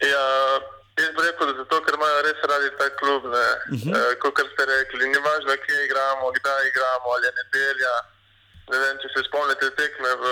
Ja, 0.04 0.26
jaz 1.00 1.14
bi 1.16 1.24
rekel, 1.24 1.52
da 1.52 1.62
zato, 1.62 1.78
ker 1.86 1.96
imajo 1.96 2.18
res 2.26 2.42
radi 2.50 2.68
ta 2.80 2.88
klub. 3.00 3.24
Uh 3.24 3.32
-huh. 3.32 3.96
e, 3.96 4.18
kot 4.20 4.44
ste 4.52 4.66
rekli, 4.72 5.08
ni 5.08 5.20
važno, 5.28 5.56
kje 5.64 5.78
igramo, 5.86 6.32
kdaj 6.38 6.68
igramo, 6.68 7.06
ali 7.14 7.26
je 7.26 7.32
nedelja. 7.40 7.94
Ne 8.72 8.78
vem, 8.82 8.94
če 9.02 9.08
se 9.14 9.20
spomnite 9.28 9.70
tekme 9.80 10.10
v 10.22 10.26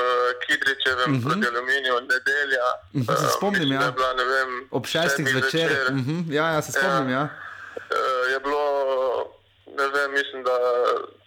Kidričevem 0.44 1.11
uh 1.11 1.16
-huh. 1.16 1.24
proti 1.24 1.46
Aluminiju, 1.53 1.94
nedelja. 2.12 2.66
Mhm, 2.92 3.05
se 3.22 3.27
eh, 3.27 3.33
spomnim, 3.37 3.68
da 3.68 3.85
ja. 3.85 3.90
Bila, 3.90 4.12
ne 4.20 4.24
vem, 4.24 4.50
Ob 4.70 4.87
šestih 4.87 5.29
zvečer. 5.29 5.70
Uh 5.90 5.96
-huh. 5.96 6.33
Ja, 6.33 6.46
ja, 6.55 6.62
se 6.62 6.72
spomnim. 6.72 7.11
Ja. 7.11 7.24
Eh, 7.24 7.53
je 8.32 8.38
bilo, 8.40 8.64
ne 9.66 9.87
vem, 9.94 10.12
mislim, 10.12 10.42
da 10.44 10.56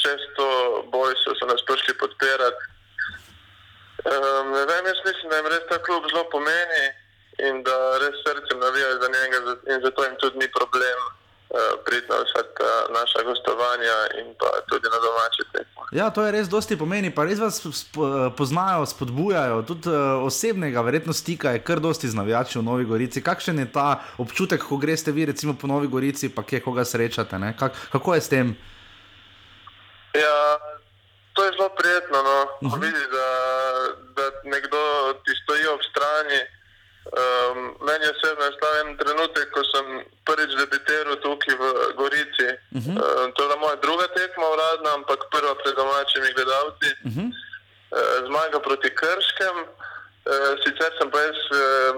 često 0.04 0.46
bojcev 0.92 1.34
so 1.40 1.46
nas 1.46 1.62
prišli 1.68 1.98
podpirati. 1.98 2.64
Um, 4.12 4.52
ne 4.52 4.66
vem, 4.70 4.86
jaz 4.86 5.00
mislim, 5.06 5.30
da 5.30 5.38
jim 5.38 5.48
res 5.54 5.64
ta 5.70 5.78
klub 5.86 6.04
zelo 6.12 6.24
pomeni 6.30 6.86
in 7.48 7.64
da 7.64 7.78
res 8.02 8.16
srcem 8.24 8.60
navijajo 8.60 8.98
za 9.02 9.10
njega 9.16 9.38
in 9.72 9.82
zato 9.86 10.04
jim 10.04 10.16
tudi 10.22 10.38
ni 10.38 10.48
problem 10.58 11.00
uh, 11.88 11.90
priti 11.90 12.08
na 12.10 12.16
vsa 12.18 12.44
ta 12.54 12.72
naša 12.94 13.24
gostovanja 13.24 13.96
in 14.20 14.36
pa 14.36 14.46
tudi 14.68 14.84
na 14.86 15.00
domače 15.00 15.44
tekme. 15.52 15.82
Ja, 15.92 16.10
to 16.10 16.26
je 16.26 16.32
res 16.32 16.48
dosti 16.48 16.76
pomeni, 16.76 17.10
pa 17.10 17.24
res 17.24 17.40
vas 17.40 17.64
sp- 17.64 18.04
poznajo, 18.38 18.86
spodbujajo, 18.86 19.62
tudi 19.62 19.90
uh, 19.90 19.96
osebnega, 20.22 20.82
verjetno 20.82 21.14
stika 21.14 21.50
je 21.50 21.60
kar 21.60 21.80
dosti 21.80 22.08
z 22.08 22.16
navijači 22.16 22.60
v 22.60 22.64
Novi 22.64 22.86
Gorici. 22.86 23.24
Kakšen 23.24 23.60
je 23.60 23.72
ta 23.72 23.88
občutek, 24.18 24.60
ko 24.60 24.78
greste 24.78 25.12
vi 25.12 25.26
recimo 25.26 25.54
po 25.54 25.68
Novi 25.68 25.88
Gorici, 25.88 26.30
pa 26.30 26.44
kje 26.44 26.60
koga 26.60 26.86
srečate? 26.86 27.40
ne? 27.40 27.58
Kak, 27.58 27.72
kako 27.92 28.14
je 28.14 28.22
s 28.22 28.30
tem? 28.30 28.48
Ja, 30.14 30.38
to 31.34 31.46
je 31.46 31.52
zelo 31.52 31.70
prijetno, 31.70 32.18
no. 32.20 32.38
uh 32.44 32.50
Mhm. 32.62 32.74
-huh. 32.74 32.82
vidiš, 32.82 33.08
da, 33.10 33.28
da 34.16 34.24
nekdo 34.46 34.78
ti 35.26 35.32
stoji 35.44 35.66
ob 35.68 35.80
strani. 35.82 36.57
Um, 37.08 37.60
meni 37.88 38.04
je 38.06 38.12
osebno 38.12 38.46
nastal 38.46 38.74
en 38.82 38.98
trenutek, 39.00 39.48
ko 39.56 39.62
sem 39.72 39.86
prvič 40.28 40.52
debitiral 40.60 41.16
tukaj 41.24 41.56
v 41.56 41.64
Gorici. 42.00 42.50
Uh 42.76 42.84
-huh. 42.84 42.96
um, 43.00 43.28
to 43.34 43.40
je 43.42 43.48
bila 43.48 43.56
moja 43.64 43.76
druga 43.76 44.08
tekma 44.08 44.46
uradna, 44.56 44.90
ampak 44.94 45.20
prva 45.32 45.54
pred 45.56 45.76
domačimi 45.76 46.36
gledalci. 46.38 46.90
Uh 47.08 47.12
-huh. 47.16 47.28
uh, 47.28 48.18
zmaga 48.28 48.60
proti 48.60 48.90
Krškem. 49.00 49.58
Uh, 50.32 50.54
sicer 50.64 50.92
sem 50.98 51.12
pa 51.12 51.20
jaz, 51.20 51.40
uh, 51.52 51.96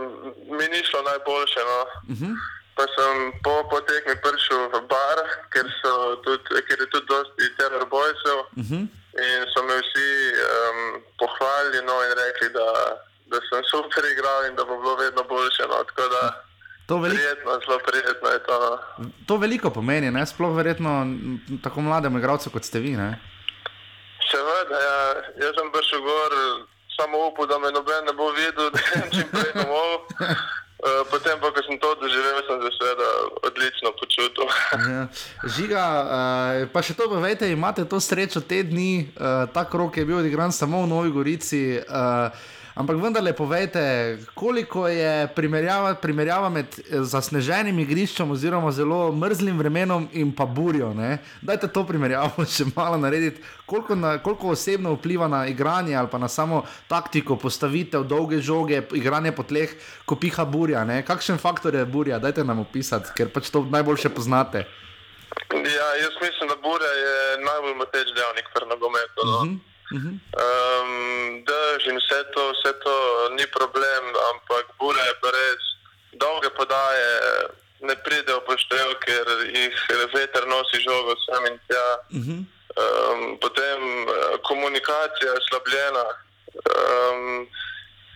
mi 0.58 0.66
ni 0.74 0.80
šlo 0.90 1.02
najboljše. 1.02 1.62
No. 1.72 1.80
Uh 2.14 2.18
-huh. 2.20 2.34
Pa 2.78 2.84
sem 2.96 3.16
po, 3.44 3.54
po 3.72 3.82
tekmi 3.82 4.16
prišel 4.24 4.62
v 4.74 4.78
bar, 4.94 5.18
ker, 5.54 5.66
so 5.82 6.16
tudi, 6.24 6.62
ker 6.68 6.78
je 6.80 6.88
tudi 6.94 7.08
dosti 7.14 7.56
teror 7.58 7.86
bojcev. 7.96 8.40
Uh 8.62 8.66
-huh. 8.70 8.84
In 9.26 9.42
so 9.54 9.60
me 9.68 9.76
vsi 9.82 10.10
um, 10.50 10.80
pohvalili 11.20 11.82
no, 11.88 11.96
in 12.08 12.14
rekli, 12.24 12.50
da, 12.50 12.68
da 13.32 13.38
sem 13.48 13.64
super 13.74 14.04
igral 14.14 14.50
in 14.50 14.56
da 14.56 14.64
bo 14.66 14.78
bilo 14.82 14.96
vedno 14.96 15.24
boljše. 15.24 15.64
No. 15.72 15.84
Tako 15.90 16.08
da 16.16 16.24
To 16.90 16.98
veliko, 16.98 17.22
prijetno, 17.22 17.80
prijetno 17.88 18.30
je 18.30 18.44
to. 18.44 18.80
No. 18.98 19.06
to 19.28 19.38
veliko 19.38 19.70
pomeni, 19.70 20.12
ne? 20.12 20.26
sploh 20.26 20.56
verjetno 20.58 21.08
tako 21.64 21.82
mlademu 21.82 22.18
igralcu 22.18 22.50
kot 22.50 22.64
ste 22.64 22.80
vi. 22.80 22.96
Ne? 22.98 23.20
Seveda, 24.32 24.80
ja, 24.88 24.98
jaz 25.46 25.54
sem 25.58 25.70
prišel 25.74 26.02
gor, 26.02 26.34
samo 26.98 27.28
upal, 27.28 27.46
da 27.48 27.60
me 27.60 27.72
noben 27.72 28.06
ne 28.10 28.14
bo 28.14 28.32
videl, 28.32 28.70
da 28.74 28.80
grem 28.90 29.10
čim 29.14 29.30
prej 29.32 29.54
domov. 29.54 29.94
Uh, 30.18 31.06
potem, 31.12 31.38
pa, 31.42 31.54
ko 31.54 31.62
sem 31.68 31.78
to 31.78 31.94
doživel, 32.02 32.42
sem 32.48 32.58
se 32.66 32.72
seveda 32.82 33.10
odlično 33.52 33.94
počutil. 34.02 34.48
Ja. 34.92 35.08
Žiga, 35.46 35.84
uh, 36.02 36.68
pa 36.74 36.82
še 36.82 36.98
to 36.98 37.06
povejte, 37.12 37.54
imate 37.54 37.86
to 37.86 38.02
srečo 38.02 38.42
te 38.42 38.64
dni, 38.66 39.14
uh, 39.14 39.46
ta 39.54 39.70
krok 39.70 39.98
je 39.98 40.10
bil 40.10 40.24
odigran 40.24 40.50
samo 40.50 40.82
v 40.88 40.90
Novi 40.90 41.14
Gorici. 41.14 41.78
Uh, 41.86 42.58
ampak 42.80 42.96
vendarle 42.96 43.34
povejte, 43.36 43.82
koliko 44.34 44.88
je 44.88 45.28
primerjava, 45.36 45.94
primerjava 46.00 46.50
med 46.50 46.66
eh, 46.80 47.02
zasneženim 47.04 47.80
igriščem 47.84 48.32
oziroma 48.32 48.72
zelo 48.72 49.12
mrzlim 49.12 49.58
vremenom 49.60 50.08
in 50.16 50.32
pa 50.36 50.46
burjo. 50.46 50.94
Ne? 50.96 51.18
Dajte 51.42 51.68
to 51.76 51.84
primerjavo 51.84 52.46
še 52.56 52.70
malo 52.76 52.98
narediti, 52.98 53.44
koliko, 53.68 53.96
na, 54.00 54.16
koliko 54.24 54.54
osebno 54.56 54.96
vpliva 54.96 55.28
na 55.28 55.44
igranje 55.52 55.96
ali 55.96 56.08
pa 56.12 56.18
na 56.18 56.32
samo 56.32 56.64
taktiko, 56.88 57.36
postavitev, 57.36 58.08
dolge 58.08 58.40
žoge, 58.40 58.82
igranje 58.96 59.36
po 59.36 59.44
tleh, 59.44 59.76
ko 60.08 60.16
piha 60.16 60.46
burja. 60.48 60.86
Ne? 60.88 61.02
Kakšen 61.04 61.38
faktor 61.38 61.76
je 61.76 61.86
burja? 61.86 62.20
Dajte 62.24 62.48
nam 62.48 62.64
opisati, 62.64 63.12
ker 63.18 63.34
pač 63.34 63.52
to 63.52 63.66
najboljše 63.68 64.14
poznate. 64.16 64.64
Ja, 65.52 65.88
jaz 66.00 66.16
mislim, 66.22 66.48
da 66.48 66.56
burja 66.64 66.94
je 67.04 67.18
najbolj 67.44 67.76
moteč 67.76 68.16
dejavnik 68.16 68.48
pri 68.56 68.70
nogometu. 68.72 69.26
No. 69.26 69.36
Uh 69.36 69.44
-huh. 69.44 69.60
Uh 69.92 70.02
-huh. 70.02 70.14
um, 70.44 71.44
Dež 71.46 71.88
in 71.88 71.98
vse 71.98 72.24
to, 72.34 72.44
vse 72.54 72.74
to 72.84 72.96
ni 73.38 73.46
problem, 73.48 74.04
ampak 74.32 74.66
bure 74.78 75.02
je 75.02 75.14
pa 75.22 75.30
res 75.32 75.64
dolge 76.12 76.50
podaje. 76.50 77.10
Ne 77.82 77.96
pride 77.96 78.34
v 78.34 78.42
poštev, 78.48 78.88
ker 79.06 79.26
jih 79.56 79.76
veter 80.14 80.44
nosi 80.48 80.78
žogo 80.84 81.16
sem 81.26 81.46
in 81.46 81.60
tja. 81.68 81.88
Uh 82.12 82.26
-huh. 82.26 82.40
um, 82.82 83.38
potem 83.40 83.80
eh, 84.10 84.38
komunikacija 84.44 85.32
je 85.34 85.46
slabljena. 85.50 86.06
Um, 86.74 87.48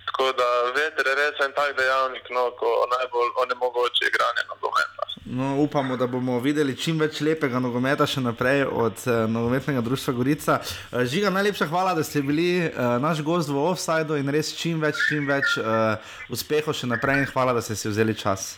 tako 0.05 0.31
da 0.31 0.47
veter 0.75 1.07
je 1.07 1.15
res 1.15 1.35
en 1.45 1.53
tak 1.53 1.77
dejavnik, 1.77 2.29
no, 2.29 2.51
ko 2.59 2.87
najbolj 2.97 3.29
onemogoče 3.43 4.05
igranje 4.05 4.43
nogometa. 4.49 4.92
No, 5.25 5.55
upamo, 5.57 5.97
da 5.97 6.07
bomo 6.07 6.39
videli 6.39 6.75
čim 6.75 6.97
več 6.99 7.21
lepega 7.23 7.59
nogometa 7.63 8.03
še 8.07 8.19
naprej 8.19 8.65
od 8.67 9.05
uh, 9.07 9.23
nogometnega 9.31 9.81
društva 9.81 10.13
Gorica. 10.13 10.57
Uh, 10.91 11.05
Žiga, 11.07 11.31
najlepša 11.31 11.67
hvala, 11.71 11.93
da 11.95 12.03
ste 12.03 12.21
bili 12.21 12.67
uh, 12.67 12.97
naš 12.99 13.21
gost 13.23 13.49
v 13.49 13.61
Offsideu 13.63 14.19
in 14.19 14.27
res 14.27 14.51
čim 14.57 14.83
več, 14.83 14.99
čim 15.07 15.23
več 15.29 15.55
uh, 15.61 15.95
uspehov 16.27 16.75
še 16.75 16.91
naprej 16.91 17.23
in 17.23 17.31
hvala, 17.31 17.55
da 17.55 17.63
ste 17.63 17.79
si 17.79 17.87
vzeli 17.87 18.17
čas. 18.19 18.57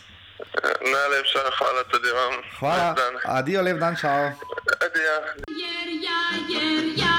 Najlepša 0.82 1.46
hvala 1.54 1.86
tudi 1.92 2.10
vam. 2.18 2.34
Hvala. 2.58 2.90
Adijo, 3.38 3.62
lep 3.62 3.78
dan, 3.78 3.94
čau. 4.02 4.34
Adijo. 4.82 5.16
Jer 5.54 5.88
ja, 6.02 6.20
jer 6.50 6.92
ja, 6.98 7.16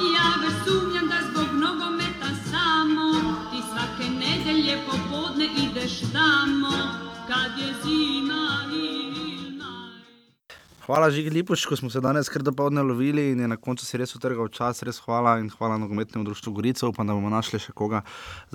ja 0.00 0.26
već 0.40 0.56
sumnjam 0.64 1.12
da 1.12 1.20
zbog 1.28 1.52
nogometa 1.60 2.32
samo 2.48 3.12
ti 3.52 3.60
svake 3.68 4.08
nedelje 4.16 4.80
popodne 4.88 5.44
ideš 5.44 6.00
tamo 6.16 6.85
kad 7.36 8.65
Hvala, 10.86 11.08
Žigi 11.10 11.30
Lipoš, 11.30 11.64
ko 11.66 11.76
smo 11.76 11.88
se 11.90 11.98
danes 12.00 12.28
kar 12.30 12.42
dopoledne 12.46 12.82
lovili 12.82 13.30
in 13.32 13.40
je 13.40 13.48
na 13.48 13.56
koncu 13.56 13.82
si 13.86 13.98
res 13.98 14.14
utrgal 14.14 14.46
čas. 14.54 14.84
Res 14.86 15.00
hvala 15.02 15.32
in 15.42 15.48
hvala 15.50 15.80
nogometnemu 15.82 16.24
društvu 16.24 16.52
Gorica. 16.52 16.86
Upam, 16.86 17.08
da 17.10 17.16
bomo 17.16 17.26
našli 17.26 17.58
še 17.58 17.74
koga 17.74 18.04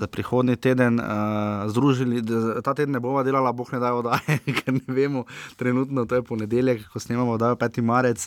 za 0.00 0.08
prihodnji 0.08 0.56
teden. 0.56 0.96
Uh, 0.96 1.68
združili, 1.68 2.22
ta 2.64 2.72
teden 2.72 2.96
ne 2.96 3.02
bova 3.04 3.20
delala, 3.20 3.52
boh 3.52 3.68
ne 3.68 3.82
da 3.84 3.92
oddaje, 3.92 4.38
ker 4.62 4.72
ne 4.72 4.96
vemo, 4.96 5.26
trenutno 5.60 6.06
to 6.08 6.16
je 6.16 6.24
ponedeljek, 6.24 6.88
ko 6.88 7.04
snemamo 7.04 7.36
oddajo 7.36 7.60
5. 7.60 7.84
marec. 7.84 8.24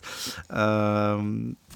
Uh, 0.54 1.26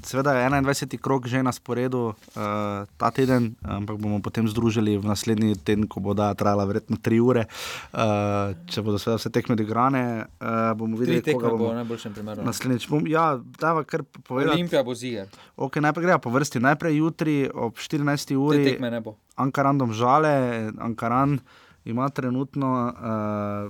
Seveda 0.06 0.32
je 0.38 0.50
21. 0.50 1.02
krok 1.02 1.28
že 1.28 1.44
na 1.44 1.52
sporedu 1.52 2.14
uh, 2.14 2.86
ta 2.98 3.12
teden, 3.12 3.56
ampak 3.66 3.98
bomo 3.98 4.22
potem 4.24 4.48
združili 4.48 4.96
v 4.96 5.04
naslednji 5.04 5.58
teden, 5.60 5.90
ko 5.90 6.00
bo 6.00 6.14
da 6.14 6.32
trajala 6.38 6.64
verjetno 6.70 6.96
3 6.96 7.20
ure. 7.20 7.44
Uh, 7.92 8.54
če 8.70 8.86
bodo 8.86 9.02
vse 9.02 9.34
tekme 9.34 9.58
odigrane, 9.58 10.30
uh, 10.40 10.72
bomo 10.78 10.96
videli, 10.96 11.26
kako 11.26 11.58
bomo 11.58 11.74
v 11.74 11.82
najboljšem 11.82 12.19
primeru. 12.20 12.44
Naslednjič 12.46 12.90
bom, 12.92 13.08
ja, 13.08 13.30
dava 13.60 13.86
kar 13.88 14.04
povedati. 14.28 14.60
Olimpija 14.60 14.84
bo 14.84 14.96
ziger. 14.96 15.32
Okay, 15.56 15.84
najprej 15.84 16.10
gremo 16.10 16.20
po 16.28 16.34
vrsti. 16.36 16.62
Najprej 16.68 17.00
jutri 17.00 17.40
ob 17.48 17.80
14. 17.80 18.36
uri. 18.36 18.62
Te 18.66 18.76
tekme 18.76 18.92
ne 18.92 19.02
bo. 19.02 19.16
Ankaran 19.40 19.80
dom 19.80 19.96
žale, 19.96 20.36
Ankaran 20.78 21.40
ima 21.88 22.10
trenutno 22.10 22.70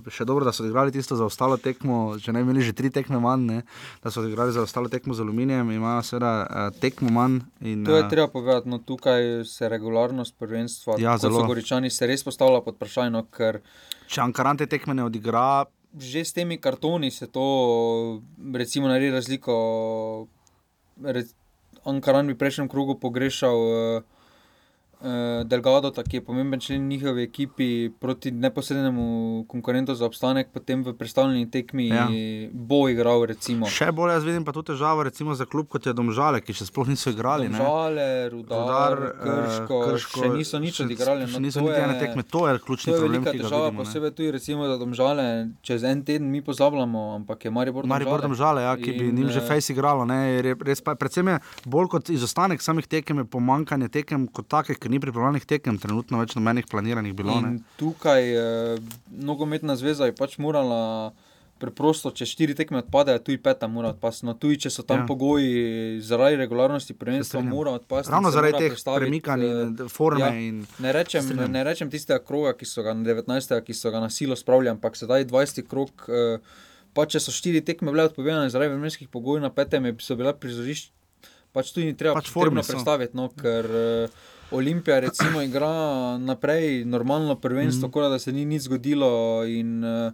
uh, 0.02 0.10
še 0.12 0.26
dobro, 0.26 0.45
da 0.45 0.52
so 0.52 0.64
odigrali 0.64 0.91
tisto 0.91 1.16
za 1.16 1.28
ostalo 1.30 1.60
tekmo, 1.62 2.18
če 2.20 2.34
ne 2.36 2.41
imeli 2.43 2.64
že 2.66 2.74
tri 2.76 2.89
tekme 2.93 3.20
manj, 3.22 3.45
ne, 3.47 3.60
da 4.04 4.12
so 4.12 4.24
odigrali 4.24 4.52
za 4.56 4.64
ostalo 4.66 4.89
tekmo 4.91 5.14
z 5.16 5.24
aluminijem, 5.24 5.72
imajo 5.72 6.02
seveda 6.08 6.34
uh, 6.43 6.80
tekmo 6.82 7.14
manj. 7.14 7.39
In, 7.62 7.86
To 7.88 7.95
je 7.95 8.04
uh, 8.04 8.10
treba 8.12 8.28
povedati, 8.34 8.70
no 8.70 8.82
tukaj 8.82 9.45
se 9.47 9.70
regularnost 9.70 10.36
prvenstva, 10.41 10.97
Ja, 11.00 11.18
zelo. 11.22 11.45
Goričani, 11.47 11.93
se 11.93 12.10
res 12.10 12.26
postavlja 12.26 12.64
pod 12.66 12.80
vprašanje, 12.80 13.14
no, 13.14 13.24
ker 13.30 13.62
če 14.10 14.26
Ankaran 14.26 14.58
te 14.58 14.68
tekme 14.70 14.97
ne 14.97 15.06
odigra, 15.06 15.70
že 15.98 16.26
s 16.26 16.34
temi 16.34 16.58
kartoni 16.58 17.12
se 17.12 17.28
to, 17.28 18.22
recimo, 18.54 18.88
naredi 18.88 19.12
razliko. 19.12 20.28
Re, 21.04 21.24
Ankaran 21.88 22.28
bi 22.28 22.36
prejšnjem 22.36 22.68
krogu 22.68 23.00
pogrešal 23.00 23.56
uh, 23.56 24.04
Delgado, 25.45 25.91
ki 25.93 26.18
je 26.18 26.22
pomemben 26.22 26.60
člen 26.60 26.88
njihove 26.88 27.24
ekipi 27.24 27.68
proti 27.91 28.32
neposrednemu 28.34 29.04
konkurentu 29.45 29.95
za 29.95 30.06
obstanek, 30.06 30.47
potem 30.50 30.84
v 30.84 30.93
predstavljeni 30.93 31.45
tekmi 31.47 31.88
Ja. 31.88 32.08
bo 32.52 32.89
igral. 32.89 33.20
Recimo. 33.22 33.66
še 33.66 33.91
bolj 33.91 34.12
jaz 34.12 34.24
vidim 34.24 34.43
pa 34.43 34.52
tu 34.52 34.62
težavo, 34.62 35.04
recimo 35.04 35.34
za 35.34 35.45
klub 35.45 35.68
kot 35.68 35.86
je 35.86 35.93
Domžale, 35.93 36.41
ki 36.41 36.52
še 36.52 36.66
sploh 36.66 36.88
niso 36.88 37.10
igrali. 37.10 37.47
ne. 37.47 37.58
Žale, 37.58 38.30
rudar, 38.30 38.60
Rudar, 38.60 38.97
eh, 38.97 39.24
krško, 39.24 39.76
krško, 39.86 40.20
še 40.20 40.30
niso 40.32 40.60
nič 40.60 40.74
še- 40.74 40.84
odigrali. 40.86 41.24
Še 41.24 41.34
no, 41.34 41.39
niso 41.39 41.60
to 41.60 41.66
niti 41.66 41.80
ene 41.80 41.93
je- 41.93 42.00
tekme, 42.02 42.24
to 42.26 42.47
je 42.47 42.60
ključni 42.60 42.86
To 42.86 42.91
je 42.91 43.00
problem, 43.00 43.12
velika 43.20 43.32
ki 43.32 43.38
ga 43.38 43.43
težava, 43.45 43.66
vidimo. 43.66 43.80
posebej 43.80 44.12
tudi 44.12 44.32
recimo 44.32 44.66
za 44.66 44.78
domžale. 44.78 45.26
Čez 45.62 45.84
en 45.84 46.02
teden 46.02 46.28
mi 46.28 46.41
pozabljamo, 46.41 47.16
ampak 47.16 47.39
je 47.41 47.52
Maribor 47.52 47.84
domžale. 47.84 47.89
Maribor 47.95 48.22
Domžale, 48.22 48.62
ja, 48.62 48.76
ki 48.76 48.91
bi 48.91 49.06
In, 49.06 49.16
njim 49.16 49.30
že 49.30 49.39
eh, 49.39 49.47
fejs 49.47 49.70
igralo. 49.70 50.06
Ne, 50.06 50.20
je 50.34 50.56
res 50.56 50.82
pa, 50.82 50.93
predvsem 50.93 51.28
je 51.28 51.39
bolj 51.66 51.88
kot 51.89 52.10
izostanek 52.10 52.60
samih 52.60 52.86
tekem, 52.86 53.18
je 53.18 53.26
pomankanje 53.26 53.89
tekem 53.89 54.28
kot 54.28 54.47
takih, 54.47 54.78
ker 54.90 54.92
ni 54.92 55.00
pripravljenih 55.00 55.46
tekem, 55.46 55.78
trenutno 55.78 56.20
več 56.20 56.34
nobenih 56.34 56.66
planiranih 56.66 57.14
bilo. 57.14 57.38
Ne. 57.40 57.50
In 57.52 57.64
tukaj 57.78 58.22
eh, 58.26 58.80
nogometna 59.22 59.76
zveza 59.76 60.06
je 60.06 60.16
pač 60.16 60.38
morala. 60.40 61.14
Preprosto, 61.60 62.08
če 62.10 62.24
štiri 62.24 62.54
tekme 62.56 62.80
odpadejo, 62.80 63.20
tudi 63.20 63.36
peta 63.38 63.68
mora 63.68 63.90
odpasti. 63.90 64.24
No, 64.24 64.32
tudi 64.34 64.56
če 64.58 64.70
so 64.70 64.80
tam 64.82 65.02
Ja. 65.02 65.06
pogoji 65.06 65.50
zaradi 66.00 66.38
regularnosti 66.38 66.94
prvenstva, 66.96 67.42
mora 67.44 67.74
odpasti. 67.74 68.08
Ravno 68.08 68.32
zaradi 68.32 68.62
teh 68.62 68.78
premikanj 68.80 69.44
eh, 69.44 69.90
forme. 69.90 70.22
ja. 70.22 70.30
In, 70.32 70.62
Ne 70.80 70.94
rečem, 70.94 71.20
strinjam. 71.22 71.52
ne 71.52 71.64
rečem 71.64 71.92
tistega 71.92 72.24
kroga, 72.24 72.54
ki 72.54 72.64
so 72.64 72.80
ga 72.82 72.94
na 72.94 73.04
19. 73.04 73.60
ki 73.60 73.74
so 73.74 73.92
ga 73.92 74.00
na 74.00 74.08
silo 74.10 74.36
spravili, 74.36 74.70
ampak 74.70 74.96
sedaj 74.96 75.26
20. 75.26 75.68
krog. 75.68 75.92
Eh, 76.08 76.40
pa 76.94 77.06
če 77.06 77.20
so 77.20 77.28
štiri 77.30 77.60
tekme 77.62 77.92
bile 77.92 78.04
odpovedane 78.06 78.48
zaradi 78.48 78.72
vremenskih 78.72 79.10
pogojev, 79.10 79.42
na 79.42 79.52
petem 79.52 79.84
je- 79.86 80.00
so 80.00 80.16
bila 80.16 80.32
prizorišča, 80.34 80.96
pač 81.54 81.72
tudi 81.76 81.93
treba 81.97 82.20
Pač 82.20 82.32
potrebno 82.34 82.64
predstaviti, 82.66 83.18
no, 83.18 83.30
ker 83.34 83.66
eh, 83.66 84.20
Olimpija 84.52 85.00
recimo 85.00 85.41
igra 85.41 86.18
naprej 86.18 86.86
normalno 86.86 87.36
prvenstvo, 87.36 87.88
mm. 87.88 88.10
da 88.10 88.20
se 88.20 88.32
ni 88.32 88.45
nič 88.45 88.66
zgodilo 88.66 89.45
in 89.45 89.84
eh, 89.84 90.12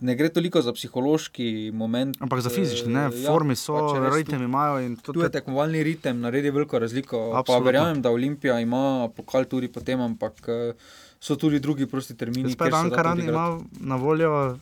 ne 0.00 0.14
gre 0.14 0.28
toliko 0.28 0.62
za 0.62 0.72
psihološki 0.72 1.70
moment. 1.74 2.16
ampak 2.20 2.40
za 2.40 2.50
fizični, 2.50 2.92
eh, 2.92 2.94
ne, 2.94 3.04
ja, 3.22 3.30
formi 3.30 3.56
so, 3.56 3.74
pač 3.74 4.14
ritem 4.16 4.42
imajo 4.42 4.80
in 4.80 4.96
to 4.96 5.12
Tu 5.12 5.22
je 5.22 5.30
tekmovalni 5.30 5.82
ritem, 5.82 6.20
naredi 6.20 6.50
veliko 6.50 6.78
razliko. 6.78 7.30
Pa 7.32 7.38
Absolutno. 7.38 7.64
verjamem, 7.64 8.02
da 8.02 8.10
Olimpija 8.10 8.60
ima 8.60 9.08
pokal 9.16 9.44
tudi 9.44 9.68
potem, 9.68 10.00
ampak 10.00 10.48
eh, 10.48 10.72
so 11.20 11.36
tudi 11.36 11.60
drugi 11.60 11.86
prosti 11.86 12.16
termini. 12.16 12.54
To 12.56 12.64
Ankaran 12.72 13.20
ima 13.20 13.60
na 13.80 13.96
voljo 13.96 14.58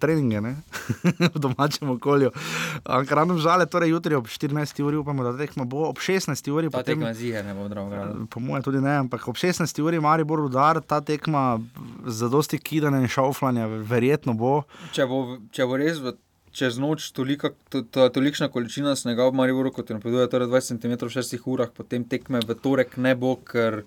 treninge 0.00 0.40
ne? 0.40 0.54
v 1.34 1.38
domačem 1.40 1.90
okolju. 1.90 2.30
Ankaranom 2.84 3.38
žale, 3.38 3.66
torej 3.66 3.94
jutri 3.94 4.14
ob 4.14 4.28
14. 4.28 4.82
uri, 4.82 4.96
upamo, 4.96 5.24
da 5.24 5.34
tekma 5.38 5.64
bo 5.64 5.88
ob 5.88 5.98
16. 5.98 6.50
uri. 6.52 6.70
Ta 6.70 6.78
potem- 6.78 6.98
tekma 6.98 7.12
zihe, 7.14 7.42
ne 7.42 7.54
bom 7.54 7.68
drago. 7.68 8.26
Po 8.30 8.40
mojem 8.40 8.62
tudi 8.62 8.80
ne, 8.80 8.96
ampak 9.04 9.28
ob 9.28 9.36
16. 9.36 9.82
uri 9.82 10.00
Maribor 10.00 10.40
udar, 10.40 10.80
ta 10.80 11.00
tekma 11.00 11.60
za 12.06 12.28
dosti 12.28 12.58
kidanja 12.58 13.00
in 13.00 13.08
šauflanja, 13.08 13.66
verjetno 13.66 14.34
bo. 14.34 14.64
Če 14.92 15.06
bo, 15.06 15.38
če 15.52 15.66
bo 15.66 15.76
res 15.80 16.00
v, 16.02 16.14
čez 16.52 16.78
noč 16.82 17.10
tolika, 17.14 17.52
to, 17.70 17.82
to, 17.82 18.08
tolikšna 18.10 18.50
količina 18.50 18.96
snega 18.98 19.28
v 19.30 19.38
Mariboru, 19.38 19.70
kot 19.72 19.90
je 19.90 19.98
napoveduje, 19.98 20.26
torej 20.30 20.50
20 20.50 20.82
cm 20.82 20.94
v 21.06 21.12
6 21.14 21.46
urah, 21.46 21.70
potem 21.70 22.04
tekme 22.04 22.42
v 22.42 22.56
torek 22.58 22.96
ne 22.98 23.14
bo, 23.14 23.36
ker 23.38 23.84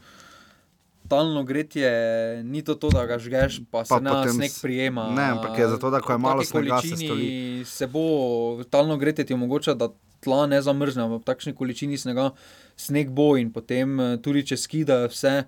talno 1.08 1.44
gretje 1.44 1.90
ni 2.44 2.64
to, 2.64 2.76
to 2.76 2.90
da 2.90 3.06
ga 3.06 3.20
žgeš, 3.20 3.62
pa 3.72 3.86
se 3.86 3.90
Pa 3.90 4.00
pa 4.00 4.10
potem 4.10 4.26
na 4.26 4.34
sneg 4.34 4.52
prijema. 4.62 5.10
ne, 5.12 5.30
ampak 5.36 5.58
je 5.60 5.68
zato, 5.68 5.90
da 5.90 6.00
ko 6.00 6.12
je 6.12 6.18
malo 6.18 6.44
snega, 6.44 6.82
se 6.82 6.96
stoli. 6.96 7.64
Se 7.66 7.88
bo 7.88 8.64
talno 8.70 8.98
gretje 8.98 9.26
ti 9.26 9.34
omogoča, 9.34 9.74
da 9.74 9.90
tla 10.24 10.48
ne 10.48 10.62
zamrzne, 10.62 11.04
ampak 11.04 11.22
v 11.22 11.26
takšni 11.26 11.54
količini 11.54 11.98
snega 11.98 12.32
sneg 12.76 13.12
bo 13.12 13.36
in 13.38 13.52
potem 13.52 14.00
eh, 14.00 14.18
tudi 14.24 14.46
če 14.48 14.58
skida 14.58 15.06
vse. 15.12 15.44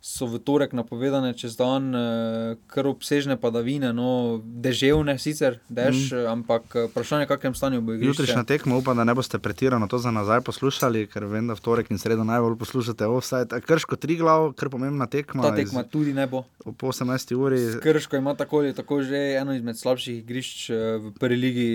So 0.00 0.30
v 0.30 0.38
torek 0.38 0.70
napovedane 0.78 1.34
čez 1.34 1.56
dan 1.58 1.90
eh, 1.90 2.54
kar 2.70 2.86
obsežne 2.86 3.34
padavine, 3.34 3.90
no, 3.90 4.38
deževne 4.38 5.18
sicer, 5.18 5.58
dež, 5.66 6.14
mm. 6.14 6.26
ampak 6.30 6.76
eh, 6.78 6.86
vprašanje, 6.86 7.26
v 7.26 7.30
kakšnem 7.34 7.56
stanju 7.58 7.80
bo 7.82 7.96
igrišče. 7.96 8.14
Jutrišnja 8.14 8.44
tekma, 8.46 8.78
upam, 8.78 8.94
da 8.94 9.02
ne 9.02 9.16
boste 9.18 9.42
pretirano 9.42 9.90
to 9.90 9.98
za 9.98 10.14
nazaj 10.14 10.44
poslušali, 10.46 11.08
ker 11.10 11.26
vem, 11.26 11.50
da 11.50 11.58
v 11.58 11.64
torek 11.66 11.90
in 11.90 11.98
sredo 11.98 12.22
najbolj 12.22 12.54
poslušate 12.62 13.10
offside. 13.10 13.58
Krško 13.66 13.98
tri 13.98 14.20
glav, 14.22 14.52
kar 14.54 14.70
pomembna 14.70 15.10
tekma. 15.10 15.42
Ta 15.50 15.56
tekma 15.58 15.82
tudi 15.82 16.14
ne 16.14 16.28
bo. 16.30 16.44
Ob 16.62 16.78
18. 16.78 17.34
uri. 17.34 17.58
Krško 17.82 18.22
ima 18.22 18.38
tako 18.38 18.62
ali 18.62 18.74
tako 18.74 19.02
že 19.02 19.34
eno 19.38 19.54
izmed 19.54 19.78
slabših 19.78 20.22
igrišč 20.22 20.70
v 21.02 21.12
prvi 21.18 21.36
ligi. 21.42 21.68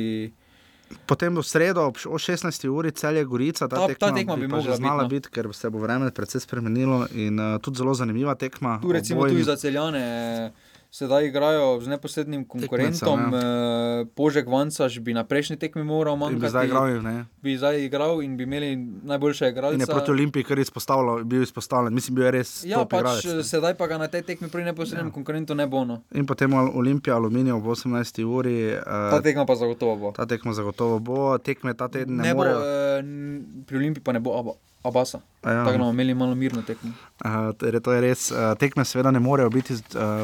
Potem 1.03 1.31
v 1.31 1.43
sredo 1.43 1.81
ob 1.83 1.95
š- 1.95 2.07
o 2.07 2.17
16. 2.17 2.43
uri 2.69 2.91
celje 2.91 3.23
Gorica. 3.23 3.65
Ta, 3.65 3.75
Ta- 3.75 3.87
tekma, 3.87 4.01
ta 4.01 4.13
tekma 4.13 4.35
bi 4.35 4.47
pa 4.47 4.59
že 4.59 4.73
znala 4.73 5.03
biti, 5.03 5.09
biti, 5.11 5.29
ker 5.31 5.49
se 5.51 5.69
bo 5.69 5.79
vreme 5.79 6.09
precej 6.09 6.39
spremenilo 6.39 7.07
in 7.11 7.35
uh, 7.35 7.57
tudi 7.57 7.77
zelo 7.77 7.93
zanimiva 7.93 8.35
tekma. 8.35 8.79
Tu 8.79 8.91
recimo 8.91 9.19
Obojni- 9.19 9.29
tudi 9.31 9.43
za 9.43 9.55
celjane. 9.55 10.51
Sedaj 10.93 11.25
igrajo 11.25 11.81
z 11.81 11.87
neposrednim 11.87 12.45
konkurentom, 12.45 13.17
Tekmecem, 13.19 13.33
ja. 13.33 14.05
Požek 14.13 14.45
Vancaš 14.45 14.99
bi 14.99 15.09
na 15.11 15.23
prejšnji 15.23 15.57
tekmi 15.57 15.81
moral 15.83 16.13
In 16.13 16.19
bi 16.19 16.23
manjkati. 16.27 16.49
zdaj 16.51 16.65
igral, 16.67 17.01
ne? 17.01 17.25
bi 17.39 17.55
zdaj 17.55 17.81
igral 17.81 18.21
in 18.21 18.37
bi 18.37 18.43
imeli 18.43 18.75
najboljše 19.03 19.49
igralce. 19.49 19.73
In 19.73 19.81
je 19.81 19.87
proti 19.87 20.11
Olimpiji 20.11 20.43
kar 20.43 20.59
izpostavljal, 20.59 21.23
bil 21.23 21.41
izpostavljen. 21.41 21.89
Mislim, 21.91 22.13
bil 22.13 22.25
je 22.25 22.31
res. 22.31 22.51
Ja, 22.63 22.85
pač 22.85 22.99
igralec, 22.99 23.25
ne. 23.25 23.43
sedaj 23.43 23.73
pa 23.73 23.87
ga 23.87 23.97
na 23.97 24.07
tej 24.07 24.21
tekmi 24.23 24.47
pri 24.47 24.63
neposrednem 24.63 25.07
ja. 25.07 25.11
konkurentu 25.11 25.55
ne 25.55 25.65
bo. 25.65 25.81
No. 25.83 25.97
In 26.11 26.25
potem 26.25 26.53
Ol- 26.53 26.69
Olimpija, 26.75 27.15
Aluminij 27.15 27.51
ob 27.51 27.65
18. 27.65 28.21
uri. 28.23 28.77
Ta 28.77 29.09
Uh, 29.11 29.19
tekma 29.19 29.45
pa 29.45 29.55
zagotovo 29.55 29.95
bo. 29.97 30.11
ta 30.11 30.25
tekma 30.25 30.53
zagotovo 30.53 30.99
bo, 31.01 31.17
tekme 31.39 31.73
ta 31.73 31.87
teden 31.87 32.17
ne, 32.17 32.23
Ne 32.23 32.31
bo, 32.31 32.37
morejo. 32.37 32.59
eh, 32.59 32.99
n- 32.99 33.41
pri 33.65 33.77
Olimpiji 33.77 34.03
pa 34.03 34.11
ne 34.11 34.19
bo 34.21 34.37
abo. 34.37 34.53
Abasa. 34.83 35.19
Ja. 35.43 35.63
Tako 35.63 35.71
da 35.71 35.77
bomo 35.77 35.91
imeli 35.91 36.13
malo 36.13 36.35
mirno 36.35 36.61
tekmo. 36.61 36.91
Uh, 37.25 37.55
torej, 37.57 37.79
to 37.79 37.93
je 37.93 38.01
res. 38.01 38.31
Uh, 38.31 38.37
tekme 38.59 38.85
seveda 38.85 39.11
ne 39.11 39.19
morejo 39.19 39.49
biti 39.49 39.73
uh, 39.73 39.79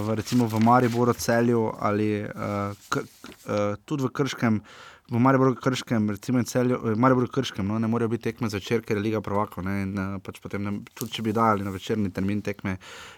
v, 0.07 0.15
recimo 0.15 0.47
v 0.47 0.59
Mariboru, 0.59 1.13
Celju 1.13 1.71
ali 1.79 2.23
uh, 2.23 2.75
k, 2.89 2.99
uh, 2.99 3.75
tudi 3.85 4.03
v 4.03 4.11
Krškem. 4.13 4.61
V 5.09 5.17
Mariboru, 5.17 5.55
Krškem, 5.57 6.09
recimo 6.09 6.43
celju, 6.43 6.77
v 6.83 6.97
Mariboru, 6.97 7.27
Krškem, 7.27 7.65
no, 7.65 7.79
ne 7.79 7.87
morejo 7.89 8.11
biti 8.13 8.29
tekme 8.29 8.45
zvečer, 8.49 8.83
ker 8.85 8.97
je 8.97 9.03
Liga 9.03 9.21
Prvaka. 9.25 9.57
Uh, 9.61 10.21
pač 10.21 10.37
potem, 10.37 10.61
ne, 10.61 10.71
tudi 10.93 11.11
če 11.17 11.23
bi 11.25 11.33
dali 11.33 11.65
na 11.65 11.71
večerni 11.73 12.11
termin 12.13 12.43
tekme, 12.45 12.75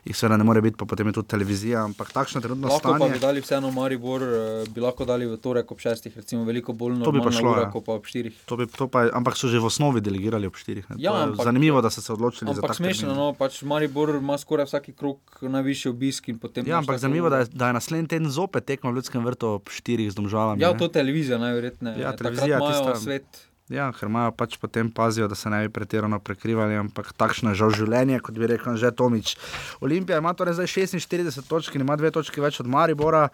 jih 0.08 0.16
seveda 0.16 0.38
ne 0.40 0.46
more 0.48 0.62
biti, 0.64 0.78
pa 0.80 0.88
potem 0.88 1.12
je 1.12 1.18
tudi 1.20 1.28
televizija. 1.28 1.84
Ampak 1.84 2.14
takšno 2.16 2.40
trenutno 2.40 2.72
Lahko 2.72 2.94
pa 2.94 2.96
stanje. 2.96 3.14
bi 3.14 3.20
dali 3.20 3.44
vseeno 3.44 3.72
Maribor, 3.76 4.24
eh, 4.24 4.70
bi 4.72 4.80
lahko 4.80 5.04
dali 5.06 5.28
v 5.28 5.36
torek 5.36 5.68
ob 5.72 5.84
šestih, 5.84 6.16
recimo 6.16 6.46
veliko 6.48 6.72
bolj 6.72 7.04
To 7.04 7.12
bi 7.12 7.20
pa 7.20 7.32
šlo, 7.32 7.52
ura, 7.52 7.68
ja. 7.68 7.72
pa 7.76 7.92
ob 7.92 8.08
štirih. 8.08 8.40
To 8.48 8.56
bi, 8.56 8.70
to 8.72 8.88
pa, 8.88 9.10
ampak 9.12 9.36
so 9.36 9.52
že 9.52 9.60
v 9.60 9.68
osnovi 9.68 10.00
delegirali 10.00 10.48
ob 10.48 10.56
štirih. 10.56 10.88
ne. 10.90 10.96
Ja, 10.98 11.12
To 11.12 11.36
ampak- 11.36 11.44
zanimivo, 11.44 11.82
da 11.82 11.90
so 11.90 12.00
se 12.00 12.14
odločili 12.14 12.48
za 12.48 12.64
Ampak 12.64 12.72
tak 12.72 12.80
smešno, 12.80 13.12
no, 13.12 13.34
pač 13.36 13.62
Maribor 13.68 14.16
ima 14.16 14.40
skoraj 14.40 14.72
vsaki 14.72 14.96
krok 14.96 15.20
najvišji 15.44 15.92
obisk 15.92 16.32
in 16.32 16.40
potem. 16.40 16.64
Ja, 16.64 16.80
ampak 16.80 17.04
zanimivo, 17.04 17.28
da 17.28 17.44
je, 17.44 17.52
da 17.52 17.68
je 17.68 17.74
naslednji 17.74 18.08
teden 18.08 18.32
zopet 18.32 18.64
tekmo 18.64 18.96
v 18.96 18.96
Ljudskem 18.96 19.20
vrtu 19.20 19.60
ob 19.60 19.68
štirih 19.68 20.08
z 20.08 20.16
domžalami. 20.16 20.62
Ja, 20.64 20.72
ne. 20.72 20.80
to 20.80 20.88
televizija 20.88 21.36
najverjetneje. 21.36 21.81
Ja, 21.82 22.12
Takrat 22.12 22.18
televizija 22.18 22.58
imajo 22.58 22.72
tista- 22.72 22.96
svet. 23.02 23.48
Ja, 23.72 23.88
ker 23.96 24.10
imajo 24.10 24.34
pač 24.36 24.58
potem 24.60 24.90
pazijo, 24.92 25.30
da 25.32 25.36
se 25.36 25.50
ne 25.50 25.62
bi 25.64 25.72
pretirano 25.72 26.20
prekrivali, 26.20 26.76
ampak 26.76 27.14
takšno 27.16 27.54
je 27.54 27.60
žal 27.62 27.72
življenje, 27.72 28.20
kot 28.20 28.36
bi 28.36 28.50
rekel 28.52 28.76
že 28.76 28.92
Tomič. 28.92 29.38
Olimpija 29.80 30.20
ima 30.20 30.34
torej 30.36 30.60
zdaj 30.60 30.68
46 30.68 31.48
točk 31.48 31.76
in 31.76 31.86
ima 31.86 31.96
dve 31.96 32.12
točki 32.12 32.44
več 32.44 32.60
od 32.60 32.68
Maribora. 32.68 33.30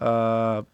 Uh, 0.00 0.64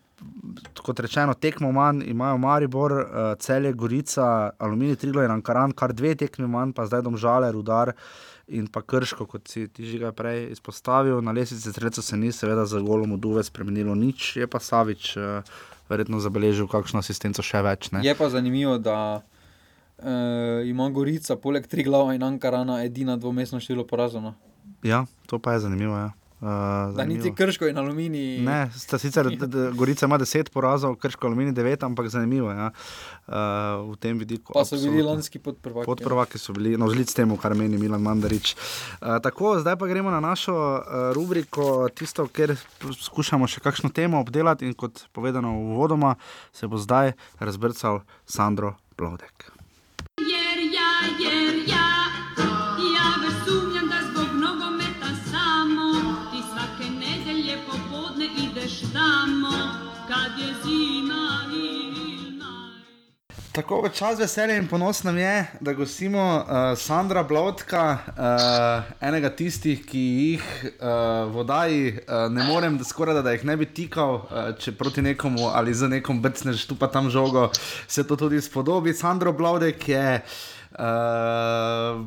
kot 0.83 1.01
rečeno, 1.03 1.35
tekmo 1.35 1.73
manj 1.75 2.07
imajo 2.11 2.39
Maribor, 2.39 2.93
uh, 2.93 3.35
Celje, 3.43 3.73
Gorica, 3.73 4.51
Aluminij, 4.59 4.97
Triglo 5.03 5.23
in 5.27 5.35
Ankaran, 5.35 5.75
kar 5.75 5.93
dve 5.93 6.15
tekmi 6.19 6.47
manj, 6.47 6.73
pa 6.75 6.87
zdaj 6.87 7.03
domžale, 7.07 7.51
rudar. 7.55 7.95
In 8.49 8.67
pa 8.73 8.81
krško, 8.81 9.27
kot 9.29 9.51
si 9.51 9.67
ti 9.69 9.85
že 9.85 10.13
prej 10.17 10.55
izpostavil, 10.55 11.21
na 11.21 11.35
sredstva 11.45 12.03
se 12.03 12.17
ni, 12.17 12.33
seveda, 12.33 12.65
za 12.65 12.81
golom 12.81 13.13
Uduve 13.13 13.43
spremenilo 13.45 13.95
nič, 13.95 14.37
je 14.37 14.47
pa 14.47 14.59
Savič 14.59 15.17
uh, 15.17 15.43
verjetno 15.89 16.21
zabeležil 16.21 16.69
kakšno 16.69 17.01
asistenco 17.03 17.43
še 17.43 17.63
več. 17.65 17.91
Ne? 17.93 18.03
Je 18.05 18.15
pa 18.15 18.29
zanimivo, 18.29 18.79
da 18.79 19.23
uh, 19.23 20.69
ima 20.69 20.91
Gorica 20.91 21.37
poleg 21.37 21.67
tri 21.67 21.85
glava 21.87 22.15
in 22.15 22.23
Ankarana 22.23 22.83
edina 22.85 23.17
dvomestna 23.17 23.61
število 23.61 23.87
porazov. 23.87 24.23
no. 24.23 24.35
Ja, 24.83 25.07
to 25.27 25.39
pa 25.39 25.57
je 25.57 25.65
zanimivo. 25.67 25.97
Ja. 25.97 26.13
Uh, 26.41 26.49
Da 26.95 27.05
niti 27.05 27.21
zanimivo. 27.21 27.35
Krško 27.35 27.67
in 27.67 27.79
Aluminij. 27.79 28.41
Ne, 28.47 28.71
sta 28.77 28.99
sicer 28.99 29.27
Gorica 29.79 30.07
ima 30.07 30.19
10 30.19 30.51
porazov, 30.51 30.95
Krško 30.97 31.27
Aluminij 31.27 31.53
9, 31.53 31.85
ampak 31.85 32.09
zanimivo 32.09 32.51
je 32.51 32.57
ja. 32.57 32.71
uh, 33.27 33.35
v 33.91 33.97
tem 33.99 34.19
vidiku. 34.19 34.53
Pa 34.53 34.65
so 34.65 34.77
bili 34.77 34.87
absolutno. 34.87 35.11
lanski 35.11 35.39
podprvaki. 35.39 35.87
Podprvaki 35.87 36.39
so 36.39 36.53
bili, 36.53 36.77
no, 36.79 36.91
zlic 36.91 37.11
temu, 37.15 37.37
kar 37.37 37.55
meni 37.59 37.79
Milan 37.79 38.03
Mandarič. 38.03 38.55
Uh, 38.55 39.19
tako, 39.23 39.59
zdaj 39.59 39.77
pa 39.77 39.91
gremo 39.91 40.15
na 40.15 40.21
našo 40.21 40.55
uh, 40.55 41.11
rubriko, 41.15 41.89
tisto, 41.95 42.29
kjer 42.31 42.55
skušamo 43.03 43.51
še 43.51 43.61
kakšno 43.61 43.91
temo 43.91 44.23
obdelati. 44.23 44.71
In 44.71 44.79
kot 44.79 45.09
povedano 45.13 45.57
uvodoma, 45.75 46.15
se 46.55 46.71
bo 46.71 46.79
zdaj 46.79 47.17
razbrcal 47.43 48.05
Sandro 48.27 48.77
Plodek. 48.95 49.58
Tako 63.59 63.81
v 63.83 63.89
čas 63.91 64.21
veselja 64.21 64.55
in 64.55 64.69
ponos 64.71 65.01
nam 65.03 65.17
je, 65.19 65.47
da 65.61 65.73
gostimo 65.75 66.23
uh, 66.23 66.79
Sandra 66.79 67.25
Blodka, 67.27 67.99
uh, 68.07 68.93
enega 69.03 69.33
tistih, 69.35 69.81
ki 69.83 69.99
jih 69.99 70.45
uh, 70.63 71.27
v 71.27 71.33
vodaji 71.35 71.81
uh, 71.91 72.29
ne 72.31 72.45
morem, 72.47 72.77
da 72.79 72.87
skoraj 72.87 73.19
da, 73.19 73.25
da 73.27 73.33
jih 73.35 73.43
ne 73.51 73.57
bi 73.59 73.67
tikal, 73.67 74.15
uh, 74.21 74.53
če 74.63 74.77
proti 74.79 75.03
nekomu 75.03 75.49
ali 75.51 75.75
za 75.75 75.89
nekom 75.91 76.23
brcneš 76.23 76.69
tu 76.71 76.79
pa 76.79 76.87
tam 76.87 77.11
žogo, 77.11 77.49
se 77.91 78.07
to 78.07 78.15
tudi 78.15 78.39
spodobi. 78.39 78.95
Sandro 78.95 79.35
Blodek 79.35 79.89
je. 79.91 80.07
Uh, 80.79 82.07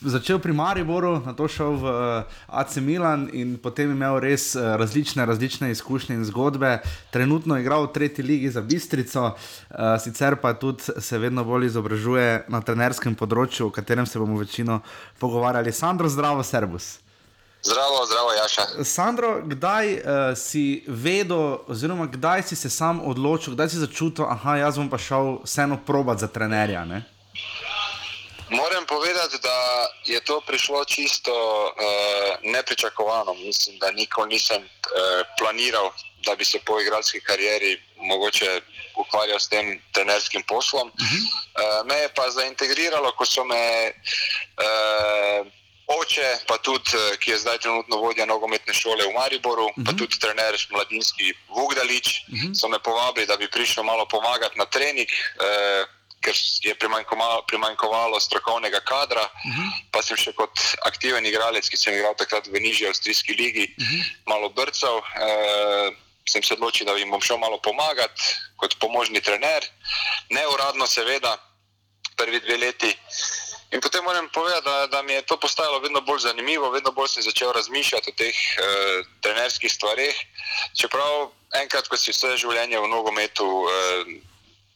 začel 0.00 0.38
pri 0.38 0.52
Mariboru, 0.52 1.18
na 1.26 1.34
to 1.34 1.48
šel 1.48 1.74
v 1.74 1.84
uh, 1.84 2.22
AC 2.46 2.78
Milan 2.78 3.26
in 3.32 3.58
potem 3.58 3.90
imel 3.90 4.20
res 4.22 4.54
uh, 4.54 4.78
različne, 4.78 5.26
različne 5.26 5.70
izkušnje 5.70 6.14
in 6.14 6.24
zgodbe. 6.24 6.78
Trenutno 7.10 7.56
je 7.56 7.62
igral 7.62 7.86
v 7.86 7.92
tretji 7.92 8.24
ligi 8.24 8.50
za 8.50 8.60
Bistrico, 8.60 9.34
uh, 9.34 9.98
sicer 9.98 10.36
pa 10.36 10.54
tudi 10.54 10.82
se 10.98 11.18
vedno 11.18 11.44
bolj 11.44 11.66
izobražuje 11.66 12.46
na 12.48 12.60
trenerskem 12.60 13.18
področju, 13.18 13.68
o 13.68 13.74
katerem 13.74 14.06
se 14.06 14.18
bomo 14.18 14.38
večino 14.38 14.80
pogovarjali. 15.18 15.72
Sandro, 15.72 16.08
zdravo, 16.08 16.42
servus. 16.42 16.98
Zdravo, 17.62 18.06
zdravo, 18.06 18.30
Jaša. 18.38 18.84
Sandro, 18.84 19.42
kdaj 19.42 19.86
uh, 19.94 20.00
si 20.38 20.84
vedel, 20.86 21.58
oziroma 21.66 22.06
kdaj 22.06 22.46
si 22.46 22.56
se 22.56 22.70
sam 22.70 23.02
odločil, 23.02 23.58
kdaj 23.58 23.74
si 23.74 23.82
začutil, 23.82 24.30
da 24.30 24.56
jaz 24.56 24.78
bom 24.78 24.86
pa 24.86 24.98
šel 24.98 25.42
vseeno 25.42 25.82
probat 25.82 26.22
za 26.22 26.30
trenerja? 26.30 26.84
Ne? 26.86 27.02
Moram 28.50 28.86
povedati, 28.86 29.36
da 29.42 29.88
je 30.04 30.20
to 30.20 30.40
prišlo 30.40 30.84
čisto 30.84 31.32
uh, 31.66 31.72
nepričakovano. 32.42 33.34
Mislim, 33.34 33.78
da 33.78 33.90
nikoli 33.90 34.28
nisem 34.28 34.62
uh, 34.62 34.68
planiral, 35.38 35.90
da 36.26 36.34
bi 36.34 36.44
se 36.44 36.58
po 36.66 36.80
igralski 36.80 37.20
karieri 37.20 37.82
mogoče 37.96 38.60
ukvarjal 38.96 39.40
s 39.40 39.48
tem 39.48 39.82
trenerskim 39.92 40.42
poslom. 40.42 40.88
Uh 40.88 40.94
-huh. 40.94 41.22
uh, 41.22 41.86
me 41.86 41.94
je 41.94 42.08
pa 42.14 42.30
zaintegriralo, 42.30 43.12
ko 43.12 43.24
so 43.26 43.44
me. 43.44 43.92
Uh, 44.56 45.46
Oče, 45.88 46.38
pa 46.46 46.58
tudi, 46.58 46.90
ki 47.18 47.30
je 47.30 47.38
zdaj 47.38 47.58
trenutno 47.58 47.96
vodja 47.96 48.26
nogometne 48.26 48.74
šole 48.74 49.06
v 49.06 49.12
Mariboru, 49.12 49.64
uh 49.64 49.70
-huh. 49.76 49.86
pa 49.86 49.92
tudi 49.92 50.18
trener 50.20 50.66
mladinski 50.70 51.32
Vugdalič, 51.48 52.06
uh 52.06 52.34
-huh. 52.34 52.60
so 52.60 52.68
me 52.68 52.78
povabili, 52.78 53.26
da 53.26 53.36
bi 53.36 53.50
prišel 53.50 53.84
malo 53.84 54.06
pomagati 54.08 54.58
na 54.58 54.66
trening, 54.66 55.08
eh, 55.08 55.84
ker 56.20 56.34
je 56.62 56.74
primanjkovalo, 56.74 57.42
primanjkovalo 57.46 58.20
strokovnega 58.20 58.80
kadra. 58.80 59.22
Uh 59.22 59.54
-huh. 59.54 59.70
Pa 59.92 60.02
sem 60.02 60.16
še 60.16 60.32
kot 60.32 60.60
aktiven 60.82 61.26
igralec, 61.26 61.68
ki 61.68 61.76
sem 61.76 61.94
igral 61.94 62.14
takrat 62.14 62.46
v 62.46 62.60
nižji 62.60 62.88
avstrijski 62.88 63.32
ligi, 63.32 63.74
uh 63.78 63.86
-huh. 63.86 64.04
malo 64.26 64.48
brcal. 64.48 64.98
Eh, 64.98 65.92
sem 66.28 66.42
se 66.42 66.54
odločil, 66.54 66.86
da 66.86 66.92
jim 66.92 67.10
bom 67.10 67.20
šel 67.20 67.38
malo 67.38 67.58
pomagati 67.58 68.22
kot 68.56 68.76
pomožni 68.78 69.20
trener, 69.20 69.64
neuradno, 70.30 70.86
seveda, 70.86 71.38
prvi 72.16 72.40
dve 72.40 72.56
leti. 72.56 72.96
In 73.70 73.80
potem 73.80 74.04
moram 74.04 74.28
povedati, 74.32 74.64
da, 74.64 74.86
da 74.86 75.02
mi 75.02 75.12
je 75.12 75.22
to 75.22 75.36
postajalo 75.36 75.78
vedno 75.78 76.00
bolj 76.00 76.18
zanimivo, 76.18 76.70
vedno 76.70 76.92
bolj 76.92 77.08
sem 77.08 77.22
začel 77.22 77.52
razmišljati 77.52 78.10
o 78.10 78.16
teh 78.16 78.34
uh, 78.34 79.06
trenerskih 79.20 79.72
stvareh. 79.72 80.16
Čeprav 80.80 81.30
enkrat, 81.62 81.88
ko 81.88 81.96
si 81.96 82.12
vse 82.12 82.36
življenje 82.40 82.80
v 82.80 82.88
nogometu, 82.88 83.44
uh, 83.44 84.14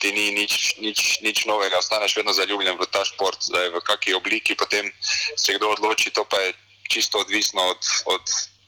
ti 0.02 0.10
ni 0.10 0.34
nič, 0.34 0.82
nič, 0.82 1.22
nič 1.22 1.46
novega, 1.46 1.78
ostaneš 1.78 2.18
vedno 2.18 2.34
zaljubljen 2.34 2.74
v 2.74 2.90
ta 2.90 3.06
šport, 3.06 3.38
zdaj 3.38 3.70
v 3.70 3.82
kakšni 3.86 4.18
obliki 4.18 4.58
potem 4.58 4.90
se 5.38 5.54
kdo 5.54 5.70
odloči, 5.78 6.10
to 6.10 6.26
pa 6.26 6.42
je 6.42 6.58
čisto 6.90 7.22
odvisno 7.22 7.62
od, 7.70 7.82
od 8.10 8.24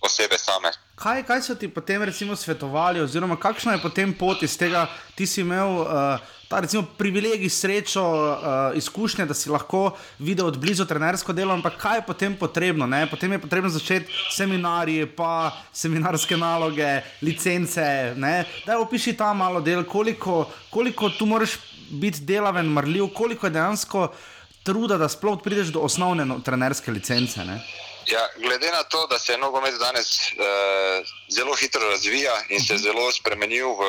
osebe 0.07 0.39
same. 0.39 0.70
Kaj, 0.95 1.26
kaj 1.26 1.43
so 1.43 1.59
ti 1.59 1.66
potem 1.66 2.07
recimo 2.07 2.37
svetovali, 2.39 3.03
oziroma 3.03 3.35
kakšna 3.35 3.74
je 3.74 3.82
potem 3.82 4.14
pot 4.14 4.43
iz 4.47 4.55
tega, 4.55 4.87
ti 5.18 5.26
si 5.26 5.43
imel 5.43 5.82
uh, 5.82 6.22
ta 6.55 6.61
recimo 6.61 6.82
privilegij, 6.98 7.50
srečo, 7.50 8.02
uh, 8.02 8.76
izkušnje, 8.78 9.26
da 9.26 9.34
si 9.34 9.50
lahko 9.50 9.96
videl 10.18 10.46
od 10.46 10.59
blizu 10.59 10.84
trenersko 10.86 11.32
delo, 11.34 11.55
ampak 11.55 11.80
kaj 11.82 11.96
je 11.98 12.05
potem 12.07 12.36
potrebno? 12.38 12.86
Ne? 12.86 13.09
Potem 13.11 13.32
je 13.32 13.40
potrebno 13.42 13.70
začeti 13.74 14.12
seminarije, 14.30 15.09
pa 15.16 15.50
seminarske 15.72 16.36
naloge, 16.38 17.00
licence. 17.26 18.14
Ne? 18.16 18.44
Daj 18.66 18.84
opiši 18.86 19.16
ta 19.18 19.32
malo 19.34 19.61
del, 19.61 19.82
koliko, 19.82 20.44
koliko 20.70 21.11
tu 21.11 21.26
moraš 21.26 21.59
biti 21.90 22.22
delaven, 22.22 22.70
marljiv, 22.70 23.11
koliko 23.14 23.50
je 23.50 23.57
dejansko 23.59 24.07
truda, 24.62 24.98
da 24.98 25.11
sploh 25.11 25.42
prideš 25.42 25.74
do 25.74 25.82
osnovne 25.82 26.22
no, 26.24 26.38
trenerske 26.38 26.94
licence. 26.94 27.42
Ne? 27.44 27.59
Ja, 28.07 28.28
glede 28.36 28.70
na 28.70 28.82
to, 28.82 29.07
da 29.07 29.18
se 29.18 29.38
nogomet 29.38 29.74
danes 29.78 30.32
uh, 30.32 31.07
zelo 31.28 31.55
hitro 31.55 31.88
razvija 31.90 32.34
in 32.48 32.61
se 32.61 32.76
zelo 32.76 33.12
spremenil 33.12 33.68
v, 33.68 33.82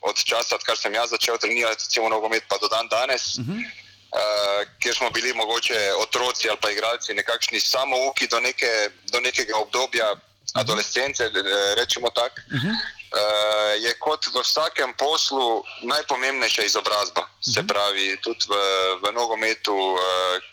od 0.00 0.24
časa, 0.24 0.54
odkar 0.54 0.78
sem 0.78 0.94
jaz 0.94 1.10
začel 1.10 1.38
trenirati, 1.38 1.84
recimo 1.84 2.08
nogomet, 2.08 2.44
pa 2.48 2.58
do 2.58 2.68
dan 2.68 2.88
danes, 2.88 3.38
uh 3.38 3.44
-huh. 3.44 3.58
uh, 3.58 4.68
kjer 4.78 4.94
smo 4.94 5.10
bili 5.10 5.32
mogoče 5.32 5.92
otroci 5.98 6.48
ali 6.48 6.58
pa 6.62 6.70
igralci, 6.70 7.14
nekakšni 7.14 7.60
samouki 7.60 8.26
do, 8.26 8.40
neke, 8.40 8.90
do 9.12 9.20
nekega 9.20 9.56
obdobja 9.56 10.14
adolescence, 10.54 11.24
eh, 11.24 11.74
rečemo 11.74 12.10
tako. 12.10 12.40
Uh 12.54 12.60
-huh. 12.62 12.76
Uh, 13.06 13.82
je 13.84 13.94
kot 13.98 14.26
v 14.26 14.40
vsakem 14.42 14.94
poslu 14.98 15.64
najpomembnejša 15.82 16.62
izobrazba. 16.62 17.20
Uh 17.20 17.28
-huh. 17.28 17.54
Se 17.54 17.66
pravi, 17.66 18.16
tudi 18.22 18.44
v, 18.48 18.54
v 19.02 19.12
nogometu, 19.12 19.74
uh, 19.74 19.98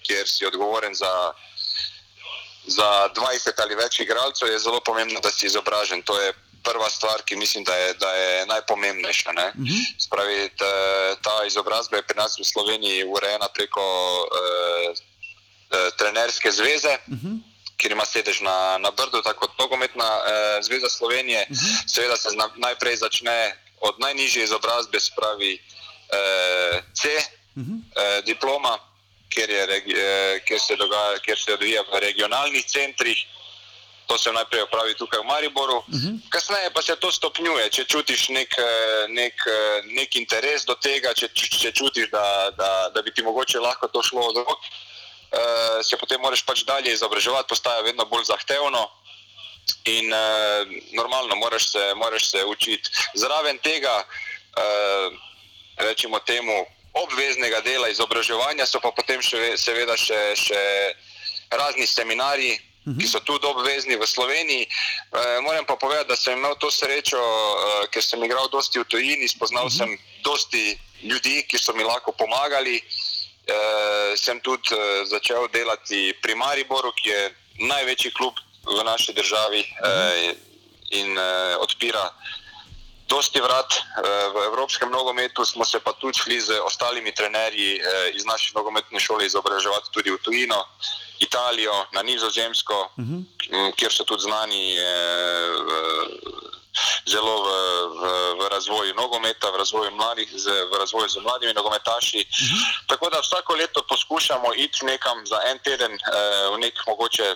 kjer 0.07 0.27
si 0.27 0.45
odgovoren 0.45 0.95
za 0.95 1.33
za 2.65 3.09
20 3.15 3.61
ali 3.61 3.75
več 3.75 3.99
igralcev 3.99 4.47
je 4.47 4.59
zelo 4.59 4.79
pomembno, 4.79 5.19
da 5.19 5.31
si 5.31 5.45
izobražen. 5.45 6.01
To 6.01 6.19
je 6.21 6.33
prva 6.63 6.89
stvar, 6.89 7.21
ki 7.25 7.35
mislim, 7.35 7.63
da 7.63 7.75
je, 7.75 7.93
da 7.93 8.11
je 8.11 8.45
najpomembnejša. 8.45 9.29
Uh 9.29 9.35
-huh. 9.35 9.81
Spravi, 9.99 10.49
ta, 10.57 10.71
ta 11.21 11.45
izobrazba 11.47 11.97
je 11.97 12.07
pri 12.07 12.17
nas 12.17 12.39
v 12.39 12.43
Sloveniji 12.43 13.03
urejena 13.03 13.47
preko 13.53 13.83
eh, 14.39 14.93
eh, 15.71 15.89
trenerske 15.97 16.51
zveze. 16.51 16.97
Uh 17.07 17.13
-huh. 17.13 17.39
Ker 17.77 17.91
ima 17.91 18.05
sedež 18.05 18.39
na, 18.41 18.77
na 18.77 18.91
Brdu, 18.91 19.21
tako 19.21 19.39
kot 19.39 19.59
nogometna 19.59 20.05
eh, 20.05 20.63
zveza 20.63 20.89
Slovenije. 20.89 21.45
Uh 21.49 21.57
-huh. 21.57 21.93
Seveda 21.93 22.17
se 22.17 22.29
zna, 22.29 22.49
najprej 22.55 22.95
začne 22.95 23.55
od 23.81 23.99
najnižje 23.99 24.43
izobrazbe, 24.43 24.99
spravi 24.99 25.53
eh, 25.53 26.81
C, 26.93 27.07
uh 27.55 27.63
-huh. 27.63 27.79
eh, 27.95 28.21
diploma, 28.21 28.79
kjer, 29.33 29.49
je, 29.49 29.63
eh, 29.63 30.39
kjer, 30.45 30.59
se 30.59 30.75
dogaja, 30.75 31.19
kjer 31.25 31.39
se 31.39 31.53
odvija 31.53 31.83
v 31.91 31.99
regionalnih 31.99 32.65
centrih. 32.65 33.25
To 34.07 34.17
se 34.17 34.31
najprej 34.31 34.61
opravi 34.61 34.93
tukaj 34.99 35.19
v 35.19 35.25
Mariboru, 35.25 35.77
uh 35.77 35.85
-huh. 35.87 36.29
kasneje 36.29 36.69
pa 36.73 36.81
se 36.81 36.95
to 36.95 37.11
stopnjuje. 37.11 37.69
Če 37.69 37.85
čutiš 37.85 38.29
nek, 38.29 38.55
eh, 38.57 39.05
nek, 39.07 39.33
eh, 39.47 39.81
nek 39.85 40.15
interes 40.15 40.65
do 40.65 40.75
tega, 40.75 41.13
če, 41.13 41.27
če 41.61 41.71
čutiš, 41.71 42.09
da, 42.11 42.51
da, 42.57 42.89
da 42.95 43.01
bi 43.01 43.13
ti 43.13 43.23
mogoče 43.23 43.59
lahko 43.59 43.87
to 43.87 44.03
šlo 44.03 44.21
od 44.21 44.35
rok, 44.35 44.59
eh, 45.31 45.83
se 45.83 45.97
potem 45.97 46.21
moraš 46.21 46.41
pač 46.41 46.63
dalje 46.63 46.93
izobraževati, 46.93 47.49
postaja 47.49 47.81
vedno 47.81 48.05
bolj 48.05 48.23
zahtevno. 48.23 48.89
In 49.85 50.13
eh, 50.13 50.65
normalno, 50.91 51.35
moraš 51.35 51.71
se, 51.71 51.93
moraš 51.95 52.29
se 52.29 52.45
učiti. 52.45 52.89
Zraven 53.15 53.57
tega, 53.57 54.03
eh, 54.57 55.09
rečemo 55.77 56.19
temu, 56.19 56.65
obveznega 56.93 57.61
dela 57.61 57.89
izobraževanja, 57.89 58.65
so 58.69 58.79
pa 58.79 58.91
potem 58.91 59.21
še, 59.21 59.57
seveda 59.57 59.97
še, 59.97 60.19
še 60.37 60.61
razni 61.57 61.87
seminarji, 61.87 62.59
ki 62.83 63.07
so 63.07 63.19
tudi 63.23 63.47
obvezni 63.47 63.95
v 63.95 64.05
Sloveniji. 64.07 64.67
E, 64.67 65.39
moram 65.41 65.65
pa 65.65 65.75
povedati, 65.79 66.09
da 66.11 66.15
sem 66.19 66.37
imel 66.37 66.55
to 66.59 66.71
srečo, 66.71 67.17
e, 67.17 67.87
ker 67.95 68.03
sem 68.03 68.23
igral 68.23 68.49
dosti 68.51 68.79
v 68.79 68.85
tujini, 68.91 69.27
spoznal 69.27 69.71
sem 69.71 69.95
dosti 70.23 70.75
ljudi, 71.03 71.43
ki 71.47 71.57
so 71.57 71.73
mi 71.73 71.83
lahko 71.87 72.11
pomagali. 72.11 72.77
E, 72.77 73.55
sem 74.19 74.39
tudi 74.43 74.75
e, 74.75 75.05
začel 75.07 75.47
delati 75.53 76.13
pri 76.21 76.35
Mariboru, 76.35 76.91
ki 76.99 77.09
je 77.09 77.21
največji 77.71 78.11
klub 78.19 78.35
v 78.67 78.83
naši 78.83 79.15
državi 79.15 79.63
e, 79.63 80.35
in 80.99 81.17
e, 81.17 81.29
odpira. 81.63 82.11
Dosti 83.07 83.41
vrat 83.41 83.73
v 84.33 84.45
evropskem 84.45 84.91
nogometu, 84.91 85.45
smo 85.45 85.65
se 85.65 85.79
pa 85.79 85.93
tudi 85.93 86.19
šli 86.19 86.39
z 86.41 86.59
ostalimi 86.65 87.11
trenerji 87.11 87.81
iz 88.13 88.25
naše 88.25 88.51
nogometne 88.55 88.99
šole 88.99 89.25
izobraževati 89.25 89.91
tudi 89.91 90.11
v 90.11 90.17
tujino. 90.23 90.65
Italijo, 91.19 91.85
na 91.91 92.01
Nizozemsko, 92.01 92.89
uh 92.97 93.05
-huh. 93.05 93.23
kjer 93.75 93.91
so 93.93 94.03
tudi 94.03 94.23
znani 94.23 94.77
eh, 94.77 94.83
zelo 97.05 97.35
v, 97.45 97.49
v, 97.99 98.01
v 98.39 98.49
razvoju 98.49 98.93
nogometa, 98.93 99.51
v 99.51 99.57
razvoju 99.57 99.91
mladih, 99.91 100.29
z, 100.35 100.45
v 100.71 100.73
razvoju 100.79 101.09
z 101.09 101.17
mladimi 101.17 101.53
nogometaši. 101.53 102.17
Uh 102.17 102.25
-huh. 102.25 102.87
Tako 102.87 103.09
da 103.09 103.19
vsako 103.19 103.55
leto 103.55 103.83
poskušamo 103.89 104.53
iti 104.55 104.85
nekam 104.85 105.25
za 105.25 105.39
en 105.45 105.59
teden 105.59 105.93
eh, 105.93 105.99
v 106.53 106.57
nek 106.57 106.87
mogoče 106.87 107.35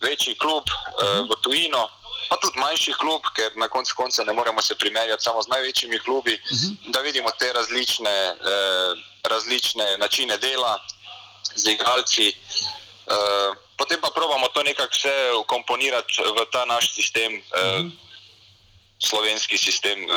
večji 0.00 0.34
klub 0.34 0.64
uh 0.68 1.04
-huh. 1.04 1.30
v 1.30 1.42
tujino. 1.42 1.88
Pa 2.28 2.36
tudi 2.36 2.58
manjši 2.58 2.92
klub, 3.00 3.22
ker 3.34 3.56
na 3.56 3.68
koncu 3.68 3.94
konca 3.96 4.24
ne 4.24 4.32
moremo 4.32 4.62
se 4.62 4.74
primerjati 4.74 5.22
samo 5.22 5.42
z 5.42 5.48
največjimi 5.48 5.98
klubi, 5.98 6.34
uh 6.34 6.58
-huh. 6.58 6.92
da 6.92 7.00
vidimo 7.00 7.30
te 7.38 7.52
različne, 7.52 8.10
eh, 8.10 8.92
različne 9.22 9.98
načine 9.98 10.36
dela 10.38 10.78
z 11.54 11.70
igralci. 11.70 12.34
Uh, 13.10 13.56
potem 13.76 13.98
pa 14.00 14.10
pravimo 14.14 14.48
to 14.54 14.62
nekako 14.62 14.94
vse 14.94 15.14
ukomponirati 15.42 16.22
v 16.22 16.46
ta 16.52 16.64
naš 16.64 16.94
sistem, 16.94 17.32
uh, 17.32 17.40
uh 17.40 17.80
-huh. 17.80 17.90
slovenski 18.98 19.58
sistem 19.58 19.98
uh, 20.04 20.12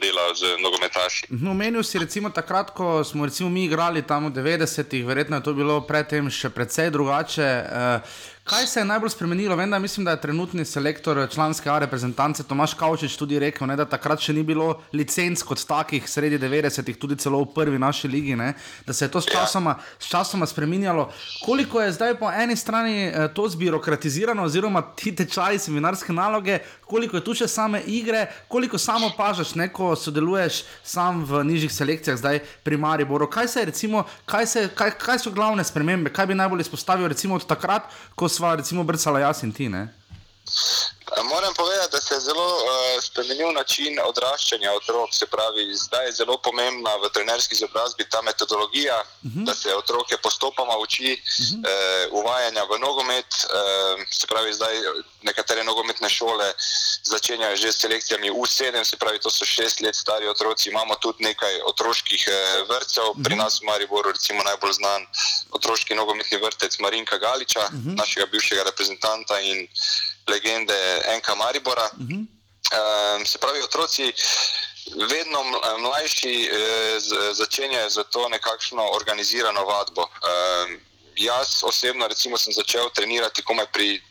dela 0.00 0.34
z 0.34 0.42
nogometaši. 0.62 1.26
No, 1.28 1.50
omenil 1.50 1.82
si 1.82 1.98
recimo 1.98 2.30
takrat, 2.30 2.70
ko 2.70 3.04
smo 3.04 3.24
recimo 3.24 3.48
mi 3.48 3.64
igrali 3.64 4.06
tam 4.06 4.26
v 4.26 4.30
90-ih, 4.30 5.06
verjetno 5.06 5.36
je 5.36 5.42
to 5.42 5.52
bilo 5.52 5.80
predtem 5.80 6.30
še 6.30 6.50
precej 6.50 6.90
drugače. 6.90 7.64
Uh, 7.64 8.00
Kaj 8.48 8.66
se 8.66 8.80
je 8.80 8.84
najbolj 8.84 9.10
spremenilo? 9.10 9.56
Vem, 9.56 9.70
da, 9.70 9.78
mislim, 9.78 10.04
da 10.04 10.10
je 10.10 10.20
trenutni 10.20 10.64
selektor 10.64 11.28
članske 11.30 11.70
A 11.70 11.78
reprezentance 11.78 12.42
Tomaš 12.42 12.74
Kavčič 12.74 13.16
tudi 13.16 13.38
rekel, 13.38 13.68
ne, 13.68 13.74
da 13.76 13.84
takrat 13.84 14.22
še 14.24 14.32
ni 14.32 14.40
bilo 14.42 14.70
licenc 14.92 15.42
kot 15.44 15.60
takih 15.68 16.06
sredi 16.08 16.38
90-ih, 16.40 16.96
tudi 16.96 17.18
celo 17.20 17.42
v 17.42 17.50
prvi 17.52 17.78
naši 17.78 18.08
ligi, 18.08 18.36
ne, 18.36 18.54
da 18.86 18.96
se 18.96 19.04
je 19.04 19.10
to 19.12 19.20
s 19.20 19.28
časoma, 19.28 19.74
s 20.00 20.08
časoma 20.08 20.48
spremenjalo. 20.48 21.10
Koliko 21.44 21.82
je 21.84 21.92
zdaj 21.92 22.14
po 22.22 22.30
eni 22.32 22.56
strani 22.56 22.94
eh, 23.10 23.28
to 23.36 23.44
zbirokratizirano, 23.52 24.48
oziroma 24.48 24.82
ti 24.96 25.12
tečaji, 25.12 25.60
seminarske 25.68 26.16
naloge, 26.16 26.62
koliko 26.88 27.16
je 27.16 27.24
tu 27.24 27.34
še 27.34 27.48
same 27.48 27.82
igre, 27.86 28.26
koliko 28.48 28.78
samo 28.78 29.10
pažaš, 29.16 29.54
ne, 29.54 29.68
ko 29.72 29.92
sodeluješ 29.96 30.62
sam 30.82 31.22
v 31.24 31.44
nižjih 31.44 31.72
selekcijah, 31.72 32.18
zdaj 32.18 32.40
pri 32.64 32.80
Mariboru. 32.80 33.28
Kaj, 33.30 33.48
se 33.48 33.64
recimo, 33.68 34.04
kaj, 34.26 34.46
se, 34.46 34.66
kaj, 34.74 34.96
kaj 34.98 35.22
so 35.24 35.34
glavne 35.34 35.64
spremembe, 35.64 36.12
kaj 36.12 36.26
bi 36.26 36.38
najbolj 36.38 36.66
izpostavil 36.66 37.08
recimo 37.08 37.36
od 37.36 37.46
takrat, 37.46 37.88
ko 38.16 38.28
sva 38.28 38.56
recimo 38.56 38.84
brcala 38.84 39.20
jaz 39.26 39.44
in 39.44 39.52
ti, 39.52 39.68
ne? 39.68 39.88
Moram 41.24 41.54
povedati, 41.54 41.92
da 41.92 42.00
se 42.00 42.14
je 42.14 42.20
zelo 42.20 42.46
uh, 42.46 43.02
spremenil 43.02 43.52
način 43.52 44.00
odraščanja 44.04 44.72
otrok. 44.72 45.08
Se 45.12 45.26
pravi, 45.26 45.74
zdaj 45.74 46.06
je 46.06 46.12
zelo 46.12 46.38
pomembna 46.38 46.96
v 46.96 47.08
trenerski 47.12 47.54
izobrazbi 47.54 48.08
ta 48.10 48.22
metodologija, 48.22 48.98
uh 49.00 49.30
-huh. 49.30 49.44
da 49.44 49.54
se 49.54 49.74
otroke 49.74 50.16
postopoma 50.22 50.76
uči 50.78 51.12
uh 51.12 51.44
-huh. 51.44 51.58
uh, 51.58 52.20
uvajanja 52.20 52.64
v 52.64 52.78
nogomet. 52.78 53.26
Uh, 53.26 54.02
se 54.10 54.26
pravi, 54.26 54.52
zdaj 54.52 54.74
nekatere 55.22 55.64
nogometne 55.64 56.08
šole 56.08 56.52
začenjajo 57.02 57.56
že 57.56 57.72
s 57.72 57.80
selekcijami 57.80 58.30
U7, 58.30 58.84
se 58.84 58.96
pravi, 58.96 59.18
to 59.18 59.30
so 59.30 59.44
šest 59.44 59.80
let 59.80 59.96
stari 59.96 60.28
otroci. 60.28 60.68
Imamo 60.68 60.94
tudi 60.94 61.24
nekaj 61.24 61.60
otroških 61.60 62.28
uh, 62.28 62.68
vrtcev, 62.68 63.04
uh 63.04 63.16
-huh. 63.16 63.24
pri 63.24 63.36
nas 63.36 63.60
v 63.60 63.64
Mariboru, 63.64 64.12
recimo 64.12 64.42
najbolj 64.42 64.72
znan 64.72 65.06
otroški 65.50 65.94
nogometni 65.94 66.38
vrtec 66.38 66.78
Marinka 66.78 67.18
Galiča, 67.18 67.60
uh 67.60 67.72
-huh. 67.72 67.96
našega 67.96 68.26
bivšega 68.26 68.62
reprezentanta 68.62 69.40
in 69.40 69.68
legende 70.28 71.02
Enka 71.14 71.34
Maribora. 71.34 71.90
Uh 71.92 72.06
-huh. 72.06 72.20
uh, 72.20 73.26
se 73.26 73.38
pravi, 73.38 73.62
otroci 73.62 74.12
vedno 75.08 75.44
mlajši 75.78 76.50
uh, 76.50 76.56
začenjajo 77.32 77.90
za 77.90 78.04
to 78.04 78.28
nekakšno 78.28 78.90
organizirano 78.92 79.64
vadbo. 79.64 80.02
Uh, 80.02 80.88
jaz 81.16 81.62
osebno, 81.62 82.08
recimo, 82.08 82.38
sem 82.38 82.52
začel 82.52 82.90
trenirati 82.94 83.42
komaj 83.42 83.66
pri 83.72 84.02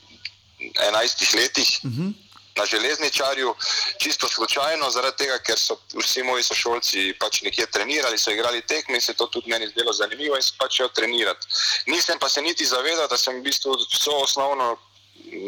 11 0.59 1.35
letih. 1.35 1.79
Uh 1.83 1.91
-huh. 1.91 2.13
Na 2.57 2.65
železničarju, 2.65 3.55
čisto 3.97 4.27
slučajno, 4.27 4.89
zaradi 4.89 5.17
tega, 5.17 5.37
ker 5.39 5.59
so 5.59 5.77
vsi 5.93 6.23
moji 6.23 6.43
sošolci 6.43 7.13
pač 7.19 7.41
nekje 7.41 7.65
trenirali, 7.65 8.17
so 8.17 8.31
igrali 8.31 8.61
tekme 8.61 8.95
in 8.95 9.01
se 9.01 9.13
to 9.13 9.27
tudi 9.27 9.49
meni 9.49 9.67
zdelo 9.67 9.93
zanimivo 9.93 10.35
in 10.35 10.41
sem 10.41 10.55
pač 10.57 10.73
šel 10.77 10.89
trenirati. 10.89 11.47
Nisem 11.85 12.19
pa 12.19 12.29
se 12.29 12.41
niti 12.41 12.65
zavedal, 12.65 13.07
da 13.07 13.17
sem 13.17 13.39
v 13.39 13.43
bistvu 13.43 13.77
vso 13.93 14.11
osnovno 14.11 14.77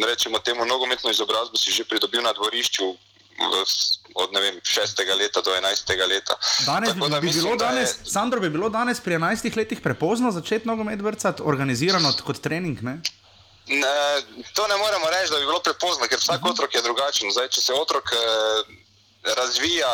rečemo 0.07 0.39
temu 0.39 0.65
nogometno 0.65 1.11
izobrazbo 1.11 1.57
si 1.57 1.71
že 1.71 1.83
pridobil 1.83 2.21
na 2.21 2.33
dvorišču 2.33 2.95
od 4.13 4.29
vem, 4.33 4.59
6. 4.63 5.17
leta 5.17 5.41
do 5.41 5.51
11. 5.51 6.07
leta. 6.07 6.35
Danes 6.65 6.89
Tako, 6.89 7.05
bi, 7.05 7.19
bi 7.19 7.25
mislim, 7.25 7.43
bilo 7.43 7.55
danes, 7.55 7.89
je... 7.89 8.11
Sandro, 8.11 8.39
bi 8.39 8.49
bilo 8.49 8.69
danes 8.69 8.99
pri 8.99 9.15
11 9.15 9.57
letih 9.57 9.81
prepozno 9.81 10.31
začeti 10.31 10.67
nogomet 10.67 11.01
vrcati, 11.01 11.41
organizirano 11.45 12.13
kot 12.25 12.41
trening? 12.41 12.81
Ne? 12.81 12.99
Ne, 13.67 13.95
to 14.53 14.67
ne 14.67 14.77
moremo 14.77 15.05
reči, 15.09 15.31
da 15.31 15.39
bi 15.39 15.45
bilo 15.45 15.61
prepozno, 15.63 16.07
ker 16.09 16.19
vsak 16.19 16.45
otrok 16.45 16.75
je 16.75 16.81
drugačen. 16.81 17.31
Zdaj, 17.31 17.47
če 17.53 17.61
se 17.61 17.73
otrok 17.73 18.11
eh, 18.13 18.19
razvija 19.37 19.91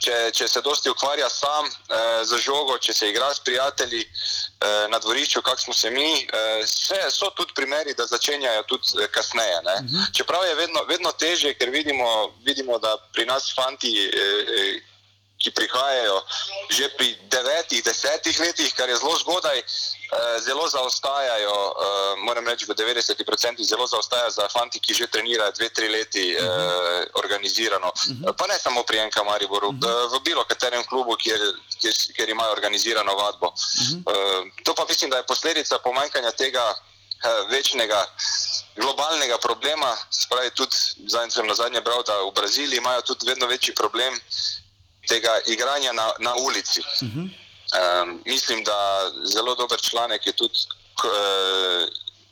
če, 0.00 0.16
če 0.32 0.48
se 0.48 0.62
dosti 0.64 0.90
ukvarja 0.90 1.28
sam 1.30 1.66
eh, 1.68 2.24
z 2.24 2.40
žogo, 2.44 2.78
če 2.78 2.92
se 2.96 3.10
igra 3.10 3.30
s 3.34 3.42
prijatelji 3.44 4.00
eh, 4.02 4.86
na 4.92 4.98
dvorišču, 4.98 5.42
kak 5.46 5.60
smo 5.60 5.74
se 5.76 5.90
mi, 5.90 6.24
eh, 6.24 6.66
se, 6.66 6.98
so 7.12 7.30
tudi 7.36 7.54
primeri, 7.56 7.94
da 7.94 8.06
začenjajo 8.06 8.66
tudi 8.70 9.02
eh, 9.04 9.08
kasneje. 9.12 9.58
Uh 9.60 9.84
mhm. 9.84 9.96
-huh. 9.96 10.16
Čeprav 10.16 10.46
je 10.46 10.54
vedno, 10.54 10.84
vedno 10.88 11.12
težje, 11.12 11.54
ker 11.54 11.70
vidimo, 11.70 12.32
vidimo, 12.44 12.78
da 12.78 12.96
pri 13.12 13.26
nas 13.26 13.52
fanti. 13.54 13.92
Eh, 14.06 14.44
eh, 14.60 14.89
Ki 15.40 15.50
prihajajo 15.50 16.18
že 16.70 16.88
pri 16.96 17.16
devetih, 17.32 17.82
desetih 17.84 18.40
letih, 18.40 18.74
kar 18.76 18.88
je 18.88 18.96
zelo 18.96 19.16
zgodaj, 19.18 19.62
Eh, 20.10 20.40
zelo 20.40 20.68
zaostajajo, 20.68 21.54
uh, 21.70 22.18
moram 22.26 22.46
reči, 22.46 22.66
v 22.66 22.74
90% 22.74 23.62
zelo 23.62 23.86
zaostajajo 23.86 24.30
za 24.30 24.48
fanti, 24.48 24.80
ki 24.82 24.94
že 24.94 25.06
trenirajo 25.06 25.52
dve, 25.54 25.68
tri 25.70 25.86
leti 25.88 26.34
uh, 26.34 27.06
organizirano. 27.14 27.92
Uh, 27.94 28.34
pa 28.34 28.46
ne 28.50 28.58
samo 28.58 28.82
pri 28.82 29.06
Enka 29.06 29.22
Mariboru, 29.22 29.70
uh, 29.70 30.10
v 30.10 30.18
bilo 30.26 30.42
katerem 30.50 30.82
klubu, 30.90 31.14
kjer, 31.14 31.38
kjer, 31.78 31.94
kjer 32.16 32.28
imajo 32.28 32.50
organizirano 32.50 33.14
vadbo. 33.14 33.54
Uh, 33.54 34.50
to 34.66 34.74
pa 34.74 34.82
mislim, 34.88 35.10
da 35.14 35.22
je 35.22 35.30
posledica 35.30 35.78
pomanjkanja 35.78 36.34
tega 36.34 36.66
uh, 36.74 37.46
večnega 37.46 38.02
globalnega 38.82 39.38
problema. 39.38 39.94
Spravi 40.10 40.50
tudi, 40.58 40.74
zadnji 41.06 41.38
sem 41.38 41.46
na 41.46 41.54
zadnje 41.54 41.86
bral, 41.86 42.02
da 42.02 42.18
v 42.26 42.34
Braziliji 42.34 42.82
imajo 42.82 43.14
tudi 43.14 43.30
vedno 43.30 43.46
večji 43.46 43.78
problem 43.78 44.18
tega 45.10 45.32
igranja 45.46 45.92
na, 45.92 46.06
na 46.18 46.32
ulici. 46.46 46.80
Uh 46.80 47.08
-huh. 47.08 47.26
Um, 47.70 48.22
mislim, 48.26 48.64
da 48.64 48.78
zelo 49.24 49.54
dober 49.54 49.80
članek 49.80 50.26
je 50.26 50.32
tudi. 50.32 50.58
Uh, 51.04 51.88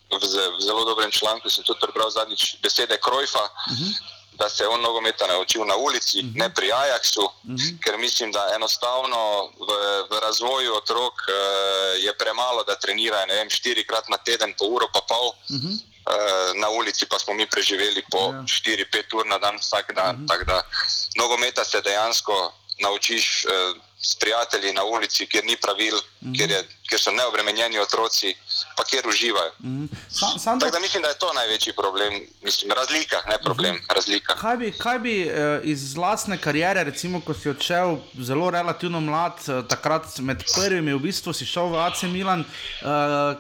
V 0.09 0.25
zelo 0.61 0.85
dobrem 0.85 1.11
članku 1.13 1.51
sem 1.51 1.65
tudi 1.65 1.81
prebral 1.81 2.11
zadnjič 2.11 2.57
besede 2.65 2.97
Krojfa, 2.97 3.45
uh 3.45 3.77
-huh. 3.77 3.93
da 4.41 4.49
se 4.49 4.65
je 4.65 4.69
on 4.69 4.81
nogometa 4.81 5.27
naučil 5.27 5.65
na 5.65 5.77
ulici, 5.77 6.19
uh 6.19 6.25
-huh. 6.25 6.37
ne 6.37 6.49
pri 6.55 6.73
Ajaxu, 6.73 7.25
uh 7.25 7.31
-huh. 7.45 7.83
ker 7.85 7.99
mislim, 7.99 8.33
da 8.33 8.53
enostavno 8.55 9.53
v, 9.69 9.71
v 10.11 10.21
razvoju 10.21 10.75
otrok 10.75 11.15
uh, 11.29 11.35
je 12.05 12.13
premalo, 12.19 12.65
da 12.65 12.75
trenirajo 12.79 13.27
vem, 13.27 13.51
štirikrat 13.51 14.09
na 14.09 14.17
teden, 14.17 14.55
po 14.59 14.65
uro 14.65 14.89
pa 14.95 15.01
pol. 15.09 15.29
Uh 15.29 15.57
-huh. 15.57 15.73
uh, 15.73 16.61
na 16.61 16.69
ulici 16.69 17.07
pa 17.07 17.19
smo 17.19 17.35
mi 17.35 17.47
preživeli 17.47 18.05
po 18.11 18.19
4-5 18.19 18.97
ja. 18.97 19.19
ur 19.19 19.27
na 19.27 19.39
dan, 19.39 19.59
vsak 19.59 19.93
dan. 19.95 20.15
Uh 20.15 20.21
-huh. 20.23 20.29
Tako 20.29 20.45
da 20.45 20.63
nogometa 21.17 21.65
se 21.65 21.81
dejansko 21.81 22.53
naučiš. 22.79 23.45
Uh, 23.45 23.83
s 24.01 24.15
prijatelji 24.15 24.73
na 24.73 24.85
ulici, 24.85 25.27
kjer 25.27 25.45
ni 25.45 25.57
pravil, 25.57 25.95
mm 25.95 26.29
-hmm. 26.29 26.37
kjer, 26.37 26.51
je, 26.51 26.69
kjer 26.89 27.01
so 27.01 27.11
neobremenjeni 27.11 27.79
otroci, 27.79 28.35
pa 28.77 28.85
kjer 28.85 29.09
uživajo. 29.09 29.53
Mm 29.59 29.89
-hmm. 29.89 30.39
Sam, 30.39 30.61
Tako 30.61 30.73
da 30.73 30.81
mislim, 30.81 31.03
da 31.03 31.09
je 31.09 31.19
to 31.19 31.33
največji 31.33 31.73
problem, 31.73 32.27
mislim, 32.43 32.73
razlika, 32.73 33.17
ne 33.29 33.39
problem, 33.45 33.75
mm 33.75 33.79
-hmm. 33.79 33.95
razlika. 33.95 34.37
Kaj 34.37 34.57
bi, 34.57 34.73
kaj 34.73 34.99
bi 34.99 35.23
eh, 35.23 35.61
iz 35.65 35.95
vlastne 35.95 36.39
kariere, 36.39 36.85
recimo, 36.85 37.21
ko 37.21 37.35
si 37.35 37.49
odšel 37.49 37.97
zelo 38.15 38.51
relativno 38.51 39.01
mlad, 39.01 39.33
eh, 39.49 39.69
takrat 39.69 40.19
med 40.19 40.45
prvimi, 40.55 40.95
v 40.95 40.99
bistvu 40.99 41.33
si 41.33 41.47
šel 41.47 41.67
v 41.67 41.77
AC 41.77 42.03
Milan, 42.03 42.41
eh, 42.41 42.85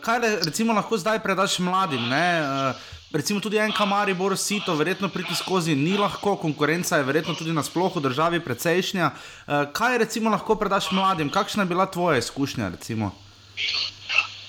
kaj 0.02 0.18
recimo, 0.44 0.72
lahko 0.72 0.98
zdaj 0.98 1.18
predaš 1.22 1.58
mladim? 1.58 2.08
Ne, 2.08 2.38
eh, 2.38 2.97
recimo 3.12 3.40
tudi 3.40 3.58
en 3.58 3.72
kamari, 3.72 4.14
bor 4.14 4.36
sito, 4.38 4.74
verjetno 4.76 5.08
priti 5.08 5.34
skozi 5.34 5.74
ni 5.74 5.96
lahko, 5.98 6.36
konkurenca 6.36 6.96
je 6.96 7.06
verjetno 7.08 7.34
tudi 7.34 7.52
na 7.52 7.62
splošno 7.62 8.00
v 8.00 8.08
državi 8.08 8.40
precejšnja. 8.44 9.10
Uh, 9.10 9.68
kaj 9.72 9.98
recimo 9.98 10.30
lahko 10.30 10.54
predaš 10.54 10.90
mladim, 10.92 11.30
kakšna 11.30 11.62
je 11.62 11.72
bila 11.72 11.86
tvoja 11.86 12.18
izkušnja? 12.18 12.68
Recimo? 12.68 13.14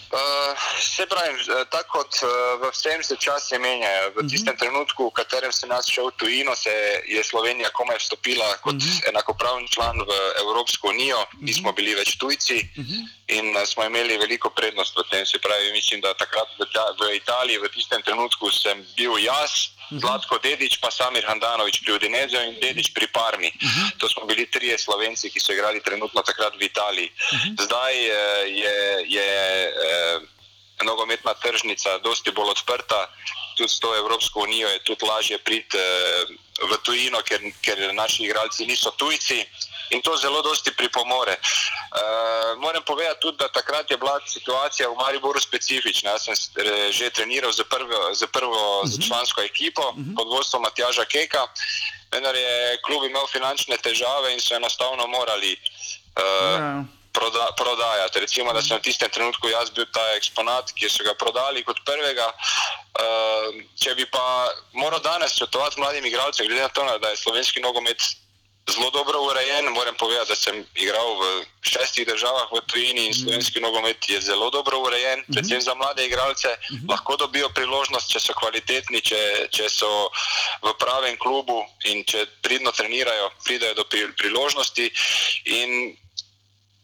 Uh, 0.10 0.58
se 0.82 1.06
pravi, 1.06 1.38
eh, 1.38 1.66
tako 1.70 2.02
kot 2.02 2.18
uh, 2.26 2.58
v 2.62 2.72
vsem 2.74 3.04
se 3.04 3.14
časi 3.14 3.60
menjajo. 3.62 4.10
V 4.10 4.18
uh 4.18 4.24
mhm. 4.24 4.30
tistem 4.30 4.58
trenutku, 4.58 5.10
v 5.10 5.14
katerem 5.14 5.54
sem 5.54 5.70
jaz 5.70 5.86
šel 5.86 6.10
v 6.10 6.18
tujino, 6.18 6.56
se 6.56 6.74
je 7.06 7.22
Slovenija 7.24 7.70
komaj 7.70 8.02
vstopila 8.02 8.58
kot 8.66 8.74
uh 8.74 8.82
mhm. 8.82 8.90
-huh. 8.90 9.10
enakopravni 9.10 9.68
član 9.70 10.02
v 10.02 10.12
Evropsko 10.42 10.90
unijo, 10.90 11.26
nismo 11.40 11.70
uh 11.70 11.74
-huh. 11.74 11.78
bili 11.78 11.94
več 11.96 12.18
tujci 12.18 12.58
uh 12.58 12.82
mhm. 12.82 12.90
-huh. 12.90 13.06
in 13.38 13.46
uh, 13.56 13.64
smo 13.66 13.86
imeli 13.86 14.18
veliko 14.18 14.50
prednost 14.50 14.98
v 14.98 15.04
tem. 15.12 15.26
Se 15.26 15.38
pravi, 15.40 15.72
mislim, 15.72 16.02
da 16.02 16.14
takrat 16.14 16.48
v, 16.58 16.66
v 17.00 17.16
Italiji, 17.16 17.58
v 17.58 17.70
tistem 17.70 18.02
trenutku 18.02 18.52
sem 18.52 18.86
bil 18.98 19.14
jaz. 19.18 19.78
Zlatko 19.92 20.38
Dedič, 20.38 20.78
pa 20.78 20.92
Samir 20.92 21.26
Handanovič 21.26 21.82
pri 21.82 21.98
Udineziju 21.98 22.42
in 22.46 22.60
Dedič 22.62 22.94
pri 22.94 23.08
Parmi. 23.08 23.50
Uh 23.50 23.70
-huh. 23.70 23.98
To 23.98 24.10
smo 24.10 24.26
bili 24.26 24.46
trije 24.46 24.78
slovenci, 24.78 25.30
ki 25.30 25.40
so 25.40 25.54
igrali 25.54 25.84
trenutno 25.84 26.22
takrat 26.22 26.54
v 26.56 26.64
Italiji. 26.64 27.10
Uh 27.10 27.40
-huh. 27.40 27.64
Zdaj 27.66 27.94
eh, 27.94 28.14
je, 28.48 28.76
je 29.08 29.30
eh, 29.68 30.20
nogometna 30.84 31.34
tržnica 31.34 31.98
dosti 31.98 32.32
bolj 32.32 32.50
odprta, 32.50 33.10
tudi 33.58 33.70
s 33.70 33.80
to 33.80 33.96
Evropsko 33.96 34.40
unijo 34.40 34.68
je 34.68 34.84
tudi 34.84 35.06
lažje 35.06 35.38
priti 35.38 35.78
eh, 35.78 36.26
v 36.70 36.78
tujino, 36.84 37.22
ker, 37.22 37.42
ker 37.62 37.94
naši 37.94 38.24
igralci 38.24 38.66
niso 38.66 38.92
tujci 38.92 39.46
in 39.90 40.02
to 40.02 40.18
zelo 40.18 40.42
dosti 40.42 40.72
pripomore. 40.72 41.36
Uh, 41.40 42.62
moram 42.62 42.84
povedati 42.84 43.20
tudi, 43.22 43.38
da 43.38 43.48
takrat 43.48 43.92
je 43.92 43.98
bila 43.98 44.20
situacija 44.26 44.90
v 44.90 44.96
Mariboru 44.96 45.40
specifična. 45.40 46.12
Jaz 46.12 46.24
sem 46.24 46.36
že 46.92 47.10
treniral 47.10 47.52
za 47.52 47.64
prvo, 47.64 48.14
za 48.14 48.28
prvo 48.28 48.82
uh 48.82 48.86
-huh. 48.86 49.08
člansko 49.08 49.42
ekipo 49.42 49.82
uh 49.82 49.96
-huh. 49.96 50.16
pod 50.16 50.28
vodstvom 50.28 50.62
Matjaža 50.62 51.06
Keka, 51.06 51.48
vendar 52.12 52.36
je 52.36 52.78
klub 52.86 53.04
imel 53.04 53.28
finančne 53.28 53.78
težave 53.78 54.34
in 54.34 54.42
so 54.42 54.56
enostavno 54.56 55.08
morali 55.08 55.52
uh, 55.54 56.24
yeah. 56.24 56.84
proda, 57.14 57.48
prodajati. 57.58 58.20
Recimo, 58.20 58.54
da 58.54 58.62
sem 58.62 58.78
v 58.78 58.82
tistem 58.82 59.10
trenutku 59.10 59.48
jaz 59.48 59.70
bil 59.70 59.86
ta 59.94 60.06
eksponat, 60.16 60.72
ki 60.72 60.90
so 60.90 61.04
ga 61.04 61.14
prodali 61.14 61.64
kot 61.64 61.80
prvega. 61.86 62.28
Uh, 63.00 63.64
če 63.76 63.96
bi 63.96 64.06
pa 64.06 64.54
moral 64.74 65.00
danes 65.00 65.36
svetovati 65.38 65.80
mladim 65.80 66.06
igralcem, 66.06 66.48
glede 66.48 66.62
na 66.62 66.70
to, 66.70 66.98
da 67.00 67.10
je 67.10 67.18
slovenski 67.18 67.60
nogomet 67.60 68.02
zelo 68.70 68.90
dobro 68.92 69.22
urejen. 69.22 69.66
Moram 69.74 69.96
povedati, 69.96 70.30
da 70.30 70.36
sem 70.36 70.66
igral 70.76 71.16
v 71.20 71.46
šestih 71.62 72.08
državah 72.08 72.52
v 72.52 72.62
tujini 72.68 73.06
in 73.06 73.12
mhm. 73.12 73.20
slovenski 73.22 73.60
nogomet 73.60 74.10
je 74.10 74.22
zelo 74.22 74.50
dobro 74.50 74.80
urejen, 74.80 75.20
mhm. 75.20 75.34
predvsem 75.34 75.62
za 75.62 75.76
mlade 75.76 76.06
igralce. 76.06 76.48
Mhm. 76.72 76.90
Lahko 76.90 77.18
dobijo 77.18 77.50
priložnost, 77.50 78.12
če 78.12 78.20
so 78.20 78.34
kvalitetni, 78.34 79.02
če, 79.02 79.48
če 79.52 79.70
so 79.70 80.10
v 80.64 80.74
pravem 80.80 81.18
klubu 81.18 81.64
in 81.86 82.04
če 82.04 82.26
pridno 82.42 82.72
trenirajo, 82.72 83.32
pridajo 83.46 83.74
do 83.74 83.86
priložnosti. 84.18 84.92
In 85.46 85.98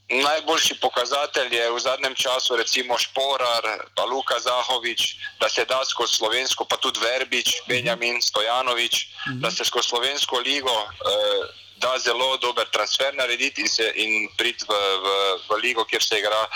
Najboljši 0.10 0.76
pokazatelj 0.82 1.56
je 1.56 1.72
v 1.72 1.80
zadnjem 1.82 2.14
času, 2.14 2.56
recimo 2.56 2.94
Šporar, 2.98 3.90
pa 3.98 4.06
Luka 4.06 4.38
Zahovič, 4.40 5.18
da 5.42 5.50
se 5.50 5.66
da 5.66 5.82
skozi 5.86 6.22
slovensko, 6.22 6.66
pa 6.66 6.78
tudi 6.78 7.00
Verbič, 7.02 7.66
Benjamin 7.68 8.22
Stojanovič, 8.22 9.08
da 9.42 9.52
se 9.52 9.66
skozi 9.66 9.90
slovensko 9.90 10.40
ligo. 10.46 10.70
Eh, 10.70 11.65
da 11.78 11.98
zelo 12.00 12.38
dober 12.38 12.68
transfer 12.72 13.14
narediti 13.16 13.62
in, 13.62 13.70
in 13.96 14.30
priti 14.38 14.66
v, 14.68 14.74
v, 15.04 15.08
v 15.50 15.62
ligo, 15.62 15.86
kjer 15.86 16.04
se 16.04 16.20
igra 16.20 16.48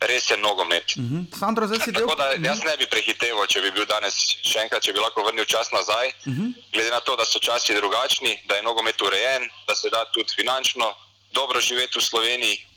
resen 0.00 0.40
nogomet. 0.40 0.96
Mhm. 0.96 1.16
-huh. 1.16 1.38
Sandro, 1.38 1.66
zdaj 1.66 1.80
si 1.84 1.92
del... 1.92 2.06
da, 2.16 2.48
jaz 2.48 2.62
ne 2.64 2.76
bi 2.76 2.86
prehiteval, 2.86 3.46
če 3.46 3.60
bi 3.60 3.70
bil 3.70 3.86
danes 3.86 4.14
še 4.50 4.60
enkrat, 4.62 4.82
če 4.82 4.92
bi 4.92 5.00
lahko 5.00 5.24
vrnil 5.26 5.44
čas 5.44 5.70
nazaj. 5.72 6.12
Mhm. 6.26 6.40
-huh. 6.40 6.52
Glede 6.72 6.90
na 6.90 7.00
to, 7.00 7.16
da 7.16 7.24
so 7.24 7.38
časi 7.38 7.74
drugačni, 7.74 8.42
da 8.46 8.56
je 8.56 8.62
nogomet 8.62 9.02
urejen, 9.02 9.50
da 9.66 9.74
se 9.74 9.90
da 9.90 10.04
tudi 10.12 10.32
finančno 10.32 10.94
dobro 11.32 11.60
živeti 11.60 11.98
v 11.98 12.02
Sloveniji. 12.02 12.67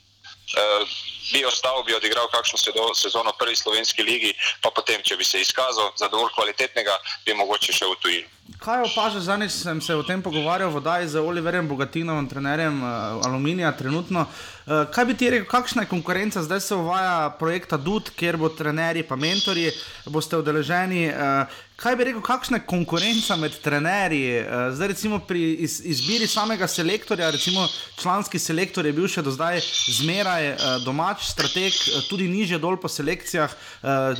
Uh, 0.52 0.84
bi 1.32 1.44
ostal, 1.44 1.82
bi 1.86 1.94
odigral 1.94 2.28
kakšno 2.28 2.58
sezono 2.94 3.30
v 3.30 3.38
prvi 3.38 3.56
slovenski 3.56 4.02
ligi, 4.02 4.34
pa 4.60 4.70
potem, 4.74 5.00
če 5.02 5.16
bi 5.16 5.24
se 5.24 5.40
izkazal 5.40 5.92
za 5.96 6.08
dovolj 6.12 6.34
kvalitetnega, 6.34 6.98
bi 7.26 7.36
mogoče 7.38 7.72
še 7.72 7.88
v 7.88 7.98
tujini. 8.02 8.28
Kaj 8.62 8.84
opažaš, 8.84 9.24
zadnjič 9.26 9.54
sem 9.54 9.80
se 9.82 9.94
o 9.94 10.02
tem 10.06 10.22
pogovarjal 10.22 10.70
v 10.70 10.82
Dajni 10.82 11.08
z 11.10 11.18
Oliverjem 11.18 11.66
Bogatinom, 11.66 12.28
trenerjem 12.30 12.82
uh, 12.82 13.24
Aluminija 13.26 13.72
trenutno. 13.74 14.26
Uh, 14.26 14.84
kaj 14.92 15.08
bi 15.08 15.16
ti 15.18 15.30
rekel, 15.32 15.48
kakšna 15.50 15.82
je 15.82 15.90
konkurenca? 15.90 16.42
Zdaj 16.42 16.60
se 16.60 16.74
uvaja 16.78 17.32
projekt 17.38 17.74
DUT, 17.74 18.12
kjer 18.14 18.38
bo 18.38 18.52
trenerji 18.52 19.02
pa 19.08 19.16
mentori, 19.16 19.70
boste 20.06 20.38
udeleženi. 20.38 21.08
Uh, 21.10 21.62
kaj 21.82 21.96
bi 21.96 22.04
rekel, 22.04 22.22
kakšna 22.22 22.60
je 22.60 22.66
konkurenca 22.66 23.36
med 23.36 23.54
trenerji? 23.62 24.40
Uh, 24.40 24.70
zdaj 24.74 24.88
recimo 24.92 25.18
pri 25.18 25.42
iz, 25.66 25.80
izbiri 25.84 26.26
samega 26.26 26.68
selektorja, 26.68 27.30
recimo 27.30 27.66
članski 28.00 28.38
selektor 28.38 28.86
je 28.86 28.92
bil 28.92 29.08
še 29.10 29.22
do 29.22 29.32
zdaj 29.34 29.60
zmeraj 29.98 30.50
uh, 30.52 30.58
domač 30.84 31.26
strateg, 31.32 31.74
uh, 31.74 32.04
tudi 32.06 32.28
niže 32.30 32.60
dol 32.62 32.78
po 32.78 32.88
selekcijah 32.88 33.54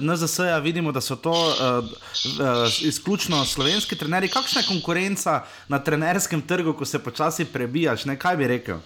NZS-ja 0.03 0.59
vidimo, 0.59 0.93
da 0.93 1.01
so 1.01 1.17
to 1.17 1.35
izključno 2.83 3.45
slovenski 3.47 3.97
trenerji 3.97 4.31
kakšna 4.33 4.61
je 4.61 4.69
konkurenca 4.69 5.43
na 5.69 5.79
trenerskem 5.79 6.43
trgu, 6.43 6.75
ko 6.75 6.85
se 6.85 6.99
počasi 6.99 7.45
prebijaš? 7.45 8.05
Ne? 8.11 8.19
Kaj 8.19 8.37
bi 8.37 8.51
rekel? 8.51 8.83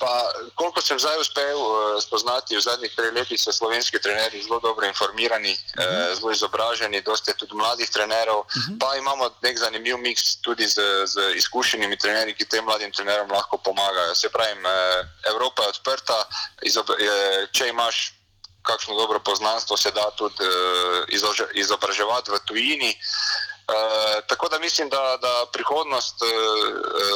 Pa, 0.00 0.32
koliko 0.54 0.80
sem 0.80 0.98
zdaj 0.98 1.20
uspel 1.20 1.58
uh, 1.60 2.00
spoznati, 2.00 2.56
v 2.56 2.64
zadnjih 2.64 2.92
treh 2.96 3.12
letih 3.12 3.40
so 3.40 3.52
slovenski 3.52 4.00
trenerji 4.00 4.42
zelo 4.42 4.60
dobro 4.60 4.86
informirani, 4.86 5.52
uh 5.52 5.84
-huh. 5.84 6.12
uh, 6.12 6.18
zelo 6.18 6.32
izobraženi, 6.32 7.02
dosti 7.02 7.34
tudi 7.36 7.54
mladih 7.54 7.90
trenerov. 7.90 8.38
Uh 8.38 8.46
-huh. 8.46 8.78
Pa 8.80 8.96
imamo 8.96 9.30
nek 9.42 9.58
zanimiv 9.58 9.96
miks 9.98 10.40
tudi 10.40 10.66
z, 10.66 10.80
z 11.04 11.14
izkušenimi 11.36 11.98
trenerji, 11.98 12.34
ki 12.34 12.44
tem 12.44 12.64
mladim 12.64 12.92
trenerom 12.92 13.30
lahko 13.30 13.58
pomagajo. 13.58 14.14
Se 14.14 14.28
pravi, 14.28 14.52
uh, 14.52 15.06
Evropa 15.26 15.62
je 15.62 15.68
odprta, 15.68 16.28
izob, 16.62 16.86
če 17.52 17.68
imaš 17.68 18.12
kakšno 18.62 18.94
dobro 18.94 19.20
poznanstvo, 19.20 19.76
se 19.76 19.90
da 19.90 20.10
tudi 20.10 20.44
uh, 20.44 21.50
izobraževati 21.54 22.30
v 22.30 22.38
tujini. 22.44 22.98
Uh, 23.68 23.74
tako 24.26 24.48
da 24.48 24.58
mislim, 24.58 24.88
da, 24.88 25.18
da 25.20 25.44
prihodnost 25.52 26.16
uh, 26.22 26.28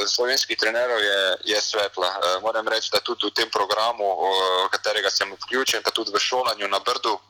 slovenskih 0.09 0.59
trenerov 0.59 1.01
je, 1.01 1.37
je 1.45 1.61
svetla. 1.61 2.09
Uh, 2.09 2.43
moram 2.43 2.69
reči, 2.69 2.91
da 2.93 3.01
tudi 3.01 3.27
v 3.27 3.31
tem 3.31 3.51
programu, 3.51 4.05
v 4.21 4.69
katerega 4.69 5.11
sem 5.11 5.33
vključen, 5.33 5.83
pa 5.83 5.91
tudi 5.91 6.13
v 6.13 6.21
šolanju 6.21 6.69
na 6.69 6.79
Brdu 6.79 7.13
uh, 7.13 7.21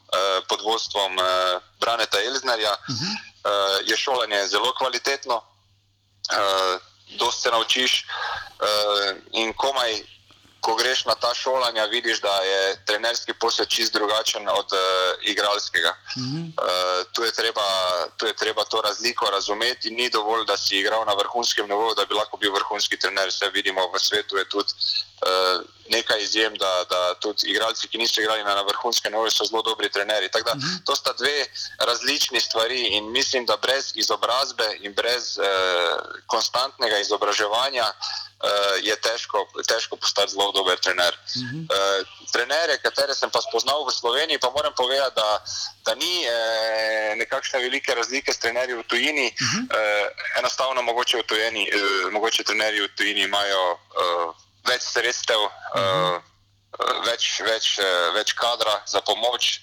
pod 0.49 0.61
vodstvom 0.67 1.15
uh, 1.15 1.63
Braneta 1.81 2.19
Elznarja, 2.19 2.73
uh 2.73 2.95
-huh. 2.95 3.13
uh, 3.15 3.89
je 3.91 3.97
šolanje 3.97 4.47
zelo 4.47 4.75
kvalitetno, 4.75 5.37
uh, 5.37 6.81
dosti 7.19 7.43
se 7.43 7.51
naučiš 7.51 8.05
uh, 8.05 9.17
in 9.33 9.53
komaj 9.53 10.03
ko 10.63 10.75
greš 10.79 11.05
na 11.11 11.15
ta 11.15 11.35
šolanja, 11.35 11.85
vidiš, 11.85 12.21
da 12.21 12.35
je 12.51 12.77
trenerski 12.87 13.35
posel 13.35 13.67
čist 13.67 13.93
drugačen 13.93 14.49
od 14.49 14.69
uh, 14.73 14.79
igralskega. 15.23 15.93
Mm 16.17 16.23
-hmm. 16.23 16.45
uh, 16.47 17.07
tu, 17.13 17.25
je 17.25 17.33
treba, 17.33 17.67
tu 18.17 18.27
je 18.27 18.35
treba 18.37 18.65
to 18.65 18.81
razliko 18.81 19.27
razumeti. 19.31 19.91
Ni 19.91 20.11
dovolj, 20.11 20.47
da 20.47 20.57
si 20.57 20.79
igral 20.79 21.05
na 21.07 21.15
vrhunskem 21.15 21.69
nivoju, 21.69 21.95
da 21.95 22.05
bi 22.05 22.15
lahko 22.15 22.37
bil 22.37 22.53
vrhunski 22.53 22.99
trener. 22.99 23.29
Vse 23.29 23.51
vidimo 23.51 23.81
v 23.95 23.99
svetu 23.99 24.37
je 24.37 24.49
tudi 24.49 24.73
uh, 25.27 25.63
nekaj 25.89 26.23
izjem, 26.23 26.55
da, 26.55 26.85
da 26.91 27.15
tudi 27.15 27.51
igralci, 27.51 27.89
ki 27.89 27.99
niso 27.99 28.21
igrali 28.21 28.45
na, 28.45 28.55
na 28.55 28.63
vrhunskem 28.63 29.13
nivoju, 29.13 29.31
so 29.31 29.45
zelo 29.45 29.63
dobri 29.63 29.91
trenerji. 29.91 30.29
Da, 30.33 30.55
mm 30.55 30.61
-hmm. 30.61 30.85
To 30.87 30.97
sta 30.97 31.13
dve 31.13 31.47
različni 31.79 32.41
stvari 32.41 32.81
in 32.97 33.11
mislim, 33.11 33.47
da 33.47 33.57
brez 33.57 33.93
izobrazbe 33.95 34.69
in 34.81 34.95
brez 34.95 35.39
uh, 35.39 35.45
konstantnega 36.27 36.99
izobraževanja. 36.99 37.87
Uh, 38.43 38.77
je 38.83 38.97
težko, 38.97 39.47
težko 39.69 39.97
postati 39.97 40.33
zelo 40.33 40.53
dober 40.53 40.79
trener. 40.79 41.15
Uh 41.15 41.43
-huh. 41.43 41.63
uh, 41.71 42.23
trenerje, 42.33 42.81
katere 42.81 43.15
sem 43.15 43.31
pa 43.31 43.41
spoznal 43.45 43.85
v 43.85 43.93
Sloveniji, 43.93 44.41
pa 44.41 44.51
moram 44.51 44.73
povedati, 44.73 45.15
da, 45.21 45.29
da 45.85 45.93
ni 45.95 46.25
eh, 46.25 47.13
nekakšne 47.21 47.61
velike 47.61 47.95
razlike 47.95 48.33
s 48.33 48.41
trenerji 48.41 48.75
v 48.75 48.89
tujini. 48.89 49.29
Uh 49.29 49.37
-huh. 49.37 49.63
eh, 49.77 50.07
enostavno, 50.41 50.83
mogoče, 50.83 51.21
v 51.21 51.29
tujini, 51.29 51.69
eh, 51.69 52.11
mogoče 52.11 52.45
trenerji 52.45 52.81
v 52.81 52.95
tujini 52.97 53.23
imajo 53.29 53.63
eh, 53.73 54.29
več 54.69 54.83
sredstev, 54.83 55.41
uh 55.41 55.53
-huh. 55.77 56.17
eh, 56.17 57.01
več, 57.07 57.41
več, 57.41 57.79
več 58.15 58.33
kadra 58.33 58.83
za 58.87 59.01
pomoč 59.01 59.61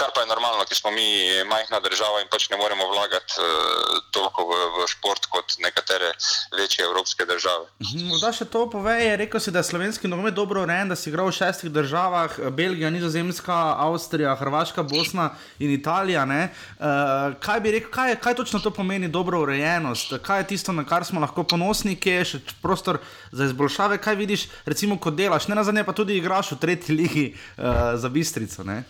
kar 0.00 0.10
pa 0.14 0.24
je 0.24 0.30
normalno, 0.32 0.64
ker 0.64 0.76
smo 0.76 0.90
mi 0.90 1.06
majhna 1.50 1.80
država 1.84 2.22
in 2.22 2.28
pač 2.32 2.48
ne 2.50 2.56
moremo 2.56 2.86
vlagati 2.88 3.36
uh, 3.36 3.98
toliko 4.14 4.46
v, 4.48 4.58
v 4.76 4.86
šport 4.88 5.26
kot 5.28 5.56
nekatere 5.60 6.12
večje 6.56 6.84
evropske 6.88 7.26
države. 7.28 7.66
Mhm, 7.84 8.06
morda 8.08 8.32
še 8.32 8.46
to 8.48 8.64
povej, 8.72 9.16
rekel 9.20 9.42
si, 9.42 9.52
da 9.52 9.60
je 9.60 9.68
slovenski 9.68 10.08
nogomet 10.08 10.34
dobro 10.34 10.62
urejen, 10.64 10.88
da 10.88 10.96
si 10.96 11.10
igral 11.12 11.28
v 11.28 11.36
šestih 11.36 11.72
državah, 11.74 12.38
Belgija, 12.56 12.90
Nizozemska, 12.94 13.58
Avstrija, 13.84 14.32
Hrvaška, 14.40 14.84
Bosna 14.88 15.30
in 15.60 15.74
Italija. 15.74 16.24
Uh, 16.24 17.36
kaj 17.44 17.60
bi 17.60 17.74
rekel, 17.76 17.92
kaj, 17.92 18.16
kaj 18.24 18.38
točno 18.40 18.62
to 18.64 18.72
pomeni 18.72 19.08
dobro 19.08 19.42
urejenost? 19.44 20.16
Kaj 20.24 20.44
je 20.44 20.48
tisto, 20.54 20.72
na 20.72 20.86
kar 20.88 21.04
smo 21.04 21.20
lahko 21.20 21.44
ponosni, 21.44 21.98
kje 22.00 22.14
je 22.20 22.30
še 22.32 22.40
prostor 22.62 23.02
za 23.32 23.50
izboljšave? 23.50 24.00
Kaj 24.00 24.16
vidiš, 24.16 24.48
recimo, 24.64 24.96
ko 24.96 25.12
delaš, 25.12 25.50
ne 25.50 25.60
na 25.60 25.66
zadnje 25.66 25.84
pa 25.84 25.96
tudi 25.96 26.16
igraš 26.16 26.54
v 26.56 26.60
tretji 26.64 26.96
ligi 26.96 27.26
uh, 27.34 28.00
za 28.00 28.08
Bistrico? 28.08 28.64
Ne? 28.64 28.82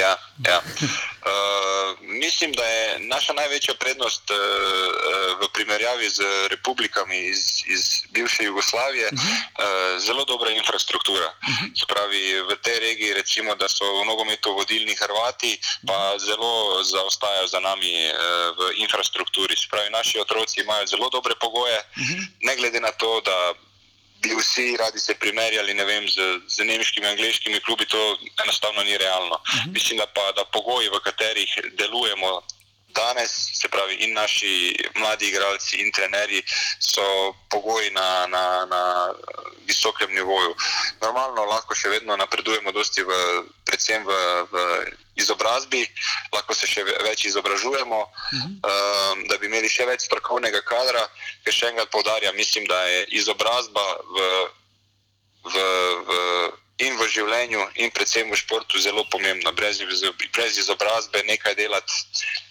Ja, 0.00 0.16
ja. 0.48 0.58
Uh, 0.58 2.00
mislim, 2.24 2.52
da 2.52 2.64
je 2.64 2.98
naša 2.98 3.32
največja 3.32 3.74
prednost 3.74 4.30
uh, 4.30 4.36
v 5.40 5.48
primerjavi 5.52 6.08
z 6.10 6.20
republikami 6.48 7.18
iz, 7.18 7.62
iz 7.66 8.02
bivše 8.10 8.44
Jugoslavije 8.44 9.10
uh, 9.12 9.20
zelo 9.98 10.24
dobra 10.24 10.50
infrastruktura. 10.50 11.34
Spravi, 11.82 12.42
v 12.42 12.56
tej 12.62 12.78
regiji, 12.78 13.14
recimo, 13.14 13.54
da 13.54 13.68
so 13.68 13.84
v 14.00 14.04
nogometu 14.06 14.54
vodilni 14.54 14.94
Hrvati, 14.94 15.58
pa 15.86 16.18
zelo 16.18 16.82
zaostajajo 16.82 17.46
za 17.46 17.60
nami 17.60 17.94
uh, 18.10 18.16
v 18.58 18.60
infrastrukturi. 18.82 19.56
Spravi, 19.56 19.90
naši 19.90 20.18
otroci 20.18 20.60
imajo 20.60 20.86
zelo 20.86 21.10
dobre 21.10 21.34
pogoje, 21.40 21.78
ne 22.42 22.56
glede 22.56 22.80
na 22.80 22.90
to, 22.92 23.20
da 23.20 23.54
bi 24.24 24.34
vsi 24.40 24.76
radi 24.76 24.98
se 24.98 25.14
primerjali 25.14 25.74
vem, 25.84 26.08
z, 26.08 26.16
z 26.48 26.64
nemškimi 26.64 27.06
angliškimi 27.06 27.60
klubi, 27.60 27.86
to 27.86 28.18
enostavno 28.44 28.82
ni 28.82 28.98
realno. 28.98 29.36
Uh 29.36 29.54
mhm. 29.54 29.68
-huh. 29.68 29.72
Mislim, 29.72 29.98
da 29.98 30.06
pa 30.06 30.32
da 30.36 30.44
pogoji, 30.44 30.88
v 30.88 31.00
katerih 31.04 31.50
delujemo 31.78 32.42
danes, 32.94 33.30
se 33.60 33.68
pravi, 33.68 33.94
in 34.06 34.12
naši 34.14 34.76
mladi 34.94 35.28
igralci, 35.28 35.76
in 35.82 35.92
trenerji, 35.92 36.42
so 36.78 37.34
pogoji 37.50 37.90
na, 37.90 38.26
na, 38.26 38.66
na 38.70 38.82
visokem 39.66 40.14
nivoju. 40.14 40.54
Normalno 41.02 41.44
lahko 41.44 41.74
še 41.74 41.88
vedno 41.88 42.16
napredujemo, 42.16 42.70
v, 42.70 43.20
predvsem 43.66 44.06
v, 44.06 44.18
v 44.52 44.56
izobrazbi, 45.20 45.82
lahko 46.32 46.54
se 46.54 46.66
še 46.70 46.84
več 46.84 47.24
izobražujemo, 47.30 48.00
uh 48.00 48.32
-huh. 48.32 48.48
um, 48.48 49.28
da 49.28 49.38
bi 49.38 49.46
imeli 49.46 49.68
še 49.68 49.86
več 49.86 50.06
strokovnega 50.06 50.62
kadra. 50.62 51.08
Ker 51.44 51.54
še 51.54 51.70
enkrat 51.72 51.90
povdarjam, 51.90 52.36
mislim, 52.36 52.66
da 52.66 52.82
je 52.82 53.06
izobrazba 53.20 53.86
v, 54.14 54.28
v, 55.44 55.56
v, 56.08 56.12
in 56.78 56.96
v 56.98 57.08
življenju, 57.08 57.68
in 57.74 57.90
predvsem 57.90 58.30
v 58.30 58.36
športu 58.36 58.78
zelo 58.78 59.04
pomembna. 59.10 59.52
Brez, 59.52 59.82
brez 60.32 60.58
izobrazbe 60.58 61.22
nekaj 61.22 61.54
delati 61.54 61.92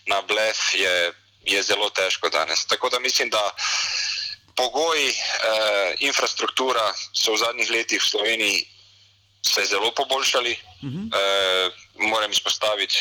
na 0.06 0.22
blef 0.22 0.74
je, 0.74 1.14
je 1.44 1.64
zelo 1.64 1.90
težko 1.90 2.30
danes. 2.30 2.66
Tako 2.66 2.90
da 2.90 3.00
mislim, 3.00 3.30
da. 3.30 3.52
Pogoji, 4.56 5.10
eh, 5.10 5.96
infrastruktura 6.00 6.94
so 7.14 7.34
v 7.34 7.38
zadnjih 7.38 7.70
letih 7.74 8.02
v 8.02 8.06
Sloveniji 8.10 8.74
se 9.46 9.66
zelo 9.66 9.92
poboljšali. 9.92 10.52
Uh 10.84 10.90
-huh. 10.90 11.10
e, 11.16 11.72
moram 11.96 12.32
izpostaviti 12.32 12.96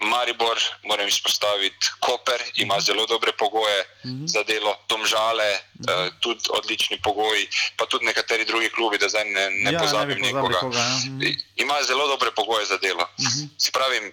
Maribor, 0.00 0.58
moram 0.84 1.08
izpostaviti 1.08 1.86
Koper, 2.00 2.42
ima 2.54 2.74
-huh. 2.74 2.86
zelo 2.86 3.06
dobre 3.06 3.32
pogoje 3.32 3.80
uh 3.80 4.10
-huh. 4.10 4.26
za 4.26 4.42
delo, 4.42 4.76
Domžale, 4.88 5.52
uh 5.54 5.86
-huh. 5.86 6.06
e, 6.06 6.10
tudi 6.20 6.40
odlični 6.50 7.00
pogoji, 7.02 7.48
pa 7.76 7.86
tudi 7.86 8.04
nekateri 8.04 8.44
drugi 8.44 8.70
klubi, 8.70 8.98
da 8.98 9.08
zdaj 9.08 9.24
ne, 9.24 9.50
ne 9.50 9.72
ja, 9.72 9.80
pozabim 9.80 10.18
ne 10.18 10.32
nekoga. 10.32 10.58
Koga, 10.58 10.78
ja. 10.78 11.32
Ima 11.56 11.82
zelo 11.82 12.06
dobre 12.06 12.30
pogoje 12.30 12.66
za 12.66 12.76
delo. 12.76 13.08
Uh 13.18 13.24
-huh. 13.24 13.48
Spravim, 13.58 14.12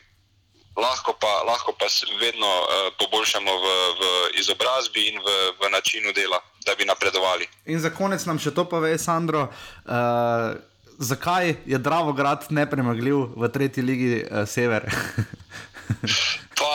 lahko 0.77 1.13
pa, 1.19 1.43
lahko 1.47 1.73
pa 1.73 1.85
vedno 2.21 2.47
uh, 2.47 2.93
poboljšamo 2.99 3.51
v, 3.51 3.65
v 3.99 4.03
izobrazbi 4.39 5.09
in 5.09 5.17
v, 5.19 5.29
v 5.61 5.71
načinu 5.71 6.13
dela, 6.13 6.39
da 6.65 6.75
bi 6.75 6.85
napredovali. 6.85 7.47
In 7.65 7.79
za 7.79 7.89
konec 7.89 8.25
nam 8.25 8.39
še 8.39 8.53
to 8.53 8.65
pove, 8.69 8.93
Sandro. 8.97 9.49
Uh, 9.85 10.53
zakaj 10.97 11.55
je 11.65 11.77
Dravograd 11.77 12.47
nepremagljiv 12.49 13.33
v 13.37 13.49
tretji 13.53 13.83
ligi 13.83 14.13
uh, 14.21 14.45
Sever? 14.45 14.85
pa, 16.59 16.73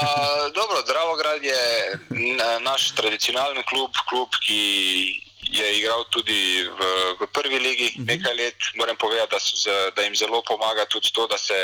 dobro, 0.54 0.82
Dravograd 0.86 1.42
je 1.44 1.62
naš 2.62 2.92
tradicionalni 2.98 3.62
klub, 3.70 3.94
klub, 4.10 4.34
ki 4.42 4.62
je 5.52 5.66
igral 5.78 6.06
tudi 6.08 6.64
v, 6.64 6.80
v 7.20 7.28
prvi 7.30 7.58
ligi 7.58 7.88
uh 7.94 7.94
mhm. 7.94 8.02
-huh. 8.02 8.06
nekaj 8.06 8.34
let. 8.34 8.58
Moram 8.74 8.96
povedati, 8.96 9.30
da, 9.30 9.38
z, 9.38 9.68
da 9.96 10.02
jim 10.02 10.16
zelo 10.16 10.42
pomaga 10.42 10.84
tudi 10.90 11.12
to, 11.12 11.26
da 11.26 11.38
se. 11.38 11.54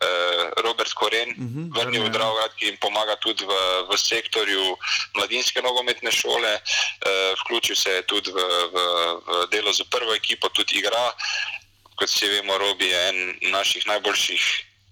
Uh, 0.00 0.64
Robert 0.64 0.92
Koren, 0.96 1.28
uh 1.28 1.36
mhm, 1.36 1.68
-huh, 1.68 1.76
vrnil 1.76 2.02
v 2.02 2.06
ja. 2.08 2.12
Dravograd, 2.12 2.52
ki 2.56 2.66
jim 2.66 2.76
pomaga 2.80 3.16
tudi 3.16 3.44
v, 3.44 3.52
v 3.84 3.98
sektorju 3.98 4.76
mladinske 5.14 5.60
nogometne 5.62 6.12
šole, 6.12 6.52
uh, 6.56 7.36
vključil 7.44 7.76
se 7.76 7.90
je 7.90 8.02
tudi 8.02 8.32
v, 8.32 8.40
v, 8.72 8.76
v 9.26 9.46
delo 9.52 9.72
za 9.72 9.84
prvo 9.90 10.14
ekipo, 10.14 10.48
tudi 10.48 10.80
igra 10.80 11.12
kot 12.00 12.08
vsi 12.08 12.28
vemo, 12.28 12.58
Robi 12.58 12.88
je 12.88 13.08
en 13.08 13.18
naših 13.52 13.86
najboljših 13.86 14.42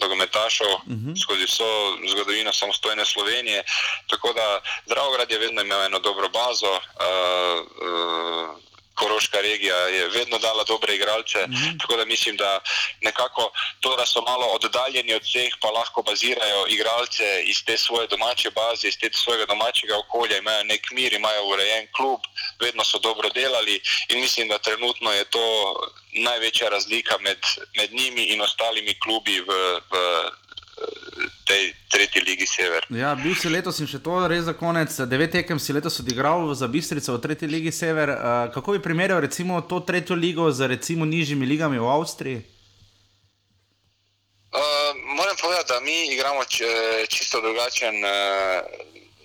nogometašov 0.01 0.73
uh 0.73 0.87
mhm. 0.87 1.11
-huh. 1.11 1.23
skozi 1.23 1.45
vso 1.45 1.97
zgodovino 2.11 2.53
samostojne 2.53 3.05
Slovenije. 3.05 3.65
Tako 4.07 4.33
da 4.33 4.61
Dravograd 4.87 5.31
je 5.31 5.39
vedno 5.39 5.63
imel 5.63 5.83
eno 5.83 5.99
dobro 5.99 6.29
bazo. 6.29 6.73
Uh, 6.73 7.67
uh, 7.89 8.68
Koroška 8.99 9.41
regija 9.41 9.77
je 9.77 10.09
vedno 10.09 10.39
dala 10.39 10.65
dobre 10.65 10.95
igralce, 10.95 11.39
mm 11.47 11.53
-hmm. 11.53 11.81
tako 11.81 11.97
da 11.97 12.05
mislim, 12.05 12.37
da 12.37 12.61
nekako 13.01 13.53
to, 13.81 13.97
da 13.97 14.07
so 14.07 14.21
malo 14.23 14.47
oddaljeni 14.47 15.15
od 15.15 15.23
vseh, 15.23 15.53
pa 15.61 15.69
lahko 15.71 16.03
bazirajo 16.03 16.67
igralce 16.69 17.43
iz 17.43 17.65
te 17.65 17.77
svoje 17.79 18.07
domače 18.07 18.51
baze, 18.51 18.89
iz 18.89 18.99
te 19.01 19.11
svojega 19.13 19.47
domačega 19.47 19.99
okolja, 19.99 20.37
imajo 20.39 20.65
nek 20.65 20.91
mir, 20.91 21.13
imajo 21.13 21.45
urejen 21.45 21.87
klub, 21.97 22.21
vedno 22.61 22.85
so 22.85 22.99
dobro 22.99 23.29
delali 23.29 23.81
in 24.09 24.21
mislim, 24.21 24.49
da 24.49 24.59
trenutno 24.59 25.13
je 25.13 25.25
to 25.25 25.47
največja 26.13 26.69
razlika 26.69 27.19
med, 27.19 27.39
med 27.77 27.93
njimi 27.93 28.23
in 28.23 28.41
ostalimi 28.41 29.01
klubi 29.01 29.41
v. 29.41 29.53
v 29.91 29.95
tej 31.49 31.73
tretji 31.91 32.21
ligi 32.21 32.47
Sever. 32.47 32.87
Ja, 32.91 33.15
bil 33.15 33.35
si 33.35 33.49
letos 33.49 33.81
in 33.81 33.89
še 33.89 34.01
to 34.05 34.21
res 34.29 34.45
za 34.45 34.53
konec. 34.53 34.93
Devet 35.09 35.33
tekem 35.33 35.59
si 35.59 35.73
letos 35.73 36.01
odigral 36.03 36.45
za 36.55 36.69
Bistrico 36.69 37.17
v 37.17 37.23
tretji 37.25 37.49
ligi 37.49 37.73
Sever. 37.73 38.13
Uh, 38.13 38.19
kako 38.55 38.77
bi 38.77 38.85
primerjal 38.85 39.25
recimo 39.25 39.61
to 39.65 39.81
tretjo 39.81 40.15
ligo 40.15 40.51
z 40.53 40.69
recimo 40.69 41.09
nižjimi 41.09 41.49
ligami 41.49 41.81
v 41.81 41.89
Avstriji? 41.89 42.39
Uh, 44.53 44.93
moram 45.17 45.37
povedati, 45.41 45.69
da 45.73 45.81
mi 45.81 46.13
igramo 46.13 46.45
čisto 47.09 47.41
drugačen 47.41 47.97
uh, 48.05 48.11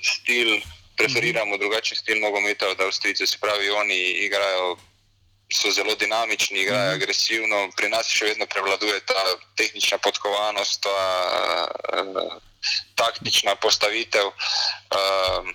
stil, 0.04 0.60
preferiramo 0.98 1.58
drugačen 1.58 1.98
stil 1.98 2.20
nogometa 2.20 2.72
od 2.72 2.80
Avstrijcev. 2.82 3.28
Se 3.28 3.38
pravi, 3.40 3.70
oni 3.70 4.00
igrajo 4.28 4.78
so 5.54 5.72
zelo 5.72 5.96
dinamični, 5.96 6.62
igrajo 6.62 6.92
mm. 6.92 6.96
agresivno, 6.96 7.60
pri 7.78 7.90
nas 7.90 8.10
še 8.10 8.32
vedno 8.32 8.46
prevladuje 8.46 9.00
ta 9.06 9.26
tehnična 9.58 9.98
podkovanost, 9.98 10.84
ta 10.84 11.00
uh, 12.04 12.34
taktična 12.96 13.56
postavitev. 13.56 14.28
Uh, 14.28 15.52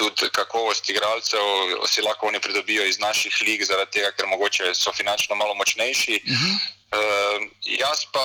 Tudi 0.00 0.30
kakovost 0.32 0.88
igralcev 0.88 1.44
si 1.84 2.00
lahko 2.00 2.30
oni 2.30 2.38
pridobijo 2.40 2.86
iz 2.88 2.96
naših 2.98 3.34
lig, 3.44 3.60
zaradi 3.68 3.98
tega, 3.98 4.14
ker 4.16 4.30
mogoče 4.30 4.70
so 4.74 4.94
finančno 4.96 5.36
malo 5.36 5.54
močnejši. 5.54 6.22
Uh 6.24 6.32
mhm. 6.32 6.46
-huh. 6.46 6.79
Uh, 6.90 7.46
jaz 7.62 8.02
pa 8.12 8.24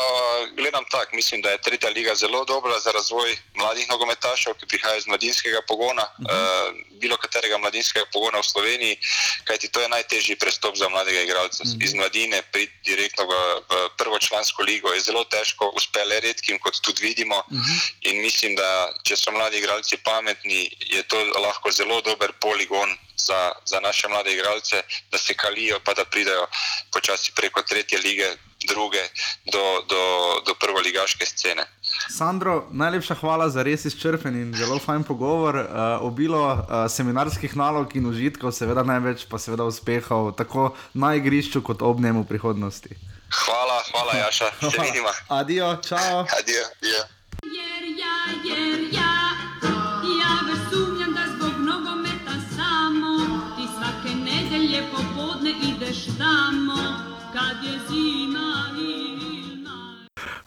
gledam 0.57 0.86
tako, 0.91 1.16
mislim, 1.16 1.41
da 1.41 1.49
je 1.49 1.61
tretja 1.61 1.89
liga 1.89 2.16
zelo 2.16 2.45
dobra 2.45 2.80
za 2.80 2.91
razvoj 2.91 3.38
mladih 3.53 3.89
nogometašev, 3.89 4.53
ki 4.53 4.66
prihajajo 4.66 4.97
iz 4.97 5.07
mladinskega 5.07 5.61
pogona, 5.68 6.01
uh 6.01 6.26
-huh. 6.26 6.70
uh, 6.70 6.76
bilo 7.01 7.18
katerega 7.18 7.57
mladinskega 7.57 8.05
pogona 8.13 8.39
v 8.39 8.43
Sloveniji, 8.43 8.97
kajti 9.43 9.68
to 9.68 9.82
je 9.82 9.89
najtežji 9.89 10.36
prestop 10.36 10.76
za 10.76 10.89
mladega 10.89 11.22
igralca. 11.22 11.63
Uh 11.63 11.70
-huh. 11.70 11.84
Iz 11.86 11.93
mladine 11.93 12.41
priti 12.41 12.74
direktno 12.86 13.24
v, 13.26 13.34
v 13.70 13.89
prvo 13.97 14.20
člansko 14.20 14.63
ligo 14.63 14.93
je 14.93 15.01
zelo 15.01 15.24
težko, 15.24 15.72
uspe 15.76 16.05
le 16.05 16.20
redkim, 16.20 16.59
kot 16.59 16.82
tudi 16.82 17.01
vidimo. 17.01 17.38
Uh 17.38 17.57
-huh. 17.57 17.91
In 18.01 18.22
mislim, 18.22 18.55
da 18.55 18.93
če 19.03 19.16
so 19.16 19.32
mladi 19.32 19.57
igralci 19.57 19.97
pametni, 19.97 20.78
je 20.80 21.03
to 21.03 21.18
lahko 21.24 21.72
zelo 21.72 22.01
dober 22.01 22.32
poligon 22.41 22.97
za, 23.18 23.51
za 23.66 23.80
naše 23.80 24.07
mlade 24.07 24.34
igralce, 24.34 24.84
da 25.11 25.18
se 25.18 25.34
kalijo, 25.34 25.80
pa 25.84 25.93
da 25.93 26.05
pridejo 26.05 26.47
počasi 26.93 27.32
preko 27.36 27.61
tretje 27.61 27.99
lige 27.99 28.28
druge 28.68 29.03
do, 29.45 29.63
do, 29.89 30.01
do 30.45 30.53
prvoligaške 30.59 31.26
scene. 31.26 31.63
Sandro, 32.18 32.68
najlepša 32.72 33.16
hvala 33.16 33.49
za 33.49 33.63
res 33.63 33.86
izčrpen 33.86 34.36
in 34.41 34.53
zelo 34.57 34.80
fajn 34.80 35.03
pogovor. 35.03 35.55
Uh, 35.55 35.66
obilo 36.01 36.53
uh, 36.53 36.61
seminarskih 36.89 37.55
nalog 37.55 37.95
in 37.95 38.05
užitkov, 38.09 38.51
seveda 38.51 38.84
največ 38.84 39.26
pa 39.30 39.39
seveda 39.39 39.63
uspehov, 39.63 40.32
tako 40.38 40.74
na 40.93 41.16
igrišču 41.16 41.61
kot 41.61 41.82
ob 41.82 41.99
njemu 41.99 42.24
v 42.24 42.28
prihodnosti. 42.28 42.95
Hvala, 43.45 43.84
hvala, 43.91 44.13
Jaša. 44.26 44.51
Se 44.72 44.82
vidimo. 44.82 45.09
Adijo, 45.28 45.76
čau. 45.88 46.26
Adijo. 46.39 46.66
adijo. 46.78 47.03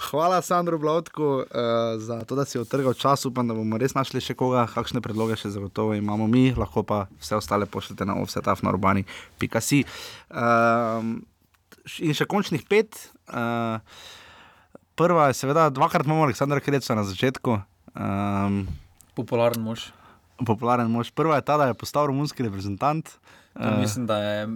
Hvala, 0.09 0.41
Sandro 0.43 0.79
Blavtku, 0.79 1.25
uh, 1.25 1.45
za 2.01 2.25
to, 2.25 2.35
da 2.35 2.45
si 2.45 2.59
odtrgal 2.59 2.95
čas. 2.95 3.27
Upam, 3.29 3.49
da 3.49 3.55
bomo 3.55 3.77
res 3.77 3.93
našli 3.93 4.23
še 4.25 4.33
koga, 4.39 4.65
kakšne 4.73 5.03
predloge 5.05 5.37
še 5.37 5.51
zagotovo 5.53 5.93
imamo 5.99 6.25
mi, 6.31 6.49
lahko 6.57 6.81
pa 6.83 7.03
vse 7.21 7.37
ostale 7.37 7.69
pošljete 7.69 8.07
na 8.09 8.17
offsetafnourbani.si. 8.23 9.83
Um, 10.33 11.13
in 12.01 12.17
še 12.17 12.25
končnih 12.25 12.65
pet. 12.65 12.97
Uh, 13.29 13.85
prva 14.97 15.29
je, 15.29 15.37
seveda, 15.43 15.69
dvakrat 15.69 16.09
imamo 16.09 16.25
Aleksandra 16.25 16.65
Kreca 16.65 16.97
na 16.97 17.05
začetku. 17.05 17.61
Um, 17.93 18.65
Popularen 19.19 19.61
mož. 19.61 19.91
popularen 20.47 20.89
mož. 20.91 21.11
Prva 21.13 21.37
je 21.37 21.45
ta, 21.45 21.59
da 21.61 21.69
je 21.69 21.77
postal 21.77 22.09
romunski 22.09 22.47
reprezentant. 22.47 23.05
To 23.13 23.29
Uh, 23.59 23.81
mislim, 23.81 24.07
da 24.07 24.17
je. 24.23 24.49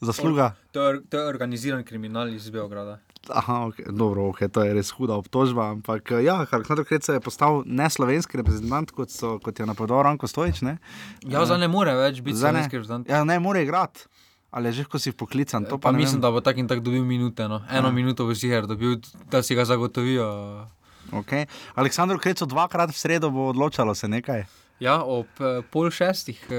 zasluga. 0.00 0.54
To 0.72 0.88
je, 0.88 1.00
to 1.04 1.18
je 1.18 1.28
organiziran 1.28 1.84
kriminal 1.84 2.28
iz 2.32 2.50
Beograda. 2.50 2.98
Aha, 3.30 3.70
okay, 3.70 3.86
dobro, 3.86 4.26
okay, 4.34 4.50
to 4.50 4.64
je 4.66 4.74
res 4.74 4.90
huda 4.90 5.14
obtožba. 5.14 5.70
Ampak 5.78 6.10
eh, 6.10 6.26
ja, 6.26 6.42
Aleksandr 6.42 6.82
Kreca 6.82 7.14
je 7.14 7.20
postal 7.22 7.62
ne 7.66 7.86
slovenski 7.86 8.34
reprezentant, 8.40 8.90
kot, 8.90 9.14
so, 9.14 9.38
kot 9.38 9.54
je 9.54 9.66
napovedal 9.66 10.02
Ranko 10.02 10.26
Stojič. 10.26 10.62
Ne? 10.66 10.78
Ja, 11.22 11.44
zdaj 11.46 11.62
ne 11.62 11.68
more 11.70 11.94
več 11.94 12.18
biti 12.18 12.34
Zdaj 12.34 12.50
slovenski 12.50 12.76
reprezentant. 12.80 13.06
Ja, 13.06 13.22
ne 13.22 13.38
more 13.38 13.62
igrati. 13.62 14.08
Ali 14.52 14.68
je 14.68 14.82
že, 14.82 14.84
ko 14.84 14.98
si 14.98 15.14
poklican, 15.16 15.64
to 15.64 15.78
pa, 15.78 15.88
Pa 15.88 15.96
mislim, 15.96 16.20
da 16.20 16.28
bo 16.28 16.42
tak 16.44 16.58
in 16.58 16.68
tak 16.68 16.82
dobil 16.84 17.04
minute. 17.06 17.46
No. 17.48 17.62
Eno 17.70 17.88
Ja. 17.88 17.94
minuto 17.94 18.26
bo 18.26 18.34
si 18.34 18.50
her 18.50 18.66
dobil, 18.66 18.98
da 19.30 19.40
si 19.42 19.54
ga 19.54 19.64
zagotovijo. 19.64 20.66
Okay. 21.12 21.46
Aleksandr 21.74 22.18
Kreco 22.18 22.44
dvakrat 22.44 22.90
v 22.90 22.98
sredo 22.98 23.30
bo 23.30 23.48
odločalo 23.48 23.94
se 23.94 24.08
nekaj. 24.08 24.44
Ja, 24.82 24.96
ob 25.06 25.30
eh, 25.38 25.60
pol 25.70 25.90
šestih 25.94 26.40
eh, 26.50 26.54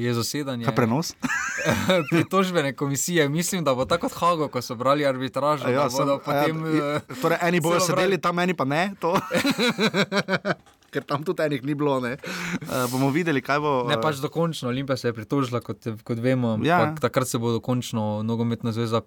je 0.00 0.14
zasedanje 0.16 0.64
Kaj 0.64 0.74
prenos? 0.74 1.12
pritožbene 2.12 2.72
komisije. 2.72 3.28
Mislim, 3.28 3.64
da 3.64 3.74
bo 3.74 3.84
tako 3.84 4.08
kot 4.08 4.16
Hago, 4.20 4.48
ko 4.48 4.62
so 4.62 4.74
brali 4.74 5.04
arbitražo. 5.06 5.68
Ja, 5.68 5.90
sem- 5.90 6.08
potem, 6.24 6.62
ja, 6.76 7.00
torej, 7.20 7.38
eni 7.42 7.60
celo 7.60 7.80
sedeli 7.80 8.20
tam, 8.20 8.38
eni 8.38 8.56
pa 8.56 8.64
ne. 8.64 8.94
to. 9.00 9.12
Ker 10.94 11.04
tam 11.04 11.24
tudi 11.26 11.42
enih 11.42 11.64
ni 11.66 11.74
bilo. 11.74 12.00
ne. 12.00 12.16
Uh, 12.62 12.86
bomo 12.88 13.10
videli, 13.12 13.42
kaj 13.44 13.60
bo. 13.60 13.74
Ne, 13.90 13.98
eh, 13.98 14.00
pač 14.00 14.22
dokončno. 14.24 14.72
Olimpija 14.72 14.96
se 14.96 15.08
je 15.08 15.12
pritožila, 15.12 15.60
kot, 15.60 15.84
kot 16.04 16.18
vemo. 16.18 16.56
Ja. 16.64 16.80
Ja. 16.80 16.94
Takrat 17.00 17.28
se 17.28 17.38
bo 17.38 17.52
dokončno 17.52 18.22
nogometna 18.22 18.72
zveza 18.72 19.02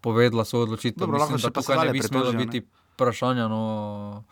povedala 0.00 0.44
svojo 0.44 0.66
odločitev. 0.66 1.06
Dobro, 1.06 1.18
Mislim, 1.18 1.38
da 1.38 1.50
tukaj 1.60 1.86
ne 1.86 1.92
bi 1.92 2.02
smelo 2.02 2.32
biti 2.32 2.64
vprašanja, 2.94 3.48
no, 3.48 4.24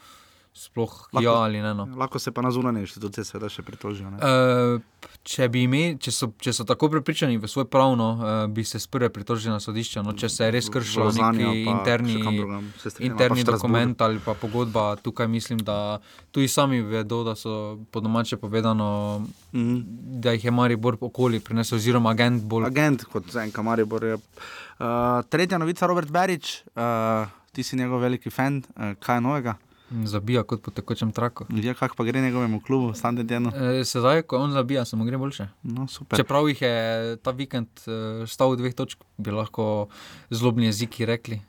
sploh 0.59 0.91
Lahko- 1.09 1.23
ja 1.23 1.33
ali 1.39 1.61
ne. 1.61 1.71
No. 1.73 1.87
Lahko 1.95 2.19
se 2.19 2.31
pa 2.31 2.43
na 2.43 2.51
zunanje 2.51 2.81
inštitucije 2.81 3.25
seveda 3.25 3.49
še 3.49 3.63
pritožijo. 3.63 4.11
ne. 4.11 4.19
Uh, 4.19 4.81
če, 5.25 5.47
imeli, 5.55 5.97
če, 5.97 6.11
so, 6.11 6.33
če 6.37 6.53
so 6.53 6.65
tako 6.65 6.89
prepričani 6.91 7.37
v 7.37 7.47
svoj 7.47 7.65
pravno, 7.67 8.09
uh, 8.13 8.21
bi 8.49 8.65
se 8.65 8.79
sprve 8.79 9.09
pritožili 9.09 9.51
na 9.51 9.61
sodišče. 9.61 10.03
No, 10.03 10.13
če 10.13 10.29
se 10.29 10.43
je 10.43 10.51
res 10.51 10.69
kršilo 10.69 11.13
neki 11.13 11.63
interni, 11.65 12.17
drugam, 12.17 12.73
strinjam, 12.77 13.13
interni 13.13 13.45
dokument 13.45 14.01
ali 14.01 14.19
pa 14.19 14.35
pogodba, 14.35 14.97
tukaj 14.99 15.29
mislim, 15.29 15.59
da 15.61 16.01
tudi 16.31 16.49
sami 16.49 16.81
vedo, 16.83 17.23
da 17.23 17.37
so 17.37 17.55
po 17.89 18.01
domače 18.01 18.37
povedano, 18.39 19.23
Mhm. 19.53 19.77
da 20.19 20.33
jih 20.33 20.45
je 20.45 20.51
Maribor 20.51 20.97
okoli 21.01 21.41
prinesel, 21.41 21.77
oziroma 21.77 22.11
agent 22.11 22.43
bolj. 22.45 22.67
Agent 22.67 23.05
kot 23.05 23.31
Zenka 23.31 23.63
Maribor 23.63 24.05
je. 24.05 24.15
Uh, 24.15 24.85
tretja 25.25 25.57
novica, 25.57 25.87
Robert 25.87 26.09
Berič, 26.09 26.63
uh, 26.69 27.25
ti 27.53 27.63
si 27.63 27.77
njegov 27.77 27.99
veliki 27.99 28.31
fan, 28.31 28.63
uh, 28.71 28.95
kaj 28.97 29.17
je 29.17 29.21
novega? 29.21 29.55
Zabija 29.91 30.43
kot 30.43 30.62
po 30.62 30.70
tekočem 30.70 31.12
traku. 31.12 31.47
Ja, 31.62 31.74
kako 31.74 31.97
pa 31.97 32.05
gre 32.05 32.20
njegovemu 32.20 32.61
klubu, 32.61 32.93
Standardenu? 32.95 33.53
E, 33.55 33.84
sedaj, 33.84 34.22
ko 34.22 34.36
on 34.36 34.53
zabija, 34.53 34.84
se 34.84 34.97
mu 34.97 35.05
gre 35.05 35.18
boljše. 35.18 35.49
No, 35.62 35.86
super. 35.89 36.20
Čeprav 36.20 36.49
jih 36.49 36.62
je 36.62 37.16
ta 37.22 37.30
vikend 37.30 37.68
uh, 37.86 38.28
stal 38.28 38.53
v 38.53 38.61
dveh 38.61 38.74
točk, 38.74 39.05
bi 39.16 39.32
lahko 39.32 39.89
zlobni 40.30 40.68
jeziki 40.68 41.09
rekli, 41.09 41.41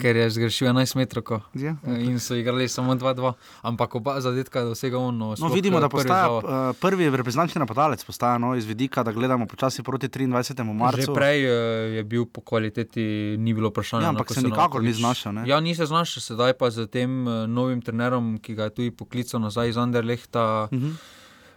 ker 0.00 0.16
je 0.16 0.30
zgrešil 0.30 0.68
11 0.72 0.96
metrov. 0.96 1.44
Ja. 1.54 1.76
In 1.84 2.16
so 2.20 2.34
igrali 2.34 2.68
samo 2.68 2.94
2-2, 2.94 3.32
ampak 3.62 3.94
oba 3.94 4.20
zadetka 4.20 4.58
je 4.58 4.64
dosegel 4.64 5.00
on. 5.00 5.18
No, 5.18 5.34
No, 5.38 5.48
vidimo, 5.48 5.78
eh, 5.78 5.80
da 5.80 5.88
prvi 5.88 6.02
postaja 6.02 6.24
žal. 6.24 6.36
uh, 6.36 6.76
prvi 6.80 7.10
reprezentančni 7.10 7.58
napadalec, 7.58 8.04
postaja 8.04 8.38
no, 8.38 8.54
iz 8.56 8.64
vidika, 8.64 9.02
da 9.02 9.12
gledamo 9.12 9.46
počasi 9.46 9.82
proti 9.82 10.08
23. 10.08 10.64
marcu. 10.72 11.00
Že 11.00 11.14
prej 11.14 11.38
uh, 11.44 11.52
je 11.96 12.02
bil 12.04 12.24
po 12.24 12.40
kvaliteti, 12.40 13.36
ni 13.38 13.54
bilo 13.54 13.68
vprašanja. 13.68 14.02
Ja, 14.02 14.12
no, 14.12 14.18
ampak 14.18 14.34
se 14.34 14.42
nikakor 14.42 14.82
ni 14.82 14.92
znašel, 14.92 15.32
ne? 15.32 15.42
Ja, 15.46 15.60
ni 15.60 15.74
se 15.74 15.86
znašel, 15.86 16.20
sedaj 16.22 16.56
pa 16.56 16.70
z 16.70 16.86
tem 16.86 17.26
uh, 17.26 17.44
novim 17.46 17.82
trenerom, 17.82 18.38
ki 18.38 18.54
ga 18.54 18.64
je 18.64 18.70
tudi 18.70 18.90
poklical 18.90 19.40
nazaj 19.40 19.68
iz 19.68 19.76
Anderlehta. 19.76 20.68
Uh 20.72 20.78
-huh. 20.78 20.92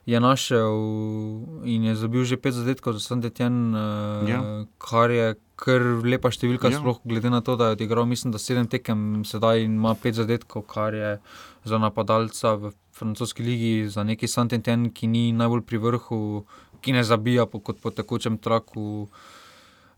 Je 0.08 0.20
našel 0.20 0.72
in 1.64 1.84
je 1.84 1.96
zabil 1.96 2.24
že 2.24 2.38
pet 2.38 2.54
zadetkov 2.54 2.94
za 2.94 3.00
Sandetjen, 3.02 3.76
uh, 3.76 4.24
Ja. 4.24 4.40
ja. 4.40 4.66
kar 4.78 5.12
je 5.12 5.36
kar 5.56 5.82
lepa 6.02 6.30
številka, 6.30 6.70
Ja. 6.70 6.72
ja. 6.72 6.80
sploh 6.80 7.02
glede 7.04 7.30
na 7.30 7.42
to, 7.42 7.56
da 7.56 7.66
je 7.66 7.72
odigral, 7.74 8.06
mislim, 8.06 8.32
da 8.32 8.38
sedem 8.38 8.68
tekem 8.68 9.26
sedaj 9.26 9.60
in 9.60 9.76
ima 9.76 9.96
pet 9.96 10.16
zadetkov, 10.16 10.64
kar 10.64 10.94
je 10.94 11.20
za 11.64 11.78
napadalca 11.78 12.56
v 12.56 12.64
francoski 12.92 13.44
ligi, 13.44 13.90
za 13.90 14.04
neki 14.04 14.28
Sandetjen, 14.28 14.90
ki 14.90 15.08
ni 15.08 15.32
najbolj 15.32 15.62
pri 15.62 15.78
vrhu, 15.78 16.46
ki 16.80 16.94
ne 16.94 17.04
zabija 17.04 17.46
po, 17.46 17.60
kot 17.60 17.82
po 17.82 17.92
tekočem 17.92 18.38
traku. 18.38 19.08
eh, 19.08 19.37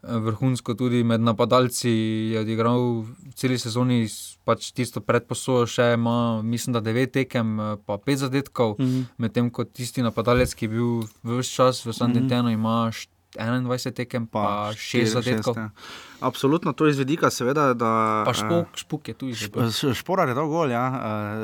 Vrhunsko 0.01 0.73
tudi 0.79 1.03
med 1.03 1.21
napadalci 1.21 1.91
je 2.31 2.39
odigral 2.39 3.03
v 3.03 3.33
celi 3.35 3.57
sezoni, 3.59 4.07
pač 4.47 4.71
tisto 4.71 5.03
predposojo, 5.03 5.67
še 5.67 5.93
ima, 5.97 6.39
mislim, 6.41 6.77
da 6.77 6.79
devet 6.83 7.11
tekem, 7.11 7.59
eh, 7.59 7.75
pa 7.85 7.97
pet 7.97 8.23
zadetkov. 8.23 8.79
Uh 8.79 8.85
-huh. 8.85 9.05
Medtem 9.17 9.49
ko 9.51 9.63
tisti 9.63 10.01
napadalec, 10.01 10.53
ki 10.55 10.65
je 10.65 10.69
bil 10.69 11.03
vse 11.23 11.51
čas 11.51 11.85
v 11.85 11.93
Sandetenu, 11.93 12.43
mm 12.43 12.55
-hmm. 12.55 12.59
ima 12.59 12.91
št- 12.91 13.09
21 13.37 13.93
tekem, 13.93 14.27
pa, 14.27 14.41
pa 14.41 14.73
6 14.73 15.05
zadetkov. 15.05 15.57
ja. 15.57 15.69
Absolutno, 16.21 16.73
to 16.73 16.85
iz 16.85 16.97
vidika, 16.97 17.29
seveda. 17.29 17.73
Da, 17.73 17.89
Pa 18.23 18.31
eh, 18.31 18.33
špuk, 18.35 18.67
špuk 18.75 19.01
je 19.03 19.13
tudi 19.15 19.33
že 19.33 19.47
bil. 19.47 19.63
Š- 19.65 19.93
Šporar 19.93 20.27
je 20.27 20.33
dal 20.33 20.47
gol, 20.47 20.69
ja. 20.69 20.83
uh, 20.83 20.99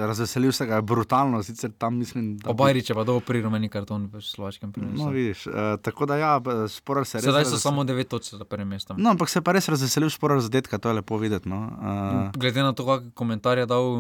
razveselil 0.06 0.52
se 0.52 0.66
ga 0.66 0.76
je 0.76 0.82
brutalno, 0.84 1.40
sicer 1.42 1.72
tam 1.74 1.96
mislim, 1.96 2.38
da. 2.38 2.50
Obajrič 2.50 2.90
je 2.90 2.96
pa 2.96 3.04
dobil 3.04 3.22
prvi 3.22 3.42
rumeni 3.42 3.68
karton 3.68 4.08
v 4.08 4.20
slovaškem 4.20 4.70
No, 4.70 4.74
prvenstvu. 4.74 5.10
vidiš, 5.10 5.48
uh, 5.48 5.54
tako 5.80 6.06
da 6.06 6.18
ja, 6.18 6.34
Šporar 6.70 7.06
se 7.06 7.16
je 7.16 7.20
res. 7.20 7.26
Sedaj 7.26 7.44
so 7.44 7.50
razvesel- 7.50 7.62
samo 7.62 7.84
9 7.84 8.04
točk 8.06 8.34
za 8.34 8.46
prvim 8.46 8.68
mestom. 8.68 8.98
No, 8.98 9.10
ampak 9.10 9.30
se 9.30 9.38
je 9.38 9.44
pa 9.44 9.52
res 9.52 9.66
razveselil 9.66 10.10
Šporar 10.10 10.40
zadetka, 10.40 10.78
to 10.78 10.90
je 10.90 10.96
lepo 10.96 11.18
videti. 11.18 11.48
No. 11.48 11.72
Uh, 11.72 12.32
Glede 12.34 12.62
na 12.62 12.72
to, 12.72 12.84
kakšen 12.84 13.12
komentar 13.14 13.58
je 13.58 13.66
dal 13.66 13.86
eh, 13.86 13.98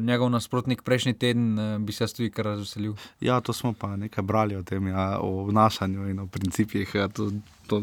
njegov 0.00 0.30
nasprotnik 0.30 0.82
prejšnji 0.82 1.14
teden, 1.14 1.44
eh, 1.54 1.78
bi 1.78 1.92
se 1.92 2.04
jaz 2.04 2.12
tudi 2.12 2.30
kar 2.30 2.44
razveselil. 2.46 2.94
ja, 3.20 3.40
to 3.40 3.52
smo 3.52 3.72
pa 3.72 3.96
nekaj 3.96 4.22
brali 4.22 4.54
o 4.54 4.62
tem, 4.62 4.86
ja, 4.86 5.18
o 5.18 5.42
obnašanju 5.42 6.08
in 6.08 6.18
o 6.18 6.26
principih. 6.26 6.94
Ja, 6.94 7.08
to, 7.08 7.30
to, 7.66 7.82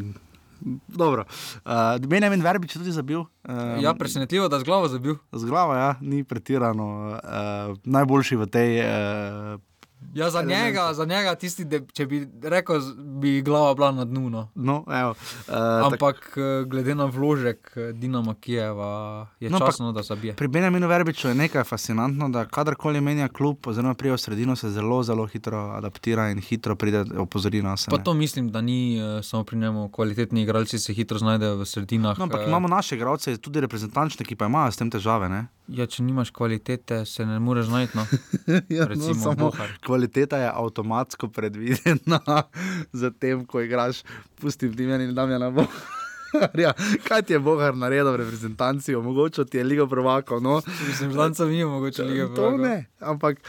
Dobro. 0.88 1.26
Uh, 1.66 1.98
Benjamin 2.08 2.42
Verbič 2.42 2.76
je 2.76 2.80
tudi 2.80 2.92
zabil. 2.92 3.20
Um, 3.20 3.82
Ja, 3.82 3.94
presenetljivo, 3.94 4.48
da 4.48 4.60
z 4.60 4.64
glavo 4.64 4.88
zabil. 4.88 5.16
Z 5.32 5.46
glavo, 5.46 5.74
ja, 5.74 5.96
ni 6.02 6.24
pretirano 6.24 7.18
uh, 7.18 7.78
najboljši 7.84 8.36
v 8.36 8.48
tej. 8.48 8.72
Uh, 8.86 9.71
Ja, 10.14 10.30
za 10.30 10.40
Elementa. 10.40 10.66
njega, 10.66 10.94
za 10.94 11.06
njega 11.06 11.36
tisti, 11.36 11.66
da, 11.66 11.80
če 11.94 12.06
bi 12.06 12.28
rekel, 12.44 12.82
bi 13.22 13.42
glava 13.42 13.74
bila 13.74 13.92
na 13.92 14.06
dnu. 14.06 14.30
No. 14.30 14.48
no, 14.56 14.84
evo, 15.00 15.10
uh, 15.12 15.92
Ampak 15.92 16.38
eh, 16.38 16.66
glede 16.66 16.96
na 16.96 17.06
vložek 17.06 17.72
eh, 17.76 17.94
Dinama 17.94 18.34
Kijeva, 18.34 19.28
je 19.40 19.50
No, 19.50 19.60
no, 19.60 19.66
časno, 19.66 19.92
da 19.92 20.02
zabije. 20.04 20.34
Pri 20.36 20.48
Benjaminu 20.48 20.88
Verbiču 20.88 21.28
je 21.28 21.36
nekaj 21.36 21.64
fascinantno, 21.64 22.30
da 22.30 22.46
kadarkoli 22.46 23.02
menja 23.02 23.28
klub, 23.28 23.68
oziroma 23.68 23.94
prije 23.94 24.14
v 24.14 24.18
sredino, 24.18 24.56
se 24.56 24.70
zelo, 24.70 25.04
zelo 25.04 25.26
hitro 25.26 25.58
adaptira 25.78 26.30
in 26.30 26.42
hitro 26.42 26.76
pride 26.76 27.06
opozoriti 27.18 27.64
na 27.64 27.72
Pa 27.72 27.78
sebe. 27.78 28.04
to 28.04 28.14
mislim, 28.14 28.52
da 28.52 28.62
ni 28.62 29.02
uh, 29.02 29.24
samo 29.24 29.44
pri 29.44 29.58
njemu. 29.58 29.90
Kvalitetni 29.90 30.42
igralci 30.42 30.80
se 30.80 30.94
hitro 30.94 31.18
znajdejo 31.18 31.56
v 31.56 31.66
sredinah. 31.66 32.18
No, 32.18 32.24
ampak 32.24 32.42
eh, 32.42 32.48
imamo 32.48 32.68
naše 32.68 32.96
igralce, 32.96 33.38
tudi 33.38 33.62
reprezentančne, 33.62 34.26
ki 34.26 34.36
pa 34.36 34.46
imajo 34.46 34.72
s 34.72 34.78
tem 34.78 34.92
težave. 34.92 35.30
Ne? 35.30 35.48
Ja, 35.72 35.86
če 35.88 36.04
nimaš 36.04 36.30
kvalitete, 36.36 37.06
se 37.06 37.26
ne 37.26 37.40
moreš 37.40 37.66
znajti. 37.66 37.98
No. 37.98 38.06
ja, 38.78 38.86
Recimo 38.88 39.14
samo 39.16 39.36
Bohar. 39.50 39.70
kvaliteta 39.86 40.38
je 40.38 40.50
avtomatsko 40.54 41.30
predvidena, 41.32 42.20
zatem 43.04 43.46
ko 43.46 43.62
igraš, 43.64 44.04
pustim 44.42 44.74
Dimjan 44.76 45.02
in 45.02 45.16
Damjana 45.16 45.50
Boharja. 45.50 46.74
Kaj 47.08 47.22
ti 47.22 47.34
je 47.34 47.40
Bohar 47.40 47.76
naredil 47.76 48.12
v 48.12 48.24
reprezentanci, 48.26 48.96
omogočil 48.96 49.48
ti 49.48 49.58
je 49.58 49.64
Ligo 49.64 49.88
prvakov? 49.88 50.44
No, 50.44 50.62
Mislim, 50.88 51.16
da 51.16 51.34
sem 51.34 51.52
jim 51.52 51.68
mogoče 51.72 52.04
lige 52.04 52.28
to 52.36 52.58
ne, 52.58 52.86
ampak 53.00 53.40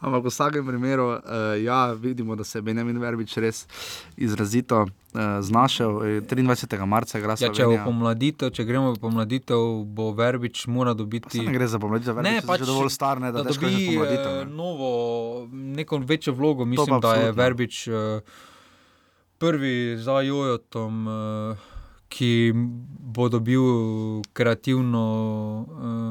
Ampak 0.00 0.24
v 0.24 0.30
vsakem 0.32 0.66
primeru, 0.66 1.08
uh, 1.08 1.20
ja, 1.62 1.92
vidimo, 1.92 2.36
da 2.36 2.44
se 2.44 2.58
je 2.58 2.62
Benjamin 2.62 2.98
Verbič 2.98 3.36
res 3.36 3.66
izrazito 4.16 4.86
uh, 5.14 5.20
znašel. 5.40 6.02
Eh, 6.04 6.20
23. 6.20 6.86
marca 6.86 7.18
je 7.18 7.22
gre 7.22 7.34
Ja, 7.38 7.52
če, 7.52 7.68
pomladitev, 7.84 8.50
če 8.50 8.64
gremo 8.64 8.92
v 8.94 9.00
pomladitev, 9.02 9.84
bo 9.84 10.10
Verbič 10.12 10.66
mora 10.66 10.94
dobiti. 10.94 11.42
Ne 11.42 11.54
gre 11.54 11.68
za 11.68 11.78
pomladitev, 11.78 12.18
Ne, 12.22 12.22
Verbič 12.22 12.42
je 12.42 12.48
pač, 12.48 12.64
že 12.64 12.66
dovolj 12.66 12.90
star, 12.90 13.22
ne, 13.22 13.32
da, 13.32 13.42
da 13.42 13.54
dobi 13.54 13.94
eh, 13.94 14.26
ne. 14.44 14.50
novo, 14.50 15.46
neko 15.52 16.02
večjo 16.02 16.34
vlogo. 16.34 16.64
Mislim, 16.64 17.00
da 17.00 17.14
je. 17.14 17.32
Verbič 17.32 17.88
eh, 17.88 18.20
prvi 19.38 19.96
za 19.98 20.20
Jojotom, 20.20 21.08
eh, 21.08 21.56
ki 22.08 22.52
bo 23.14 23.28
dobil 23.28 23.62
kreativno, 24.32 25.06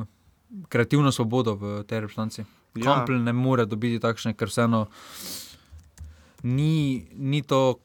eh, 0.04 0.66
kreativno 0.70 1.12
svobodo 1.12 1.56
v 1.56 1.84
tej 1.88 2.08
reprezentanci. 2.08 2.63
Ja. 2.76 2.84
Kampl 2.84 3.14
ne 3.22 3.34
more 3.34 3.66
dobiti 3.66 4.00
takšne, 4.00 4.34
ker 4.34 4.48
vseeno 4.50 4.88
ni, 6.44 7.06
ni 7.14 7.42
to. 7.42 7.80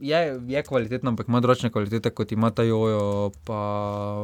Je, 0.00 0.40
je 0.46 0.62
kvalitetno, 0.62 1.10
ampak 1.14 1.28
ima 1.28 1.40
drugačne 1.40 1.70
kvalitete 1.70 2.10
kot 2.10 2.32
ima 2.32 2.50
ta 2.50 2.62
Jojo, 2.66 3.30
pa 3.46 3.58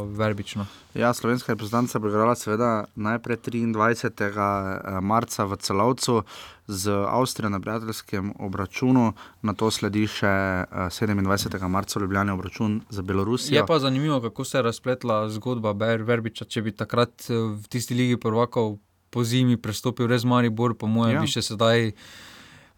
verbično. 0.02 0.66
Ja, 0.94 1.14
slovenska 1.14 1.52
reprezentanca 1.52 1.98
bo 1.98 2.08
igrala 2.10 2.34
seveda 2.34 2.84
najprej 2.94 3.36
23. 3.36 4.26
eh, 4.26 5.00
marca 5.00 5.44
v 5.44 5.56
celovcu 5.56 6.22
z 6.66 6.90
Avstrijo 6.90 7.48
na 7.50 7.60
prijateljskem 7.60 8.32
obračunu, 8.38 9.12
na 9.42 9.54
to 9.54 9.70
sledi 9.70 10.06
še 10.10 10.26
eh, 10.26 10.90
27. 10.90 11.68
marca 11.68 11.98
v 11.98 12.02
Ljubljani 12.02 12.30
obračun 12.30 12.80
za 12.90 13.02
Belorusijo. 13.02 13.56
Je 13.56 13.66
pa 13.66 13.78
zanimivo, 13.78 14.20
kako 14.20 14.44
se 14.44 14.58
je 14.58 14.62
razpletla 14.62 15.28
zgodba 15.28 15.72
Ber- 15.72 16.02
Verbiča. 16.02 16.44
Če 16.44 16.62
bi 16.62 16.72
takrat 16.74 17.30
eh, 17.30 17.34
v 17.34 17.62
tisti 17.70 17.94
ligi 17.94 18.16
prvakov 18.18 18.78
po 19.10 19.24
zimi 19.24 19.56
prestopil 19.56 20.06
res 20.06 20.24
Maribor, 20.24 20.74
po 20.74 20.86
mojem, 20.86 21.14
Ja. 21.14 21.20
bi 21.20 21.26
še 21.26 21.42
sedaj 21.42 21.92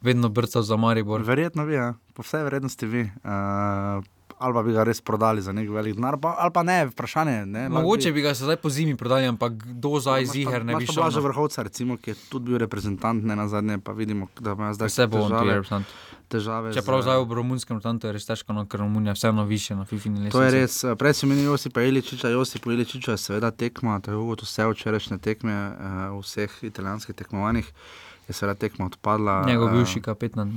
vedno 0.01 0.29
brcal 0.29 0.63
za 0.63 0.77
Maribor. 0.77 1.23
Verjetno 1.23 1.67
bi, 1.67 1.75
ja. 1.75 1.95
po 2.15 2.23
vsej 2.23 2.43
verjetnosti 2.43 2.87
bi. 2.87 3.03
Uh, 3.25 4.03
ali 4.43 4.53
pa 4.53 4.63
bi 4.63 4.73
ga 4.73 4.83
res 4.83 5.01
prodali 5.01 5.41
za 5.41 5.53
nek 5.53 5.71
velik 5.71 5.95
denar, 5.95 6.19
pa, 6.19 6.35
ali 6.37 6.51
pa 6.51 6.63
ne, 6.63 6.87
vprašanje. 6.87 7.47
Ne, 7.47 7.69
Mogoče 7.71 8.11
bi 8.11 8.21
ga 8.21 8.35
sedaj 8.35 8.57
po 8.59 8.69
zimi 8.69 8.95
prodali, 8.95 9.27
ampak 9.27 9.53
do 9.77 9.95
zdaj 9.97 10.27
ziger 10.27 10.61
ne 10.63 10.75
bi 10.75 10.85
šel. 10.85 10.95
Blaža 10.97 11.17
na- 11.17 11.25
vrhovca, 11.25 11.63
recimo, 11.63 11.97
ki 11.97 12.11
je 12.11 12.17
tudi 12.27 12.45
bil 12.47 12.59
reprezentant, 12.59 13.23
ne 13.23 13.35
na 13.35 13.47
zadnje, 13.47 13.79
pa 13.81 13.93
vidimo, 13.93 14.27
da 14.39 14.53
ima 14.53 14.73
zdaj 14.73 14.89
Vse 14.89 15.07
bo 15.07 15.19
on 15.19 15.31
težave. 15.31 15.55
reprezentant. 15.55 15.87
težave 16.29 16.73
Čeprav 16.73 16.99
z- 16.99 17.05
zdaj 17.05 17.19
v 17.21 17.33
romunskem 17.35 17.77
tantu 17.79 18.07
je 18.07 18.13
res 18.13 18.25
težko, 18.25 18.51
no, 18.51 18.65
ker 18.65 18.81
Romunija 18.81 19.13
vseeno 19.13 19.45
više 19.45 19.75
na 19.75 19.85
FIFA 19.85 20.09
ne 20.11 20.31
To 20.31 20.43
je 20.43 20.51
res. 20.53 20.83
eh, 20.83 20.95
Prej 20.95 21.15
si 21.15 21.27
menil 21.27 21.45
Josipa 21.47 21.83
Iličiča, 21.83 22.29
Josipa 22.31 22.73
Iličiča 22.73 23.11
je 23.11 23.19
seveda 23.21 23.51
tekma, 23.53 24.01
tako 24.01 24.27
kot 24.27 24.43
vse 24.43 24.65
včerajšnje 24.67 25.19
tekme 25.21 25.53
eh, 25.53 25.75
v 26.11 26.21
vseh 26.21 26.51
italijanskih 26.63 27.15
tekmovanjih, 27.15 27.69
je 28.25 28.33
seveda 28.33 28.55
tekma 28.57 28.87
odpadla. 28.87 29.45
Njegov 29.45 29.69
eh, 29.69 29.73
bivši 29.75 30.01
kapetan. 30.01 30.57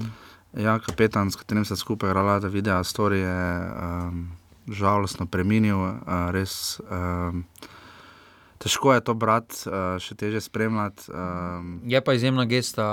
Ja, 0.56 0.80
kapetan, 0.80 1.32
s 1.32 1.36
katerim 1.36 1.66
se 1.66 1.76
skupaj 1.76 2.10
igrala 2.10 2.39
ta 2.39 2.47
video, 2.47 2.80
Story 2.84 3.20
je 3.20 3.39
um, 3.60 4.32
žalostno 4.72 5.26
preminil, 5.28 5.78
uh, 5.78 6.32
res. 6.32 6.80
Um, 6.88 7.43
težko 8.58 8.93
je 8.95 9.03
to 9.03 9.14
brati, 9.14 9.68
uh, 9.68 9.99
še 9.99 10.16
teže 10.16 10.39
spremljati. 10.41 11.12
Um, 11.12 11.82
Je 11.84 11.99
pa 12.01 12.16
izjemna 12.16 12.45
gesta 12.47 12.88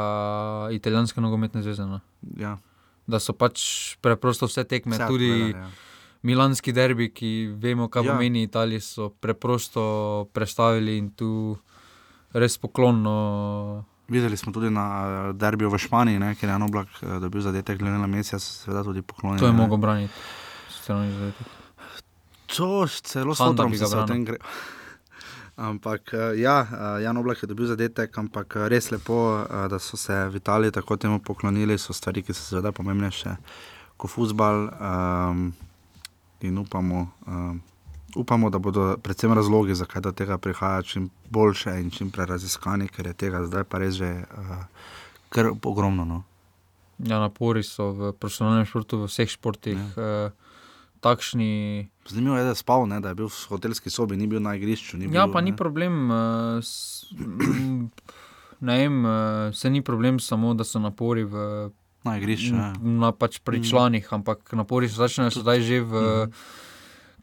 italijanske 0.75 1.21
nogometne 1.23 1.63
zveze. 1.63 1.87
No. 1.87 2.01
ja, 2.37 2.59
Da 3.07 3.19
so 3.23 3.33
pač 3.33 3.95
preprosto 4.03 4.47
vse 4.51 4.65
tekme, 4.65 4.99
vse 4.99 5.07
tudi 5.07 5.31
odpovedali, 5.31 5.55
ja. 5.63 5.71
Milanski 6.23 6.71
derbi, 6.73 7.09
ki 7.11 7.31
vemo, 7.59 7.89
kaj 7.91 8.05
Ja. 8.07 8.13
pomeni 8.15 8.43
Italiji, 8.47 8.81
so 8.81 9.09
preprosto 9.11 10.29
predstavili 10.33 10.99
in 10.99 11.11
tu 11.11 11.59
res 12.35 12.59
poklonno. 12.59 13.85
Videli 14.13 14.37
smo 14.37 14.53
tudi 14.53 14.71
na 14.71 14.87
eh, 15.05 15.33
derbiju 15.33 15.71
v 15.73 15.79
Španiji, 15.79 16.19
ne, 16.21 16.35
kjer 16.35 16.51
je 16.51 16.53
Jan 16.53 16.63
Oblak 16.63 16.89
eh, 17.01 17.19
dobil 17.21 17.41
zadetek 17.41 17.81
Lionela 17.81 18.07
Mesija, 18.07 18.39
se 18.39 18.53
seveda 18.65 18.85
tudi 18.85 19.03
poklonil. 19.03 19.41
To 19.41 19.49
je 19.49 19.53
mogel 19.57 19.81
braniti. 19.81 20.13
Strani 20.69 21.13
zadetek. 21.13 21.47
To 22.57 22.87
celo 22.87 23.35
bi 23.69 23.79
se 23.79 23.97
o 23.97 24.07
tem 24.07 24.25
gre. 24.25 24.37
Ampak 25.71 26.13
eh, 26.13 26.37
ja, 26.45 26.57
Jan 27.01 27.17
Oblak 27.17 27.43
je 27.43 27.49
dobil 27.49 27.67
zadetek, 27.67 28.19
ampak 28.19 28.57
res 28.69 28.91
lepo, 28.93 29.47
da 29.71 29.79
so 29.79 29.97
se 29.97 30.29
v 30.29 30.37
Italiji 30.37 30.77
tako 30.77 30.97
temu 30.97 31.21
poklonili, 31.21 31.79
so 31.79 31.93
stvari, 31.93 32.23
ki 32.23 32.37
so 32.37 32.45
seveda 32.45 32.73
pomembnejše 32.73 33.37
kot 33.97 34.11
futbal. 34.11 34.69
Um, 34.81 35.53
in 36.43 36.59
upamo, 36.59 37.09
um, 37.27 37.63
upamo, 38.15 38.49
da 38.49 38.59
bodo 38.59 38.97
predvsem 38.99 39.33
razlogi, 39.33 39.75
zakaj 39.75 40.03
do 40.03 40.13
tega 40.13 40.37
prihaja, 40.37 40.83
čim 40.83 41.11
boljše 41.29 41.71
in 41.77 41.91
čim 41.91 42.11
prej 42.11 42.27
raziskani, 42.29 42.89
ker 42.89 43.07
je 43.07 43.15
tega 43.15 43.45
zdaj 43.45 43.65
pa 43.65 43.79
res 43.79 43.95
že 43.95 44.11
uh, 44.23 44.65
kar 45.29 45.47
ogromno. 45.55 46.05
No. 46.05 46.23
Ja, 47.01 47.19
napori 47.19 47.63
so 47.63 47.91
v 47.91 48.13
profesionalnem 48.13 48.63
športu, 48.63 48.99
v 48.99 49.07
vseh 49.07 49.29
športih 49.29 49.79
ja. 49.97 50.29
eh, 50.29 50.31
takšni. 51.01 51.51
Zanimivo 52.05 52.37
je, 52.37 52.43
da 52.43 52.49
je 52.49 52.55
spal, 52.57 52.87
ne, 52.87 52.99
da 52.99 53.09
je 53.09 53.15
bil 53.17 53.27
v 53.27 53.39
hotelski 53.49 53.89
sobi, 53.89 54.15
ni 54.15 54.27
bil 54.27 54.39
na 54.39 54.53
igrišču. 54.53 54.97
Ni 54.97 55.07
Ja, 55.07 55.25
bil, 55.25 55.33
pa 55.33 55.41
ni 55.41 55.51
ne. 55.51 55.57
problem. 55.57 55.95
Uh, 56.07 56.17
s, 56.59 57.07
mm, 57.13 57.91
ne 58.63 58.79
vem, 58.79 58.97
uh, 59.01 59.13
se 59.53 59.67
ni 59.69 59.83
problem 59.83 60.21
samo, 60.21 60.55
da 60.55 60.63
so 60.63 60.79
napori 60.79 61.25
v 61.25 61.71
Na 62.05 62.17
igrišču. 62.17 62.55
ja. 62.55 62.73
na 62.79 63.11
pač 63.13 63.39
pri 63.41 63.59
Mhm. 63.59 63.67
članih, 63.67 64.07
ampak 64.13 64.53
napori 64.53 64.87
se 64.87 64.95
začnejo 64.97 65.31
sedaj 65.33 65.61
že 65.61 65.81
v 65.81 65.93
Mhm. 65.93 66.33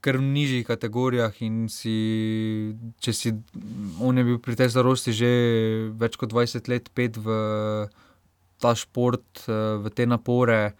Kar 0.01 0.17
v 0.17 0.25
nižjih 0.25 0.65
kategorijah. 0.67 1.33
Si, 1.69 1.95
če 2.99 3.13
si, 3.13 3.33
on 4.01 4.17
je 4.17 4.25
bil 4.27 4.39
pri 4.43 4.57
tej 4.59 4.71
starosti 4.73 5.15
že 5.15 5.31
več 5.95 6.17
kot 6.19 6.31
20 6.33 6.71
let, 6.71 6.91
pet 6.95 7.19
v 7.19 7.27
ta 8.59 8.75
šport, 8.75 9.47
eh, 9.47 9.79
v 9.79 9.89
te 9.89 10.05
napore. 10.05 10.73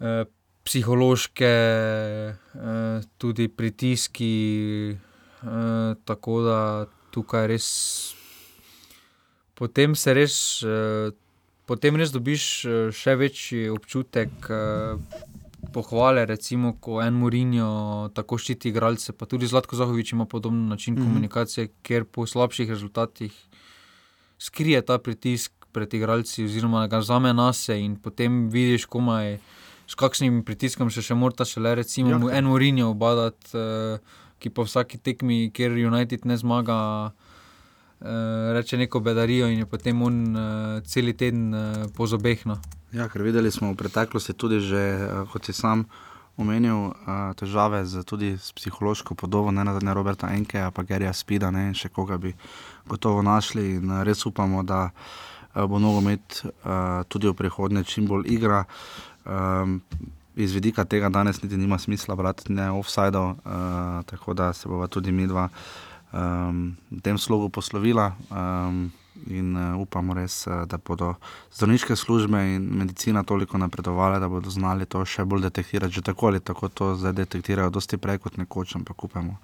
eh, 0.00 0.24
Psihološke, 0.62 1.44
eh, 1.44 3.00
tudi 3.18 3.48
pritiski, 3.48 4.96
tako 6.04 6.42
da 6.42 6.86
tukaj 7.10 7.46
res. 7.50 8.14
Potem 9.58 9.94
se 9.94 10.14
res, 10.14 10.62
potem 11.66 11.96
res 11.98 12.14
dobiš 12.14 12.44
še 12.94 13.16
večji 13.18 13.66
občutek 13.74 14.30
pohvale, 15.72 16.26
recimo, 16.26 16.76
ko 16.80 17.00
en 17.02 17.14
Murinjo 17.18 18.10
tako 18.14 18.38
ščiti 18.38 18.70
igralce, 18.70 19.12
pa 19.16 19.26
tudi 19.26 19.48
Zlatko 19.50 19.76
Zahovič 19.76 20.12
ima 20.12 20.26
podoben 20.26 20.68
način 20.68 20.94
mm 20.94 20.98
-hmm. 20.98 21.04
komunikacije, 21.04 21.68
ker 21.82 22.04
po 22.04 22.26
slabših 22.26 22.68
rezultatih 22.70 23.32
skrije 24.38 24.82
ta 24.82 24.98
pritisk 24.98 25.52
pred 25.72 25.94
igralci, 25.94 26.44
oziroma 26.44 26.86
ga 26.86 26.98
vzame 26.98 27.32
na 27.32 27.52
se 27.52 27.80
in 27.80 27.96
potem 27.96 28.48
vidiš, 28.48 28.84
komaj. 28.84 29.38
S 29.86 29.94
kakšnim 29.94 30.44
pritiskom 30.44 30.90
še, 30.90 31.02
še 31.02 31.14
mora 31.14 31.44
šele, 31.44 31.74
recimo, 31.74 32.10
Ja. 32.10 32.38
en 32.38 32.44
Murinjo 32.44 32.90
obadati, 32.90 33.56
uh, 33.56 33.98
ki 34.38 34.50
po 34.50 34.64
vsaki 34.64 34.98
tekmi, 34.98 35.50
kjer 35.54 35.72
United 35.72 36.24
ne 36.24 36.36
zmaga, 36.36 37.12
reče 38.52 38.76
neko 38.76 39.00
bedarijo 39.00 39.46
in 39.46 39.58
je 39.62 39.66
potem 39.66 40.02
on 40.02 40.36
uh, 40.36 40.42
cel 40.84 41.12
teden 41.12 41.54
uh, 41.54 41.86
po 41.96 42.06
zobeh. 42.06 42.46
No. 42.46 42.58
Ja, 42.92 43.08
ker 43.08 43.24
videli 43.24 43.48
smo 43.48 43.70
v 43.72 43.80
preteklosti 43.80 44.36
tudi, 44.36 44.60
že, 44.60 44.76
eh, 44.76 45.24
kot 45.32 45.48
si 45.48 45.56
sam 45.56 45.88
omenil, 46.36 46.92
eh, 46.92 47.32
težave 47.40 47.86
z, 47.88 48.04
tudi 48.04 48.36
s 48.36 48.52
psihološko 48.52 49.14
podobo, 49.14 49.50
ne 49.50 49.64
na 49.64 49.72
zadnje 49.72 49.94
Roberta 49.94 50.28
Enkeja, 50.28 50.70
pa 50.70 50.82
Gerija 50.84 51.12
Spida, 51.12 51.50
ne 51.50 51.72
še 51.72 51.88
koga 51.88 52.18
bi 52.20 52.34
gotovo 52.84 53.22
našli. 53.22 53.80
In 53.80 53.90
eh, 53.90 54.04
res 54.04 54.26
upamo, 54.28 54.62
da 54.62 54.90
eh, 54.92 55.64
bo 55.64 55.80
nogomet 55.80 56.44
eh, 56.44 57.04
tudi 57.08 57.32
v 57.32 57.34
prihodnje 57.34 57.84
čim 57.84 58.06
bolj 58.06 58.28
igra. 58.28 58.64
Um, 59.24 59.80
iz 60.34 60.52
vidika 60.52 60.84
tega 60.84 61.08
danes 61.08 61.42
niti 61.42 61.56
nima 61.56 61.78
smisla 61.78 62.16
brati 62.16 62.52
ne 62.52 62.72
offside-ov, 62.72 63.38
uh, 63.44 64.02
tako 64.02 64.34
da 64.34 64.52
se 64.52 64.68
bova 64.68 64.88
tudi 64.88 65.12
mi 65.12 65.26
dva 65.26 65.48
um, 66.12 66.76
v 66.90 67.00
tem 67.00 67.18
slogu 67.18 67.48
poslovila. 67.48 68.16
Um, 68.30 68.92
In 69.28 69.54
uh, 69.54 69.76
upamo 69.76 70.16
res, 70.16 70.46
uh, 70.48 70.64
da 70.66 70.80
bodo 70.80 71.14
zdravniške 71.54 71.96
službe 71.96 72.38
in 72.56 72.64
medicina 72.78 73.22
toliko 73.22 73.58
napredovali, 73.58 74.18
da 74.20 74.28
bodo 74.28 74.50
znali 74.50 74.86
to 74.88 75.04
še 75.04 75.22
bolj 75.28 75.44
detektirati. 75.46 75.92
Že 75.94 76.02
tako 76.02 76.26
ali 76.26 76.40
tako 76.40 76.68
to 76.68 76.96
zdaj 76.96 77.12
detektirajo, 77.12 77.70
dosti 77.70 78.00
prej 78.00 78.18
kot 78.18 78.40
nekoč, 78.40 78.74
ampak 78.80 79.04
upamo, 79.04 79.36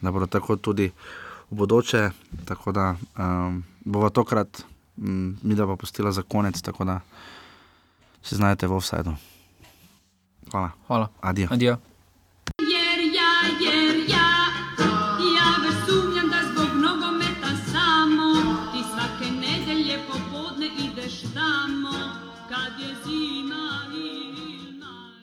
da 0.00 0.10
bodo 0.10 0.26
tako 0.26 0.56
tudi 0.56 0.88
v 0.88 1.54
bodoče. 1.54 2.10
Tako 2.48 2.72
da 2.72 2.96
um, 2.96 3.62
bova 3.84 4.10
tokrat, 4.10 4.64
um, 4.96 5.36
mi 5.42 5.54
da 5.54 5.68
pa 5.68 5.76
postila 5.76 6.10
za 6.10 6.24
konec, 6.24 6.58
tako 6.64 6.88
da 6.88 7.00
se 8.22 8.40
znajdete 8.40 8.66
v 8.66 8.80
offsajdu. 8.80 9.14
Hvala, 10.50 10.70
Hvala. 10.88 11.08
adijo. 11.20 11.48
Adijo. 11.52 11.93